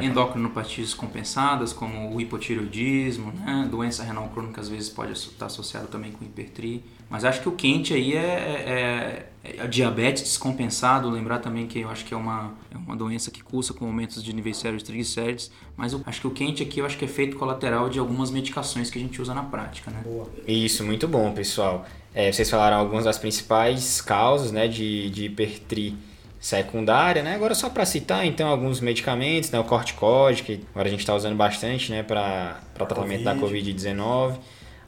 Endocrinopatias 0.00 0.94
compensadas, 0.94 1.72
como 1.72 2.14
o 2.14 2.20
hipotireoidismo, 2.20 3.32
né? 3.32 3.66
doença 3.68 4.04
renal 4.04 4.28
crônica 4.28 4.60
às 4.60 4.68
vezes 4.68 4.88
pode 4.88 5.12
estar 5.14 5.46
associada 5.46 5.88
também 5.88 6.12
com 6.12 6.24
hipertri. 6.24 6.84
Mas 7.08 7.24
acho 7.24 7.40
que 7.40 7.48
o 7.48 7.52
quente 7.52 7.92
aí 7.92 8.16
é, 8.16 8.20
é, 8.20 8.70
é, 8.70 9.29
diabetes 9.68 10.22
descompensado. 10.22 11.08
Lembrar 11.08 11.38
também 11.38 11.66
que 11.66 11.80
eu 11.80 11.90
acho 11.90 12.04
que 12.04 12.12
é 12.12 12.16
uma, 12.16 12.52
é 12.70 12.76
uma 12.76 12.96
doença 12.96 13.30
que 13.30 13.42
cursa 13.42 13.72
com 13.72 13.86
aumentos 13.86 14.22
de 14.22 14.32
níveis 14.32 14.56
sérios 14.56 14.82
de 14.82 14.86
triglicérides. 14.86 15.50
Mas 15.76 15.92
eu 15.92 16.02
acho 16.06 16.20
que 16.20 16.26
o 16.26 16.30
quente 16.30 16.62
aqui 16.62 16.80
eu 16.80 16.86
acho 16.86 16.98
que 16.98 17.04
é 17.04 17.08
efeito 17.08 17.36
colateral 17.36 17.88
de 17.88 17.98
algumas 17.98 18.30
medicações 18.30 18.90
que 18.90 18.98
a 18.98 19.02
gente 19.02 19.20
usa 19.20 19.34
na 19.34 19.42
prática, 19.42 19.90
né? 19.90 20.00
Boa. 20.04 20.28
Isso, 20.46 20.84
muito 20.84 21.08
bom, 21.08 21.32
pessoal. 21.32 21.86
É, 22.14 22.30
vocês 22.30 22.50
falaram 22.50 22.76
algumas 22.76 23.04
das 23.04 23.18
principais 23.18 24.00
causas 24.00 24.50
né, 24.50 24.66
de, 24.66 25.10
de 25.10 25.26
hipertri 25.26 25.96
secundária, 26.40 27.22
né? 27.22 27.34
Agora 27.34 27.54
só 27.54 27.68
para 27.68 27.84
citar, 27.84 28.26
então, 28.26 28.48
alguns 28.48 28.80
medicamentos, 28.80 29.50
né? 29.50 29.58
O 29.60 29.64
corticóide, 29.64 30.42
que 30.42 30.60
agora 30.70 30.88
a 30.88 30.90
gente 30.90 31.00
está 31.00 31.14
usando 31.14 31.36
bastante, 31.36 31.90
né? 31.92 32.02
Para 32.02 32.60
tratamento 32.74 33.24
COVID. 33.24 33.24
da 33.24 33.36
Covid-19. 33.36 34.38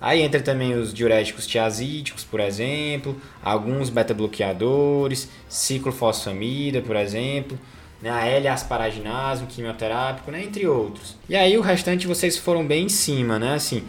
Aí 0.02 0.20
entra 0.20 0.40
também 0.40 0.74
os 0.74 0.92
diuréticos 0.92 1.46
tiazídicos, 1.46 2.24
por 2.24 2.40
exemplo, 2.40 3.16
alguns 3.40 3.88
beta-bloqueadores, 3.88 5.28
ciclofosfamida, 5.48 6.80
por 6.80 6.96
exemplo, 6.96 7.56
né? 8.02 8.10
a 8.10 8.26
L-asparaginase, 8.26 9.46
quimioterápico, 9.46 10.32
né? 10.32 10.42
Entre 10.42 10.66
outros. 10.66 11.16
E 11.28 11.36
aí 11.36 11.56
o 11.56 11.60
restante 11.60 12.08
vocês 12.08 12.36
foram 12.36 12.66
bem 12.66 12.86
em 12.86 12.88
cima, 12.88 13.38
né? 13.38 13.54
Assim, 13.54 13.84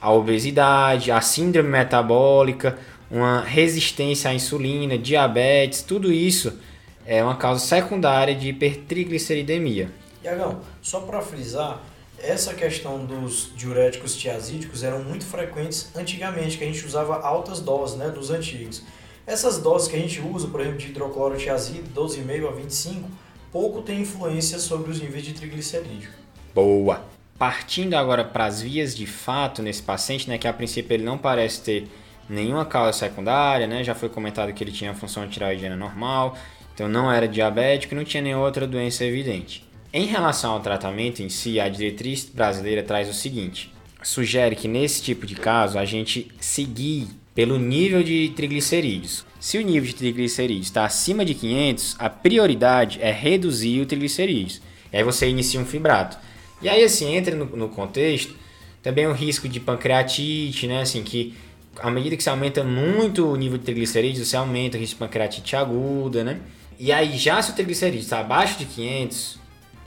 a 0.00 0.12
obesidade, 0.12 1.10
a 1.10 1.20
síndrome 1.20 1.68
metabólica, 1.68 2.78
uma 3.10 3.40
resistência 3.40 4.30
à 4.30 4.34
insulina, 4.34 4.96
diabetes, 4.96 5.82
tudo 5.82 6.12
isso 6.12 6.60
é 7.04 7.24
uma 7.24 7.34
causa 7.34 7.64
secundária 7.64 8.36
de 8.36 8.50
hipertrigliceridemia. 8.50 9.90
Iagão, 10.22 10.60
só 10.80 11.00
para 11.00 11.20
frisar, 11.20 11.80
essa 12.18 12.54
questão 12.54 13.04
dos 13.04 13.50
diuréticos 13.54 14.16
tiazídicos 14.16 14.82
eram 14.82 15.02
muito 15.02 15.24
frequentes 15.24 15.90
antigamente, 15.94 16.58
que 16.58 16.64
a 16.64 16.66
gente 16.66 16.84
usava 16.84 17.20
altas 17.20 17.60
doses, 17.60 17.96
né, 17.96 18.08
dos 18.08 18.30
antigos. 18.30 18.82
Essas 19.26 19.58
doses 19.58 19.88
que 19.88 19.96
a 19.96 19.98
gente 19.98 20.20
usa, 20.20 20.48
por 20.48 20.60
exemplo, 20.60 20.78
de 20.78 20.86
hidroclorotiazida, 20.86 21.88
12,5 21.94 22.48
a 22.48 22.52
25, 22.52 23.10
pouco 23.50 23.82
tem 23.82 24.00
influência 24.00 24.58
sobre 24.58 24.90
os 24.90 25.00
níveis 25.00 25.24
de 25.24 25.34
triglicerídeo. 25.34 26.10
Boa! 26.54 27.04
Partindo 27.38 27.94
agora 27.94 28.24
para 28.24 28.46
as 28.46 28.62
vias 28.62 28.96
de 28.96 29.06
fato 29.06 29.62
nesse 29.62 29.82
paciente, 29.82 30.28
né, 30.28 30.38
que 30.38 30.48
a 30.48 30.52
princípio 30.52 30.94
ele 30.94 31.04
não 31.04 31.18
parece 31.18 31.60
ter 31.60 31.88
nenhuma 32.28 32.64
causa 32.64 32.92
secundária, 32.92 33.66
né, 33.66 33.84
já 33.84 33.94
foi 33.94 34.08
comentado 34.08 34.52
que 34.52 34.64
ele 34.64 34.72
tinha 34.72 34.94
função 34.94 35.28
tireoidiana 35.28 35.76
normal, 35.76 36.36
então 36.74 36.88
não 36.88 37.12
era 37.12 37.28
diabético 37.28 37.94
e 37.94 37.96
não 37.96 38.04
tinha 38.04 38.22
nenhuma 38.22 38.44
outra 38.44 38.66
doença 38.66 39.04
evidente. 39.04 39.65
Em 39.92 40.06
relação 40.06 40.52
ao 40.52 40.60
tratamento 40.60 41.22
em 41.22 41.28
si, 41.28 41.58
a 41.60 41.68
diretriz 41.68 42.24
brasileira 42.24 42.82
traz 42.82 43.08
o 43.08 43.14
seguinte: 43.14 43.72
sugere 44.02 44.56
que 44.56 44.68
nesse 44.68 45.02
tipo 45.02 45.26
de 45.26 45.34
caso 45.34 45.78
a 45.78 45.84
gente 45.84 46.30
seguir 46.40 47.08
pelo 47.34 47.58
nível 47.58 48.02
de 48.02 48.32
triglicerídeos. 48.34 49.24
Se 49.38 49.58
o 49.58 49.62
nível 49.62 49.88
de 49.88 49.94
triglicerídeos 49.94 50.66
está 50.66 50.84
acima 50.84 51.24
de 51.24 51.34
500, 51.34 51.96
a 51.98 52.08
prioridade 52.08 52.98
é 53.00 53.12
reduzir 53.12 53.80
o 53.80 53.86
triglicerídeos. 53.86 54.60
E 54.92 54.96
aí 54.96 55.04
você 55.04 55.28
inicia 55.28 55.60
um 55.60 55.66
fibrato. 55.66 56.16
E 56.62 56.68
aí 56.68 56.82
assim, 56.82 57.14
entra 57.14 57.36
no, 57.36 57.44
no 57.44 57.68
contexto 57.68 58.34
também 58.82 59.06
o 59.06 59.12
risco 59.12 59.48
de 59.48 59.58
pancreatite, 59.58 60.66
né? 60.66 60.82
Assim, 60.82 61.02
que 61.02 61.34
à 61.80 61.90
medida 61.90 62.16
que 62.16 62.22
você 62.22 62.30
aumenta 62.30 62.62
muito 62.62 63.26
o 63.26 63.36
nível 63.36 63.58
de 63.58 63.64
triglicerídeos, 63.64 64.28
você 64.28 64.36
aumenta 64.36 64.76
o 64.76 64.80
risco 64.80 64.94
de 64.94 65.00
pancreatite 65.00 65.56
aguda, 65.56 66.22
né? 66.22 66.38
E 66.78 66.92
aí, 66.92 67.16
já 67.16 67.40
se 67.42 67.50
o 67.50 67.54
triglicerídeo 67.54 68.04
está 68.04 68.20
abaixo 68.20 68.58
de 68.58 68.64
500, 68.66 69.38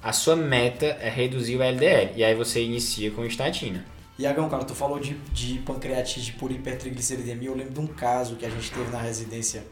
a 0.02 0.14
sua 0.14 0.36
meta 0.36 0.86
é 0.86 1.10
reduzir 1.10 1.58
o 1.58 1.62
LDL. 1.62 2.12
E 2.16 2.24
aí 2.24 2.36
você 2.36 2.64
inicia 2.64 3.12
com 3.12 3.26
estatina. 3.26 3.86
Iagão, 4.18 4.50
cara, 4.50 4.66
tu 4.66 4.76
falou 4.76 5.00
de, 5.00 5.14
de 5.32 5.60
pancreatite 5.60 6.34
por 6.34 6.52
hipertrigliceridemia. 6.52 7.50
Eu 7.50 7.56
lembro 7.56 7.74
de 7.74 7.80
um 7.80 7.88
caso 7.88 8.36
que 8.36 8.46
a 8.46 8.50
gente 8.50 8.72
teve 8.72 8.92
na 8.92 9.00
residência. 9.00 9.64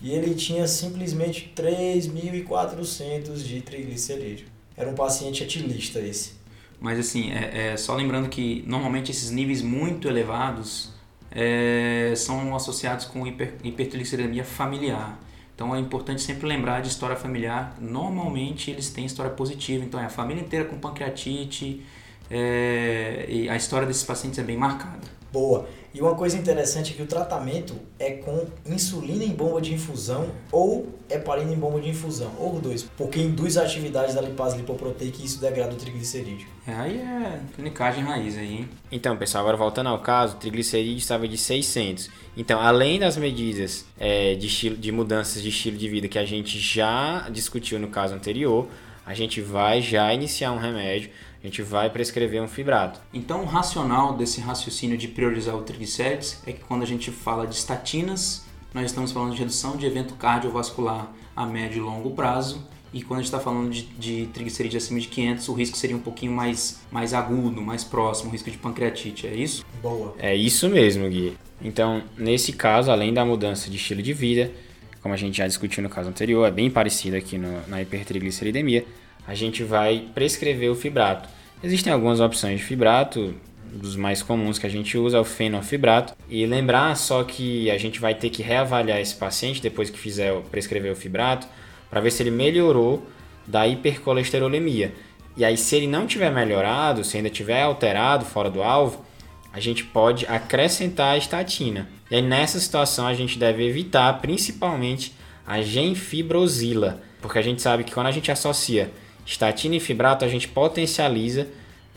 E 0.00 0.12
ele 0.12 0.34
tinha 0.34 0.66
simplesmente 0.66 1.52
3.400 1.54 3.36
de 3.36 3.60
triglicerídeo. 3.60 4.46
Era 4.76 4.88
um 4.88 4.94
paciente 4.94 5.44
etilista 5.44 6.00
esse. 6.00 6.32
Mas 6.80 6.98
assim, 6.98 7.30
é, 7.30 7.72
é, 7.72 7.76
só 7.76 7.94
lembrando 7.94 8.28
que 8.28 8.64
normalmente 8.66 9.10
esses 9.10 9.30
níveis 9.30 9.62
muito 9.62 10.08
elevados 10.08 10.90
é, 11.30 12.12
são 12.16 12.56
associados 12.56 13.04
com 13.04 13.26
hiper, 13.26 13.54
hipertrigliceridemia 13.62 14.42
familiar. 14.42 15.20
Então 15.62 15.76
é 15.76 15.78
importante 15.78 16.20
sempre 16.20 16.48
lembrar 16.48 16.82
de 16.82 16.88
história 16.88 17.14
familiar. 17.14 17.76
Normalmente 17.80 18.68
eles 18.68 18.90
têm 18.90 19.06
história 19.06 19.30
positiva, 19.30 19.84
então 19.84 20.00
é 20.00 20.06
a 20.06 20.08
família 20.08 20.42
inteira 20.42 20.64
com 20.64 20.76
pancreatite. 20.76 21.86
É, 22.30 23.26
e 23.28 23.48
a 23.48 23.56
história 23.56 23.86
desses 23.86 24.04
pacientes 24.04 24.38
é 24.38 24.42
bem 24.42 24.56
marcada. 24.56 25.22
Boa. 25.32 25.66
E 25.94 26.00
uma 26.00 26.14
coisa 26.14 26.38
interessante 26.38 26.92
é 26.92 26.96
que 26.96 27.02
o 27.02 27.06
tratamento 27.06 27.74
é 27.98 28.12
com 28.12 28.46
insulina 28.66 29.24
em 29.24 29.30
bomba 29.30 29.60
de 29.60 29.74
infusão 29.74 30.30
ou 30.50 30.88
heparina 31.08 31.52
em 31.52 31.56
bomba 31.56 31.80
de 31.80 31.90
infusão, 31.90 32.32
ou 32.38 32.54
os 32.54 32.62
dois, 32.62 32.82
porque 32.96 33.20
induz 33.20 33.58
a 33.58 33.62
atividade 33.62 34.14
da 34.14 34.22
lipase 34.22 34.56
lipoproteica 34.56 35.18
e 35.20 35.24
isso 35.24 35.38
degrada 35.38 35.72
o 35.72 35.76
triglicerídeo. 35.76 36.46
É, 36.66 36.72
aí 36.72 36.96
é 36.98 37.40
clinicagem 37.54 38.04
raiz 38.04 38.38
aí, 38.38 38.58
hein? 38.58 38.68
Então, 38.90 39.16
pessoal, 39.18 39.42
agora 39.42 39.56
voltando 39.56 39.88
ao 39.88 39.98
caso, 40.00 40.36
o 40.36 40.38
triglicerídeo 40.38 40.98
estava 40.98 41.28
de 41.28 41.36
600. 41.36 42.08
Então, 42.36 42.58
além 42.58 42.98
das 42.98 43.18
medidas 43.18 43.84
é, 43.98 44.34
de, 44.34 44.46
estilo, 44.46 44.76
de 44.76 44.90
mudanças 44.90 45.42
de 45.42 45.50
estilo 45.50 45.76
de 45.76 45.88
vida 45.88 46.08
que 46.08 46.18
a 46.18 46.24
gente 46.24 46.58
já 46.58 47.28
discutiu 47.30 47.78
no 47.78 47.88
caso 47.88 48.14
anterior, 48.14 48.66
a 49.04 49.12
gente 49.12 49.40
vai 49.40 49.82
já 49.82 50.14
iniciar 50.14 50.52
um 50.52 50.58
remédio 50.58 51.10
a 51.42 51.46
gente 51.46 51.60
vai 51.60 51.90
prescrever 51.90 52.40
um 52.40 52.46
fibrato. 52.46 53.00
Então, 53.12 53.42
o 53.42 53.44
racional 53.44 54.16
desse 54.16 54.40
raciocínio 54.40 54.96
de 54.96 55.08
priorizar 55.08 55.56
o 55.56 55.62
triglicérides 55.62 56.40
é 56.46 56.52
que 56.52 56.60
quando 56.60 56.82
a 56.82 56.86
gente 56.86 57.10
fala 57.10 57.46
de 57.46 57.54
estatinas, 57.56 58.44
nós 58.72 58.86
estamos 58.86 59.10
falando 59.10 59.32
de 59.32 59.38
redução 59.38 59.76
de 59.76 59.84
evento 59.84 60.14
cardiovascular 60.14 61.12
a 61.34 61.44
médio 61.44 61.78
e 61.78 61.80
longo 61.80 62.12
prazo. 62.12 62.64
E 62.92 63.02
quando 63.02 63.20
a 63.20 63.22
gente 63.22 63.32
está 63.32 63.40
falando 63.40 63.70
de, 63.70 63.82
de 63.82 64.26
triglicerídeos 64.26 64.84
acima 64.84 65.00
de 65.00 65.08
500, 65.08 65.48
o 65.48 65.52
risco 65.54 65.76
seria 65.76 65.96
um 65.96 66.00
pouquinho 66.00 66.30
mais, 66.30 66.80
mais 66.90 67.14
agudo, 67.14 67.60
mais 67.60 67.82
próximo, 67.82 68.28
o 68.28 68.32
risco 68.32 68.50
de 68.50 68.58
pancreatite, 68.58 69.26
é 69.26 69.34
isso? 69.34 69.64
Boa. 69.82 70.14
É 70.18 70.36
isso 70.36 70.68
mesmo, 70.68 71.08
Gui. 71.08 71.36
Então, 71.60 72.02
nesse 72.16 72.52
caso, 72.52 72.90
além 72.90 73.12
da 73.12 73.24
mudança 73.24 73.70
de 73.70 73.76
estilo 73.76 74.02
de 74.02 74.12
vida, 74.12 74.52
como 75.00 75.14
a 75.14 75.16
gente 75.16 75.38
já 75.38 75.46
discutiu 75.46 75.82
no 75.82 75.88
caso 75.88 76.08
anterior, 76.08 76.46
é 76.46 76.50
bem 76.50 76.70
parecido 76.70 77.16
aqui 77.16 77.38
no, 77.38 77.66
na 77.66 77.80
hipertrigliceridemia, 77.80 78.84
a 79.26 79.34
gente 79.34 79.62
vai 79.62 80.08
prescrever 80.14 80.70
o 80.70 80.74
fibrato. 80.74 81.28
Existem 81.62 81.92
algumas 81.92 82.20
opções 82.20 82.58
de 82.58 82.64
fibrato, 82.64 83.34
dos 83.72 83.96
mais 83.96 84.22
comuns 84.22 84.58
que 84.58 84.66
a 84.66 84.70
gente 84.70 84.98
usa 84.98 85.16
é 85.16 85.20
o 85.20 85.24
fenofibrato. 85.24 86.14
E 86.28 86.44
lembrar 86.44 86.94
só 86.96 87.24
que 87.24 87.70
a 87.70 87.78
gente 87.78 87.98
vai 88.00 88.14
ter 88.14 88.30
que 88.30 88.42
reavaliar 88.42 89.00
esse 89.00 89.14
paciente 89.14 89.62
depois 89.62 89.88
que 89.88 89.98
fizer 89.98 90.34
prescrever 90.50 90.92
o 90.92 90.96
fibrato, 90.96 91.46
para 91.88 92.00
ver 92.00 92.10
se 92.10 92.22
ele 92.22 92.30
melhorou 92.30 93.06
da 93.46 93.66
hipercolesterolemia. 93.66 94.94
E 95.36 95.44
aí, 95.44 95.56
se 95.56 95.76
ele 95.76 95.86
não 95.86 96.06
tiver 96.06 96.30
melhorado, 96.30 97.02
se 97.04 97.16
ainda 97.16 97.30
tiver 97.30 97.62
alterado 97.62 98.24
fora 98.24 98.50
do 98.50 98.62
alvo, 98.62 99.04
a 99.52 99.60
gente 99.60 99.84
pode 99.84 100.26
acrescentar 100.26 101.14
a 101.14 101.16
estatina. 101.16 101.88
E 102.10 102.16
aí, 102.16 102.22
nessa 102.22 102.60
situação, 102.60 103.06
a 103.06 103.14
gente 103.14 103.38
deve 103.38 103.66
evitar 103.66 104.20
principalmente 104.20 105.14
a 105.46 105.60
genfibrosila, 105.62 107.02
porque 107.20 107.38
a 107.38 107.42
gente 107.42 107.62
sabe 107.62 107.84
que 107.84 107.92
quando 107.92 108.06
a 108.06 108.12
gente 108.12 108.30
associa 108.30 108.90
Estatina 109.24 109.76
e 109.76 109.80
fibrato 109.80 110.24
a 110.24 110.28
gente 110.28 110.48
potencializa 110.48 111.46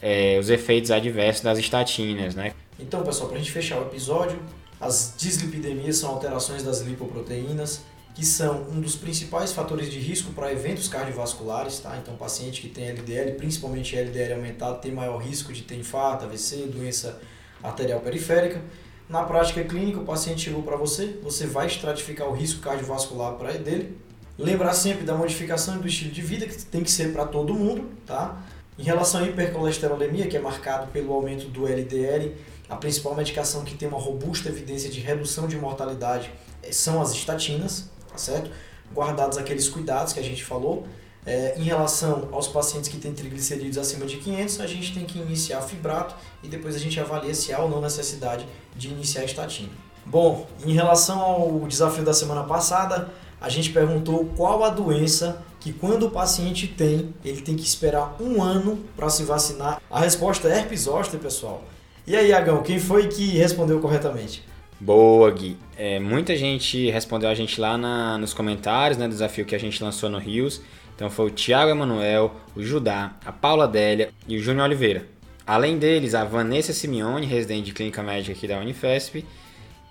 é, 0.01 0.37
os 0.39 0.49
efeitos 0.49 0.91
adversos 0.91 1.43
das 1.43 1.57
estatinas, 1.57 2.35
né? 2.35 2.53
Então, 2.79 3.03
pessoal, 3.03 3.29
para 3.29 3.37
a 3.37 3.39
gente 3.39 3.51
fechar 3.51 3.79
o 3.79 3.83
episódio, 3.83 4.39
as 4.79 5.13
dislipidemias 5.17 5.97
são 5.97 6.11
alterações 6.11 6.63
das 6.63 6.81
lipoproteínas, 6.81 7.81
que 8.13 8.25
são 8.25 8.63
um 8.69 8.79
dos 8.79 8.95
principais 8.95 9.51
fatores 9.51 9.91
de 9.91 9.99
risco 9.99 10.31
para 10.33 10.51
eventos 10.51 10.87
cardiovasculares, 10.87 11.79
tá? 11.79 11.97
Então, 11.97 12.15
paciente 12.15 12.61
que 12.61 12.69
tem 12.69 12.89
LDL, 12.89 13.33
principalmente 13.33 13.95
LDL 13.95 14.33
aumentado, 14.33 14.79
tem 14.79 14.91
maior 14.91 15.17
risco 15.17 15.51
de 15.51 15.63
ter 15.63 15.75
infarto, 15.75 16.25
AVC, 16.25 16.67
doença 16.67 17.19
arterial 17.63 17.99
periférica. 17.99 18.61
Na 19.09 19.23
prática 19.23 19.63
clínica, 19.63 19.99
o 19.99 20.05
paciente 20.05 20.41
chegou 20.41 20.63
para 20.63 20.75
você, 20.75 21.19
você 21.21 21.45
vai 21.45 21.67
estratificar 21.67 22.27
o 22.27 22.33
risco 22.33 22.61
cardiovascular 22.61 23.33
para 23.33 23.53
dele 23.53 23.97
Lembrar 24.37 24.73
sempre 24.73 25.05
da 25.05 25.15
modificação 25.15 25.77
do 25.77 25.87
estilo 25.87 26.11
de 26.11 26.21
vida, 26.21 26.45
que 26.45 26.65
tem 26.65 26.83
que 26.83 26.91
ser 26.91 27.13
para 27.13 27.25
todo 27.25 27.53
mundo, 27.53 27.89
tá? 28.05 28.41
Em 28.77 28.83
relação 28.83 29.21
à 29.21 29.23
hipercolesterolemia, 29.23 30.27
que 30.27 30.35
é 30.35 30.39
marcado 30.39 30.87
pelo 30.91 31.13
aumento 31.13 31.47
do 31.47 31.65
LDL, 31.65 32.35
a 32.67 32.75
principal 32.75 33.15
medicação 33.15 33.63
que 33.63 33.75
tem 33.75 33.87
uma 33.87 33.99
robusta 33.99 34.49
evidência 34.49 34.89
de 34.89 34.99
redução 34.99 35.47
de 35.47 35.55
mortalidade 35.55 36.31
eh, 36.61 36.71
são 36.71 37.01
as 37.01 37.13
estatinas, 37.13 37.89
tá 38.11 38.17
certo? 38.17 38.51
Guardados 38.93 39.37
aqueles 39.37 39.69
cuidados 39.69 40.11
que 40.11 40.19
a 40.19 40.23
gente 40.23 40.43
falou. 40.43 40.85
É, 41.25 41.55
em 41.57 41.63
relação 41.63 42.29
aos 42.31 42.47
pacientes 42.47 42.87
que 42.87 42.97
têm 42.97 43.11
triglicerídeos 43.11 43.79
acima 43.79 44.05
de 44.05 44.17
500, 44.17 44.61
a 44.61 44.67
gente 44.67 44.93
tem 44.93 45.05
que 45.05 45.17
iniciar 45.17 45.59
fibrato 45.61 46.13
e 46.43 46.47
depois 46.47 46.75
a 46.75 46.79
gente 46.79 46.99
avalia 46.99 47.33
se 47.33 47.51
há 47.51 47.59
ou 47.59 47.69
não 47.69 47.81
necessidade 47.81 48.45
de 48.75 48.89
iniciar 48.89 49.23
estatina. 49.23 49.71
Bom, 50.05 50.45
em 50.63 50.73
relação 50.73 51.19
ao 51.19 51.67
desafio 51.67 52.03
da 52.03 52.13
semana 52.13 52.43
passada, 52.43 53.09
a 53.39 53.49
gente 53.49 53.71
perguntou 53.71 54.25
qual 54.35 54.63
a 54.63 54.69
doença 54.69 55.43
que 55.59 55.73
quando 55.73 56.07
o 56.07 56.11
paciente 56.11 56.67
tem, 56.67 57.13
ele 57.23 57.41
tem 57.41 57.55
que 57.55 57.63
esperar 57.63 58.15
um 58.19 58.41
ano 58.41 58.79
para 58.95 59.09
se 59.09 59.23
vacinar. 59.23 59.81
A 59.89 59.99
resposta 59.99 60.47
é 60.47 60.59
herpes 60.59 60.81
zoster, 60.81 61.19
pessoal. 61.19 61.63
E 62.05 62.15
aí, 62.15 62.31
Agão, 62.31 62.61
quem 62.61 62.77
foi 62.77 63.07
que 63.07 63.29
respondeu 63.37 63.79
corretamente? 63.79 64.43
Boa, 64.79 65.31
Gui. 65.31 65.57
É, 65.75 65.99
muita 65.99 66.35
gente 66.35 66.91
respondeu 66.91 67.29
a 67.29 67.33
gente 67.33 67.59
lá 67.59 67.77
na, 67.77 68.17
nos 68.17 68.33
comentários, 68.33 68.97
né, 68.97 69.07
do 69.07 69.11
desafio 69.11 69.45
que 69.45 69.55
a 69.55 69.59
gente 69.59 69.83
lançou 69.83 70.09
no 70.09 70.19
Rios. 70.19 70.61
Então 70.95 71.09
foi 71.09 71.27
o 71.27 71.31
Thiago 71.31 71.71
Emanuel, 71.71 72.35
o 72.55 72.61
Judá, 72.61 73.15
a 73.25 73.31
Paula 73.31 73.67
Délia 73.67 74.09
e 74.27 74.37
o 74.37 74.41
Júnior 74.41 74.65
Oliveira. 74.65 75.07
Além 75.47 75.77
deles, 75.77 76.13
a 76.15 76.23
Vanessa 76.23 76.73
Simeone, 76.73 77.25
residente 77.25 77.65
de 77.65 77.73
clínica 77.73 78.01
médica 78.01 78.33
aqui 78.33 78.47
da 78.47 78.59
Unifesp, 78.59 79.25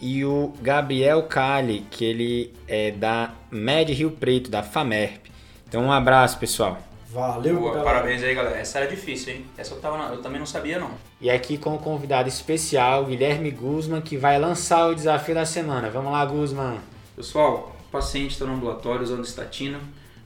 e 0.00 0.24
o 0.24 0.52
Gabriel 0.60 1.22
Cali, 1.24 1.86
que 1.90 2.04
ele 2.04 2.52
é 2.66 2.90
da 2.90 3.32
Med 3.50 3.92
Rio 3.92 4.10
Preto, 4.10 4.50
da 4.50 4.62
FAMERP. 4.62 5.30
Então 5.68 5.84
um 5.84 5.92
abraço, 5.92 6.38
pessoal. 6.38 6.78
Valeu, 7.14 7.60
Boa, 7.60 7.84
Parabéns 7.84 8.24
aí, 8.24 8.34
galera. 8.34 8.58
Essa 8.58 8.80
era 8.80 8.88
difícil, 8.88 9.34
hein? 9.34 9.46
Essa 9.56 9.74
eu, 9.74 9.80
tava, 9.80 10.12
eu 10.12 10.20
também 10.20 10.40
não 10.40 10.46
sabia, 10.46 10.80
não. 10.80 10.90
E 11.20 11.30
aqui 11.30 11.56
com 11.56 11.76
o 11.76 11.78
convidado 11.78 12.28
especial, 12.28 13.04
Guilherme 13.04 13.52
Guzman, 13.52 14.00
que 14.00 14.16
vai 14.16 14.36
lançar 14.36 14.88
o 14.88 14.94
desafio 14.96 15.32
da 15.32 15.46
semana. 15.46 15.88
Vamos 15.88 16.10
lá, 16.10 16.24
Guzman. 16.26 16.80
Pessoal, 17.14 17.76
o 17.86 17.90
paciente 17.92 18.32
está 18.32 18.44
no 18.44 18.54
ambulatório 18.54 19.04
usando 19.04 19.22
estatina, 19.22 19.78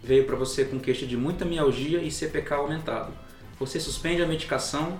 veio 0.02 0.24
para 0.24 0.34
você 0.34 0.64
com 0.64 0.80
queixa 0.80 1.06
de 1.06 1.14
muita 1.14 1.44
mialgia 1.44 2.00
e 2.00 2.10
CPK 2.10 2.54
aumentado. 2.54 3.12
Você 3.60 3.78
suspende 3.78 4.22
a 4.22 4.26
medicação, 4.26 4.98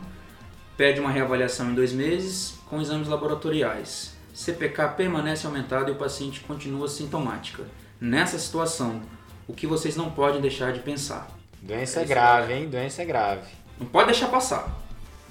pede 0.76 1.00
uma 1.00 1.10
reavaliação 1.10 1.70
em 1.70 1.74
dois 1.74 1.94
meses 1.94 2.58
com 2.68 2.82
exames 2.82 3.08
laboratoriais. 3.08 4.17
CPK 4.38 4.90
permanece 4.96 5.48
aumentado 5.48 5.90
e 5.90 5.92
o 5.92 5.96
paciente 5.96 6.38
continua 6.38 6.86
sintomática. 6.86 7.64
Nessa 8.00 8.38
situação, 8.38 9.02
o 9.48 9.52
que 9.52 9.66
vocês 9.66 9.96
não 9.96 10.12
podem 10.12 10.40
deixar 10.40 10.72
de 10.72 10.78
pensar? 10.78 11.28
Doença 11.60 12.02
é 12.02 12.04
grave, 12.04 12.54
hein? 12.54 12.68
Doença 12.68 13.02
é 13.02 13.04
grave. 13.04 13.48
Não 13.80 13.88
pode 13.88 14.06
deixar 14.06 14.28
passar. 14.28 14.80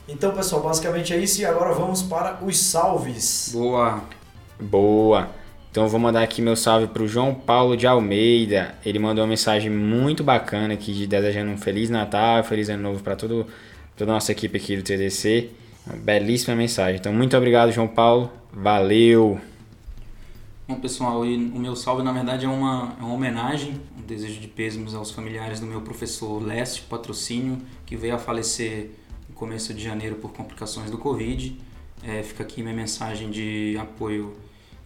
Então, 0.09 0.33
pessoal, 0.33 0.61
basicamente 0.61 1.13
é 1.13 1.17
isso 1.17 1.39
e 1.39 1.45
agora 1.45 1.73
vamos 1.73 2.03
para 2.03 2.43
os 2.43 2.59
salves. 2.59 3.51
Boa. 3.53 4.01
Boa. 4.59 5.29
Então 5.71 5.83
eu 5.85 5.89
vou 5.89 6.01
mandar 6.01 6.21
aqui 6.21 6.41
meu 6.41 6.57
salve 6.57 6.87
para 6.87 7.01
o 7.01 7.07
João 7.07 7.33
Paulo 7.33 7.77
de 7.77 7.87
Almeida. 7.87 8.75
Ele 8.85 8.99
mandou 8.99 9.23
uma 9.23 9.29
mensagem 9.29 9.71
muito 9.71 10.21
bacana 10.21 10.73
aqui 10.73 10.91
de 10.91 11.07
desejando 11.07 11.49
um 11.49 11.57
feliz 11.57 11.89
Natal, 11.89 12.43
feliz 12.43 12.67
ano 12.67 12.83
novo 12.83 13.01
para 13.01 13.15
toda 13.15 13.45
a 14.01 14.05
nossa 14.05 14.33
equipe 14.33 14.57
aqui 14.57 14.75
do 14.75 14.83
TDC. 14.83 15.49
Uma 15.85 15.95
belíssima 15.95 16.57
mensagem. 16.57 16.97
Então 16.99 17.13
muito 17.13 17.37
obrigado, 17.37 17.71
João 17.71 17.87
Paulo. 17.87 18.29
Valeu! 18.51 19.39
Bom, 20.67 20.79
pessoal, 20.79 21.25
e 21.25 21.35
o 21.35 21.59
meu 21.59 21.75
salve 21.75 22.03
na 22.03 22.11
verdade 22.11 22.45
é 22.45 22.49
uma, 22.49 22.95
é 22.99 23.03
uma 23.03 23.13
homenagem, 23.13 23.79
um 23.97 24.01
desejo 24.01 24.39
de 24.39 24.47
pêsames 24.47 24.93
aos 24.93 25.11
familiares 25.11 25.59
do 25.59 25.65
meu 25.65 25.81
professor 25.81 26.41
Leste 26.43 26.81
Patrocínio, 26.81 27.57
que 27.85 27.95
veio 27.95 28.15
a 28.15 28.17
falecer 28.17 28.91
começo 29.37 29.71
de 29.73 29.83
janeiro 29.83 30.15
por 30.15 30.33
complicações 30.33 30.89
do 30.89 30.97
Covid. 30.97 31.57
É, 32.03 32.23
fica 32.23 32.43
aqui 32.43 32.61
minha 32.61 32.73
mensagem 32.73 33.29
de 33.29 33.77
apoio 33.79 34.35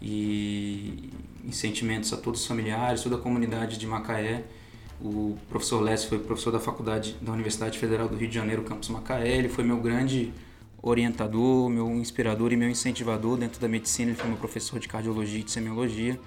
e, 0.02 1.10
e 1.44 1.54
sentimentos 1.54 2.12
a 2.14 2.18
todos 2.18 2.42
os 2.42 2.48
familiares, 2.48 3.02
toda 3.02 3.16
a 3.16 3.20
comunidade 3.20 3.78
de 3.78 3.88
Macaé. 3.88 4.44
O 5.00 5.38
professor 5.50 5.82
Lécio 5.82 6.10
foi 6.10 6.20
professor 6.20 6.52
da 6.52 6.60
faculdade 6.60 7.16
da 7.22 7.32
Universidade 7.32 7.80
Federal 7.80 8.08
do 8.08 8.16
Rio 8.16 8.28
de 8.28 8.36
Janeiro, 8.36 8.62
campus 8.64 8.90
Macaé. 8.90 9.38
Ele 9.38 9.50
foi 9.50 9.64
meu 9.64 9.78
grande 9.78 10.32
orientador, 10.82 11.70
meu 11.70 11.90
inspirador 11.92 12.52
e 12.52 12.58
meu 12.58 12.70
incentivador 12.70 13.38
dentro 13.38 13.60
da 13.60 13.68
medicina. 13.68 14.12
Ele 14.12 14.18
foi 14.18 14.30
meu 14.30 14.38
professor 14.38 14.80
de 14.80 14.88
cardiologia 14.88 15.40
e 15.40 15.44
de 15.44 15.52
semiologia. 15.52 16.20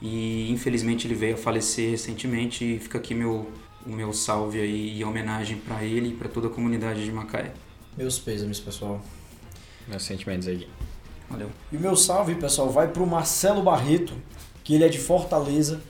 E 0.00 0.50
infelizmente 0.50 1.06
ele 1.06 1.14
veio 1.14 1.34
a 1.34 1.38
falecer 1.38 1.90
recentemente 1.90 2.64
e 2.64 2.78
fica 2.78 2.98
aqui 2.98 3.14
meu 3.14 3.46
o 3.86 3.90
meu 3.90 4.12
salve 4.12 4.60
aí 4.60 4.98
e 4.98 5.04
homenagem 5.04 5.56
para 5.56 5.82
ele 5.84 6.10
e 6.10 6.12
para 6.12 6.28
toda 6.28 6.48
a 6.48 6.50
comunidade 6.50 7.04
de 7.04 7.12
Macaé. 7.12 7.52
Meus 7.96 8.18
pêsames, 8.18 8.60
pessoal. 8.60 9.00
Meus 9.88 10.02
sentimentos 10.02 10.46
aí. 10.48 10.68
Valeu. 11.28 11.50
E 11.72 11.76
o 11.76 11.80
meu 11.80 11.96
salve, 11.96 12.34
pessoal, 12.34 12.70
vai 12.70 12.88
pro 12.88 13.06
Marcelo 13.06 13.62
Barreto, 13.62 14.12
que 14.62 14.74
ele 14.74 14.84
é 14.84 14.88
de 14.88 14.98
Fortaleza 14.98 15.80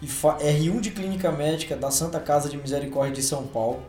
e 0.00 0.06
R1 0.06 0.80
de 0.80 0.90
Clínica 0.90 1.30
Médica 1.30 1.76
da 1.76 1.90
Santa 1.90 2.20
Casa 2.20 2.48
de 2.48 2.56
Misericórdia 2.56 3.14
de 3.14 3.22
São 3.22 3.46
Paulo. 3.46 3.82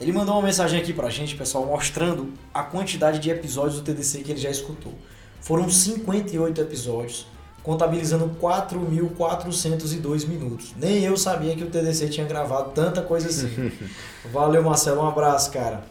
Ele 0.00 0.12
mandou 0.12 0.34
uma 0.34 0.42
mensagem 0.42 0.80
aqui 0.80 0.92
pra 0.92 1.10
gente, 1.10 1.36
pessoal, 1.36 1.66
mostrando 1.66 2.32
a 2.54 2.62
quantidade 2.62 3.18
de 3.18 3.30
episódios 3.30 3.76
do 3.76 3.82
TDC 3.82 4.22
que 4.22 4.32
ele 4.32 4.40
já 4.40 4.50
escutou. 4.50 4.94
Foram 5.40 5.68
58 5.68 6.60
episódios 6.60 7.26
contabilizando 7.62 8.34
4.402 8.40 10.26
minutos. 10.26 10.72
Nem 10.76 11.04
eu 11.04 11.16
sabia 11.16 11.54
que 11.54 11.62
o 11.62 11.66
TDC 11.66 12.08
tinha 12.08 12.26
gravado 12.26 12.70
tanta 12.70 13.02
coisa 13.02 13.28
assim. 13.28 13.70
Valeu, 14.32 14.62
Marcelo. 14.62 15.02
Um 15.02 15.08
abraço, 15.08 15.52
cara. 15.52 15.82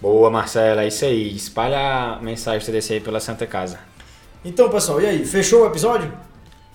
Boa, 0.00 0.30
Marcelo. 0.30 0.80
É 0.80 0.88
isso 0.88 1.04
aí. 1.04 1.34
Espalha 1.34 2.16
a 2.16 2.20
mensagem 2.20 2.60
do 2.60 2.66
TDC 2.66 2.94
aí 2.94 3.00
pela 3.00 3.20
Santa 3.20 3.46
Casa. 3.46 3.78
Então, 4.44 4.68
pessoal, 4.68 5.00
e 5.00 5.06
aí? 5.06 5.24
Fechou 5.24 5.62
o 5.62 5.66
episódio? 5.66 6.12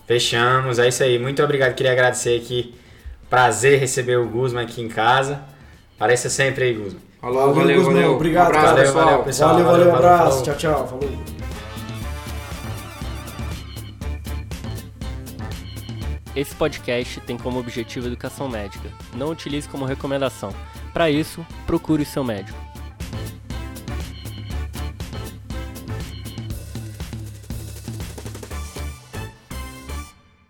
Fechamos. 0.06 0.80
É 0.80 0.88
isso 0.88 1.04
aí. 1.04 1.18
Muito 1.18 1.40
obrigado. 1.42 1.74
Queria 1.74 1.92
agradecer 1.92 2.36
aqui. 2.36 2.74
Prazer 3.28 3.78
receber 3.78 4.16
o 4.16 4.28
Guzman 4.28 4.64
aqui 4.64 4.82
em 4.82 4.88
casa. 4.88 5.40
Apareça 6.00 6.30
sempre 6.30 6.64
aí, 6.64 6.72
Guzman. 6.72 7.02
Falou, 7.20 7.52
valeu, 7.52 7.82
valeu. 7.82 7.84
valeu. 7.84 8.14
Obrigado, 8.14 8.46
um 8.46 8.58
abraço, 8.58 8.74
pessoal. 8.74 9.04
Valeu, 9.04 9.22
pessoal. 9.22 9.50
Valeu, 9.50 9.66
valeu, 9.66 9.92
valeu, 9.92 9.98
abraço. 9.98 10.42
Tchau, 10.44 10.54
tchau. 10.56 10.88
Falou. 10.88 11.10
Esse 16.34 16.54
podcast 16.54 17.20
tem 17.20 17.36
como 17.36 17.60
objetivo 17.60 18.06
educação 18.06 18.48
médica. 18.48 18.88
Não 19.12 19.28
utilize 19.28 19.68
como 19.68 19.84
recomendação. 19.84 20.54
Para 20.94 21.10
isso, 21.10 21.46
procure 21.66 22.02
o 22.02 22.06
seu 22.06 22.24
médico. 22.24 22.69